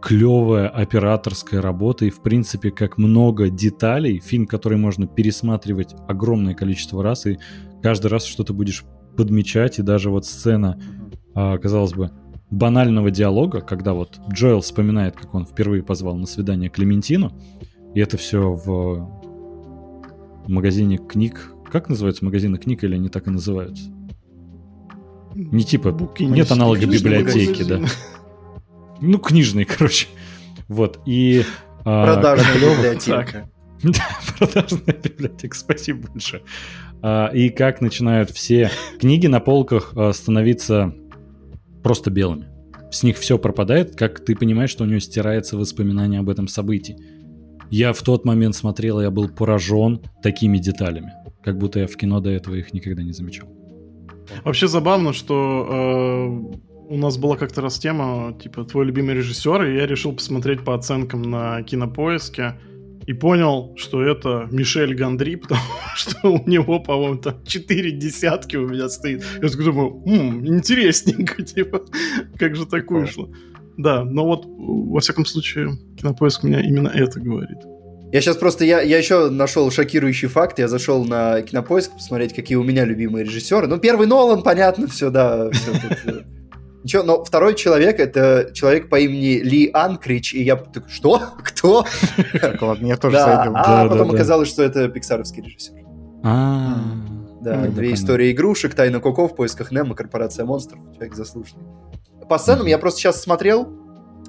[0.03, 4.21] клевая операторская работа и, в принципе, как много деталей.
[4.21, 7.39] Фильм, который можно пересматривать огромное количество раз, и
[7.83, 8.85] каждый раз что-то будешь
[9.17, 9.79] подмечать.
[9.79, 10.81] И даже вот сцена,
[11.35, 12.11] а, казалось бы,
[12.51, 17.33] банального диалога, когда вот Джоэл вспоминает, как он впервые позвал на свидание Клементину,
[17.95, 19.09] и это все в
[20.47, 21.53] магазине книг.
[21.71, 23.91] Как называются магазины книг или они так и называются?
[25.35, 27.81] Не типа, Буки, нет аналога библиотеки, да.
[29.01, 30.07] Ну, книжный, короче.
[30.69, 31.45] Вот, и...
[31.85, 33.51] А, продажная библиотека.
[33.83, 34.09] Да,
[34.39, 36.43] продажная библиотека, спасибо большое.
[37.03, 40.95] А, и как начинают все книги на полках а, становиться
[41.83, 42.47] просто белыми.
[42.91, 46.97] С них все пропадает, как ты понимаешь, что у него стирается воспоминание об этом событии.
[47.71, 51.13] Я в тот момент смотрел, я был поражен такими деталями,
[51.43, 53.49] как будто я в кино до этого их никогда не замечал.
[54.45, 59.77] Вообще забавно, что э, у нас была как-то раз тема, типа, твой любимый режиссер, и
[59.77, 62.55] я решил посмотреть по оценкам на кинопоиске
[63.07, 65.61] и понял, что это Мишель Гандри, потому
[65.95, 69.25] что у него, по-моему, там четыре десятки у меня стоит.
[69.41, 71.83] Я такой думаю, м-м, интересненько, типа,
[72.39, 73.29] как же так вышло.
[73.77, 77.59] Да, но вот, во всяком случае, Кинопоиск меня именно это говорит.
[78.13, 82.57] Я сейчас просто, я, я еще нашел шокирующий факт, я зашел на Кинопоиск посмотреть, какие
[82.57, 83.67] у меня любимые режиссеры.
[83.67, 85.73] Ну, первый Нолан, понятно, все, да, все
[86.87, 91.21] Ничего, но второй человек это человек по имени Ли Анкрич, и я такой, что?
[91.43, 91.85] Кто?
[92.41, 93.53] Так, ладно, я тоже зайду.
[93.57, 95.75] А потом оказалось, что это пиксаровский режиссер.
[96.23, 96.79] А,
[97.41, 101.65] да, две истории игрушек, Тайна Коко в поисках Немо, Корпорация монстров, человек заслуженный
[102.29, 103.69] по сценам я просто сейчас смотрел,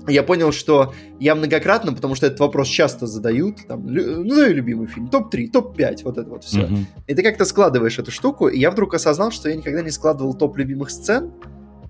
[0.07, 5.09] я понял, что я многократно, потому что этот вопрос часто задают, там, назови любимый фильм,
[5.09, 6.61] топ-3, топ-5, вот это вот все.
[6.61, 6.85] Uh-huh.
[7.07, 10.34] И ты как-то складываешь эту штуку, и я вдруг осознал, что я никогда не складывал
[10.34, 11.34] топ любимых сцен,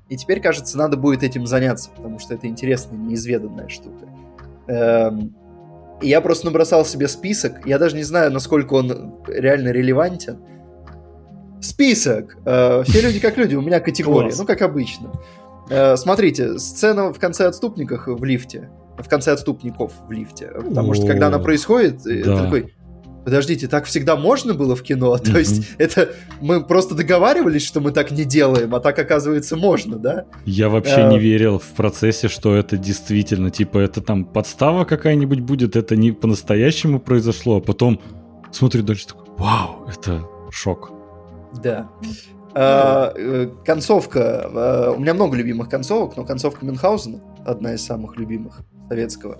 [0.09, 4.07] и теперь, кажется, надо будет этим заняться, потому что это интересная, неизведанная штука.
[4.67, 5.35] Эм,
[6.01, 10.37] и я просто набросал себе список, я даже не знаю, насколько он реально релевантен.
[11.59, 12.37] Список!
[12.45, 15.11] Э, все люди как люди, у меня категория, ну, как обычно.
[15.69, 18.69] Э, смотрите, сцена в конце отступниках в лифте.
[18.97, 20.51] В конце отступников в лифте.
[20.55, 22.37] Потому что когда она происходит, э, да.
[22.37, 22.73] ты такой.
[23.27, 25.17] Подождите, так всегда можно было в кино?
[25.17, 29.97] То есть это мы просто договаривались, что мы так не делаем, а так оказывается можно,
[29.97, 30.27] да?
[30.45, 35.41] Я вообще не э, верил в процессе, что это действительно, типа, это там подстава какая-нибудь
[35.41, 37.99] будет, это не по-настоящему произошло, а потом
[38.53, 40.93] смотрю дальше такой, вау, это шок.
[41.61, 41.89] Да.
[42.53, 44.49] А, э, концовка.
[44.53, 49.37] Э, у меня много любимых концовок, но концовка Мюнхгаузена одна из самых любимых советского.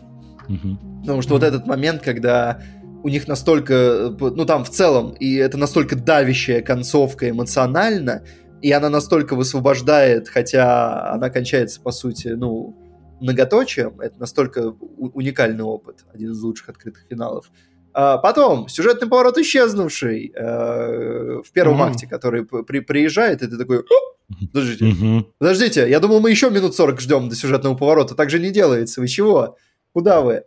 [1.02, 2.62] Потому что вот этот момент, когда
[3.04, 8.24] у них настолько, ну там в целом, и это настолько давящая концовка эмоционально,
[8.62, 12.76] и она настолько высвобождает, хотя она кончается, по сути, ну,
[13.22, 17.50] многоточием, это настолько уникальный опыт, один из лучших открытых финалов.
[17.94, 21.84] А потом, сюжетный поворот исчезнувший э, в первом Мгм.
[21.84, 25.28] акте, который при- приезжает, и ты такой, «О, подождите, Мгм.
[25.40, 29.02] подождите, я думал, мы еще минут 40 ждем до сюжетного поворота, так же не делается,
[29.02, 29.56] вы чего?
[29.94, 30.44] Куда вы?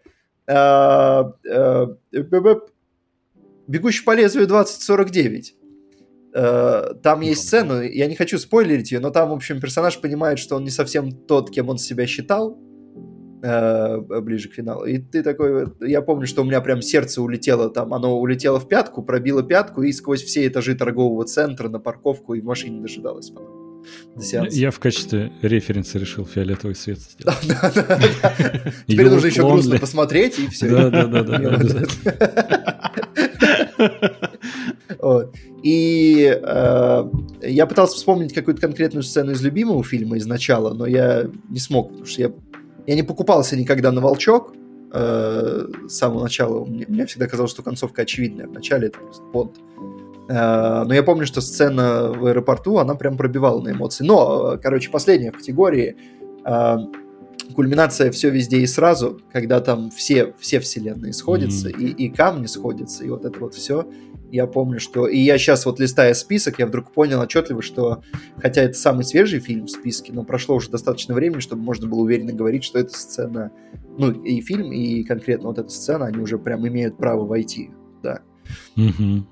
[0.51, 2.61] Э, б-б-
[3.69, 5.55] Бегущий по лезвию 2049.
[6.35, 10.39] Э, Там есть сцена, я не хочу спойлерить ее, но там, в общем, персонаж понимает,
[10.39, 12.59] что он не совсем тот, кем он себя считал,
[13.43, 14.85] э, ближе к финалу.
[14.87, 18.69] И ты такой, я помню, что у меня прям сердце улетело там, оно улетело в
[18.69, 23.31] пятку, пробило пятку и сквозь все этажи торгового центра на парковку и в машине дожидалось
[23.31, 23.60] потом.
[24.17, 24.57] До сеанса.
[24.57, 27.39] Я в качестве референса решил фиолетовый свет сделать.
[28.87, 30.69] Теперь нужно еще грустно посмотреть, и все.
[30.69, 32.91] Да, да, да, да, да, обязательно.
[34.99, 35.35] Вот.
[35.63, 37.05] И э,
[37.43, 41.89] я пытался вспомнить какую-то конкретную сцену из любимого фильма из начала, но я не смог,
[41.89, 42.33] потому что я,
[42.87, 44.53] я не покупался никогда на «Волчок»
[44.93, 46.65] э, с самого начала.
[46.67, 48.47] Мне, мне всегда казалось, что концовка очевидная.
[48.47, 49.57] Вначале это просто понт.
[50.31, 54.05] Э, но я помню, что сцена в аэропорту, она прям пробивала на эмоции.
[54.05, 55.97] Но, э, короче, последняя в категории
[56.45, 56.77] э,
[57.57, 61.81] кульминация все везде и сразу, когда там все, все вселенные сходятся, Мгм.
[61.81, 63.87] и, и камни сходятся, и вот это вот все.
[64.31, 65.09] Я помню, что...
[65.09, 68.05] И я сейчас вот листая список, я вдруг понял отчетливо, что
[68.41, 72.03] хотя это самый свежий фильм в списке, но прошло уже достаточно времени, чтобы можно было
[72.03, 73.51] уверенно говорить, что эта сцена...
[73.99, 77.71] Ну, и фильм, и конкретно вот эта сцена, они уже прям имеют право войти.
[78.05, 78.21] Да.
[78.77, 79.27] Мгм.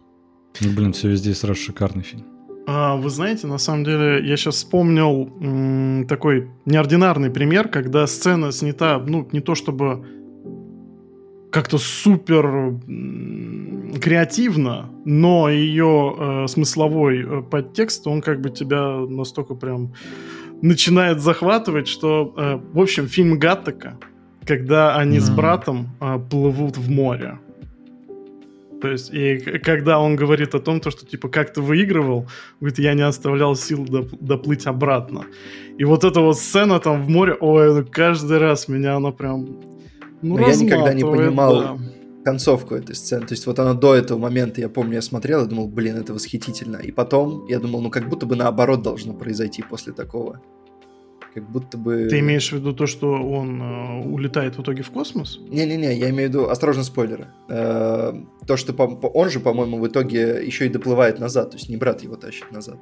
[0.60, 2.24] Ну, блин, все везде сразу шикарный фильм.
[2.66, 8.52] А, вы знаете, на самом деле, я сейчас вспомнил м, такой неординарный пример, когда сцена
[8.52, 10.04] снята, ну, не то чтобы
[11.50, 19.54] как-то супер м, креативно, но ее э, смысловой э, подтекст, он как бы тебя настолько
[19.54, 19.94] прям
[20.60, 23.96] начинает захватывать, что, э, в общем, фильм Гаттека,
[24.44, 25.36] когда они с Мгм.
[25.36, 27.38] братом э, плывут в море.
[28.80, 32.28] То есть, и когда он говорит о том, то, что, типа, как ты выигрывал,
[32.60, 35.24] говорит, я не оставлял сил доп- доплыть обратно.
[35.78, 39.60] И вот эта вот сцена там в море, ой, ну каждый раз меня она прям...
[40.22, 41.78] Ну, Но я никогда не понимал, да.
[42.24, 43.26] концовку этой сцены.
[43.26, 46.12] То есть вот она до этого момента, я помню, я смотрел и думал, блин, это
[46.12, 46.76] восхитительно.
[46.76, 50.40] И потом я думал, ну как будто бы наоборот должно произойти после такого.
[51.40, 52.08] Как будто бы...
[52.08, 55.38] Ты имеешь в виду то, что он э, улетает в итоге в космос?
[55.48, 57.28] Не-не-не, я имею в виду, осторожно, спойлеры.
[57.48, 58.12] Э,
[58.46, 61.68] То, что по- по- он же, по-моему, в итоге еще и доплывает назад, то есть
[61.68, 62.76] не брат его тащит назад.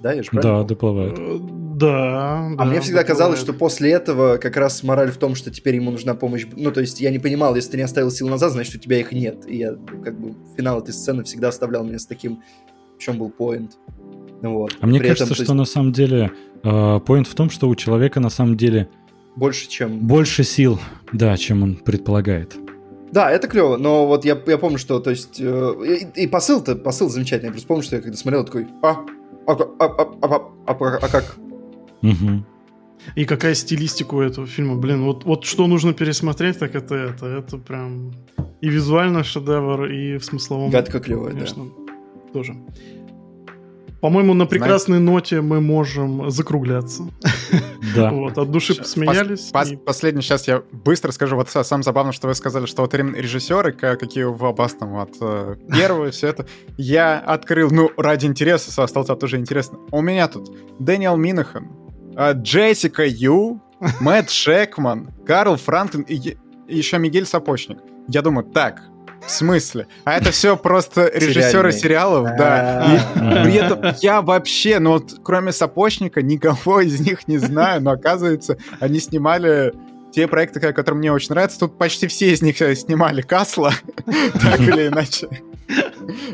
[0.00, 1.18] Да, я же правильно Да, доплывает.
[1.18, 1.38] Э,
[1.74, 2.46] Да.
[2.46, 3.40] А да, мне всегда казалось, доплывает.
[3.40, 6.46] что после этого как раз мораль в том, что теперь ему нужна помощь.
[6.56, 8.98] Ну, то есть я не понимал, если ты не оставил сил назад, значит, у тебя
[9.00, 9.44] их нет.
[9.48, 9.74] И я
[10.04, 12.42] как бы финал этой сцены всегда оставлял меня с таким,
[12.96, 13.78] в чем был поинт.
[14.42, 14.76] Вот.
[14.80, 16.32] А мне При кажется, этом, то что есть, на самом деле
[16.62, 18.88] поинт в том, что у человека на самом деле
[19.36, 19.98] больше, чем...
[19.98, 20.80] больше сил,
[21.12, 22.56] да, чем он предполагает.
[23.10, 26.74] Да, это клево, но вот я, я помню, что, то есть, э, и, и посыл-то,
[26.74, 27.46] посыл замечательный.
[27.46, 28.96] Я просто помню, что я когда смотрел, такой, а,
[29.46, 31.36] а, а, а, а, а, а, а, а как?
[32.02, 32.44] Мгм.
[33.14, 37.26] И какая стилистика у этого фильма, блин, вот, вот что нужно пересмотреть, так это это.
[37.26, 38.12] Это прям
[38.60, 40.70] и визуально шедевр, и в смысловом...
[40.70, 41.38] Гадко клевое, да.
[41.38, 41.66] конечно,
[42.32, 42.56] тоже.
[44.04, 47.04] По-моему, на прекрасной ноте мы можем закругляться.
[47.94, 48.10] Да.
[48.12, 49.50] Вот, от души посмеялись.
[49.50, 51.36] Пос- и- Последний, сейчас я быстро скажу.
[51.36, 54.90] Вот сам забавно, что вы сказали, что вот именно режиссеры, ка- какие у вас там,
[54.90, 56.44] вот э, первые, все это.
[56.76, 59.78] Я открыл, ну, ради интереса, со столца тоже интересно.
[59.90, 61.68] У меня тут Дэниел Минахан,
[62.14, 63.62] э, Джессика Ю,
[64.00, 66.36] Мэтт Шекман, Карл Франклин и
[66.68, 67.78] еще Мигель Сапочник.
[68.08, 68.82] Я думаю, так,
[69.26, 69.86] в смысле?
[70.04, 72.98] А это все просто режиссеры сериалов, да.
[73.14, 77.92] А, при этом я вообще, ну вот кроме Сапочника, никого из них не знаю, но
[77.92, 79.72] оказывается, они снимали
[80.12, 81.58] те проекты, ко- которые мне очень нравятся.
[81.60, 83.72] Тут почти все из них э, снимали Касла,
[84.06, 85.28] так или иначе.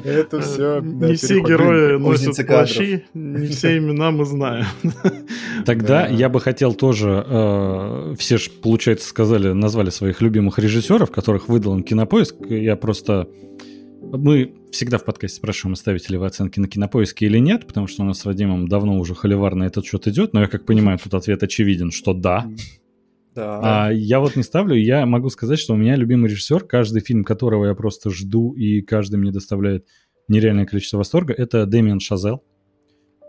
[0.04, 0.80] Это Э, все.
[0.80, 4.66] Не все герои носят плащи, не все имена мы знаем.
[5.64, 6.08] Тогда Да.
[6.08, 11.74] я бы хотел тоже, э, все же, получается, сказали, назвали своих любимых режиссеров, которых выдал
[11.76, 12.34] им кинопоиск.
[12.48, 13.28] Я просто...
[14.02, 18.02] Мы всегда в подкасте спрашиваем, ставите ли вы оценки на кинопоиске или нет, потому что
[18.02, 20.98] у нас с Вадимом давно уже холивар на этот счет идет, но я как понимаю,
[20.98, 22.46] тут ответ очевиден, что да.
[23.34, 23.86] Да.
[23.86, 27.22] А я вот не ставлю, я могу сказать, что у меня любимый режиссер, каждый фильм
[27.24, 29.86] которого я просто жду, и каждый мне доставляет
[30.28, 32.42] нереальное количество восторга, это Дэмиан Шазел.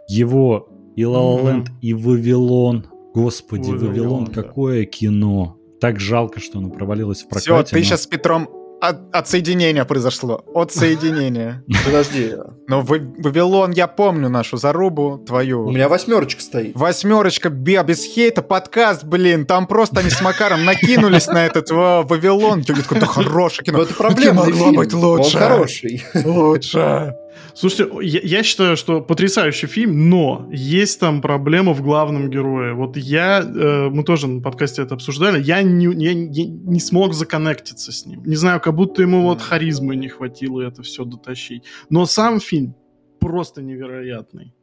[0.07, 1.77] Его и La La Land, Мгм.
[1.81, 2.85] и Вавилон.
[3.13, 4.31] Господи, Вавилон, Вавилон, да.
[4.43, 5.57] какое кино.
[5.79, 7.71] Так жалко, что оно провалилось в Все, прокате.
[7.75, 8.49] ты но- сейчас с Петром
[8.81, 10.43] от, от соединения произошло.
[10.53, 11.63] От соединения.
[11.85, 12.33] Подожди.
[12.67, 15.65] Но Ва- Вавилон, я помню нашу зарубу твою.
[15.67, 16.75] У меня восьмерочка стоит.
[16.75, 19.45] Восьмерочка, бе- без хейта, подкаст, блин.
[19.45, 22.59] Там просто они с Макаром накинулись на этот ва- Вавилон.
[22.67, 23.77] Я такой, это хорошее кино.
[23.79, 25.37] Но это проблемный могло быть лучше.
[25.37, 26.03] Он хороший.
[26.25, 27.15] Лучше.
[27.53, 32.73] Слушайте, я, я считаю, что потрясающий фильм, но есть там проблема в главном герое.
[32.73, 37.13] Вот я, э, мы тоже на подкасте это обсуждали, я не, я не, не смог
[37.13, 38.23] законнектиться с ним.
[38.25, 41.63] Не знаю, как будто ему вот харизмы не хватило это все дотащить.
[41.89, 42.75] Но сам фильм
[43.19, 44.53] просто невероятный.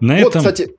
[0.00, 0.40] На Вот, этом...
[0.40, 0.74] кстати...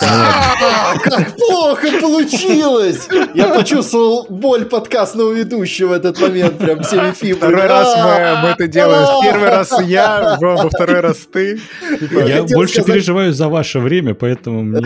[0.00, 3.08] А, Как плохо получилось!
[3.34, 7.54] Я почувствовал боль подкастного ведущего в этот момент, прям всеми фибрами.
[7.54, 9.06] Второй раз мы, мы это делаем.
[9.08, 9.22] А!
[9.22, 11.60] Первый раз я, во второй раз ты.
[11.98, 14.82] Типа, Я больше переживаю за ваше время, поэтому мне...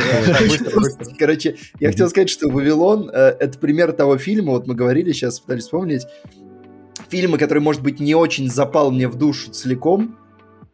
[1.19, 5.41] Короче, я хотел сказать, что «Вавилон» э,— это пример того фильма, вот мы говорили, сейчас
[5.41, 6.03] пытались вспомнить,
[7.09, 10.17] фильмы, который, может быть, не очень запал мне в душу целиком,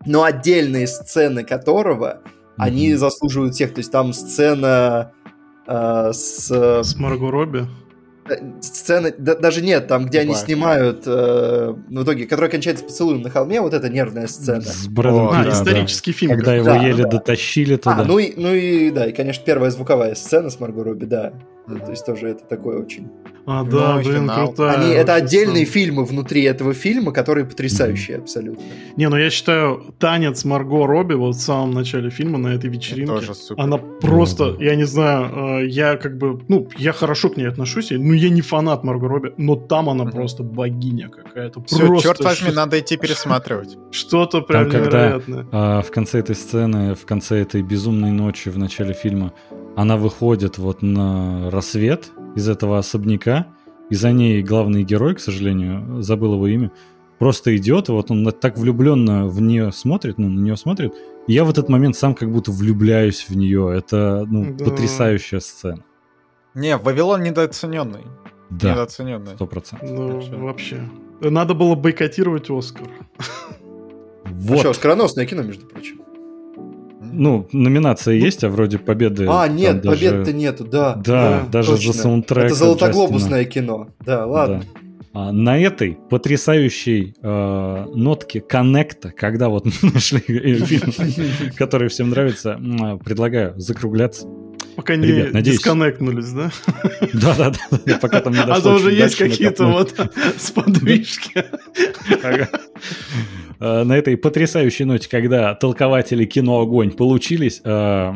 [0.06, 2.20] но отдельные сцены которого,
[2.58, 3.72] они заслуживают всех.
[3.74, 5.12] То есть там сцена
[5.66, 6.50] э, с...
[6.82, 7.66] С Марго Робби.
[8.28, 10.44] э, Сцена, да- даже нет, там, где они Какая?
[10.46, 14.60] снимают, э, в итоге, которая кончается поцелуем на холме, вот эта нервная сцена.
[14.62, 15.50] С Брэдом О, А, да.
[15.50, 16.32] исторический фильм.
[16.32, 17.10] Когда его Да, еле да.
[17.10, 17.98] дотащили туда.
[18.00, 21.32] А, ну и, ну и, да, и, конечно, первая звуковая сцена с Марго Робби, да.
[21.66, 23.10] Ну, То есть тоже это такое очень...
[23.50, 24.46] А, Ну, да, и блин, финал.
[24.48, 24.76] крутая.
[24.76, 25.72] Они, это отдельные сцена.
[25.72, 28.62] фильмы внутри этого фильма, которые потрясающие абсолютно.
[28.96, 33.10] Не, ну я считаю, танец Марго Робби вот в самом начале фильма на этой вечеринке,
[33.12, 33.62] Тоже супер.
[33.62, 37.48] она просто, Ну, я не знаю, э, я как бы, ну, я хорошо к ней
[37.48, 40.12] отношусь, ну, я не фанат Марго Робби, но там она Мгм.
[40.12, 41.62] просто богиня какая-то.
[41.66, 43.78] Все, просто черт возьми, что- надо идти пересматривать.
[43.92, 45.46] Что-то прям Там, когда- невероятное.
[45.52, 49.32] А, в конце этой сцены, в конце этой безумной ночи в начале фильма,
[49.74, 53.46] она выходит вот на рассвет из этого особняка,
[53.90, 56.70] и за ней главный герой, к сожалению, забыл его имя,
[57.18, 60.94] просто идет, и вот он так влюбленно в нее смотрит, ну, на нее смотрит,
[61.26, 63.72] и я в этот момент сам как будто влюбляюсь в нее.
[63.76, 64.64] Это, ну, Да.
[64.64, 65.84] потрясающая сцена.
[66.54, 68.04] Не, Вавилон недооцененный.
[68.50, 69.34] Да, Недооцененный.
[69.34, 69.90] сто процентов.
[69.90, 70.36] Ну, Вообще.
[70.36, 70.80] вообще.
[71.20, 72.88] Надо было бойкотировать Оскар.
[74.24, 74.60] Вот.
[74.60, 76.00] Что, оскароносное кино, между прочим.
[77.18, 79.26] Ну, номинация есть, а вроде победы...
[79.28, 80.94] А, нет, даже- побед-то нету, да.
[80.94, 81.92] Да, даже точно.
[81.92, 82.44] за саундтрек.
[82.44, 83.88] Это от золотоглобусное кино.
[84.06, 84.60] Да, ладно.
[84.60, 84.80] Да.
[85.14, 90.92] А, на этой потрясающей э, нотке коннекта, когда вот мы нашли фильм,
[91.56, 92.56] который всем нравится,
[93.04, 94.28] предлагаю закругляться.
[94.78, 96.52] Пока не Ребят, надеюсь- дисконнектнулись, да?
[97.12, 99.92] Да-да-да, пока там не А дошло то уже есть какие-то вот
[100.38, 101.44] сподвижки.
[103.58, 108.12] Э, На этой потрясающей ноте, когда толкователи кино «Огонь» получились, э,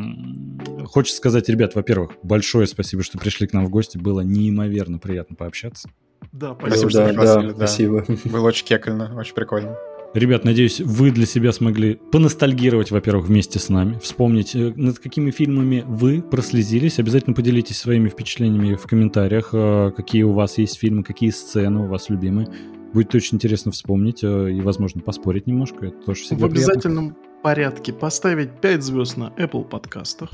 [0.84, 3.98] хочется сказать, ребят, во-первых, большое спасибо, что пришли к нам в гости.
[3.98, 5.88] Было неимоверно приятно пообщаться.
[6.30, 6.90] Да, Спасибо, спасибо.
[6.90, 7.66] что да, пригласили, да, да.
[7.66, 8.06] спасибо.
[8.26, 9.76] Было очень кекально, очень прикольно.
[10.14, 15.30] Ребят, надеюсь, вы для себя смогли поностальгировать, во-первых, вместе с нами, вспомнить, э, над какими
[15.30, 16.98] фильмами вы прослезились.
[16.98, 21.86] Обязательно поделитесь своими впечатлениями в комментариях, э, какие у вас есть фильмы, какие сцены у
[21.88, 22.48] вас любимые.
[22.92, 25.86] Будет очень интересно вспомнить э, и, возможно, поспорить немножко.
[25.86, 26.72] Это тоже В всегда приятно.
[26.72, 30.28] обязательном порядке поставить 5 звезд на Apple подкастах.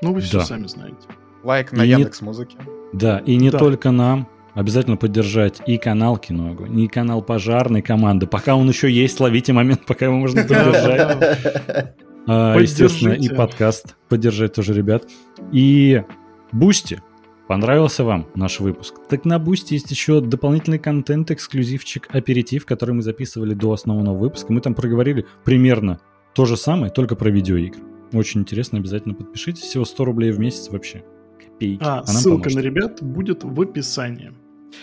[0.00, 0.44] Ну, вы все Да.
[0.46, 0.96] сами знаете.
[1.44, 2.56] Лайк на И не- Яндекс Музыке.
[2.94, 3.58] Да, и не Да.
[3.58, 4.26] только нам.
[4.54, 8.26] Обязательно поддержать и канал Кино Огонь, и канал пожарной команды.
[8.26, 11.94] Пока он еще есть, ловите момент, пока его можно поддержать.
[12.24, 15.08] А, Естественно, и подкаст поддержать тоже, ребят.
[15.50, 16.04] И
[16.52, 17.02] Бусти.
[17.48, 18.94] Понравился вам наш выпуск?
[19.08, 24.52] Так на Бусти есть еще дополнительный контент, эксклюзивчик, аперитив, который мы записывали до основного выпуска.
[24.52, 26.00] Мы там проговорили примерно
[26.34, 27.82] то же самое, только про видеоигры.
[28.12, 29.64] Очень интересно, обязательно подпишитесь.
[29.64, 31.04] Всего 100 рублей в месяц вообще.
[31.44, 31.82] Копейки.
[31.82, 32.58] А, нам ссылка поможет.
[32.58, 34.32] на ребят будет в описании.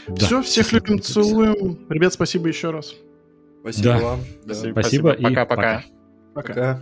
[0.08, 1.80] Да, Все, всех любим, целуем.
[1.90, 2.96] Ребят, спасибо еще раз.
[3.62, 3.98] Спасибо Да.
[4.00, 4.20] вам.
[4.46, 4.54] Да.
[4.54, 4.82] Спасибо.
[4.82, 5.56] Спасибо и Пока-пока.
[5.56, 5.84] пока.
[6.34, 6.54] Пока.
[6.54, 6.82] Пока.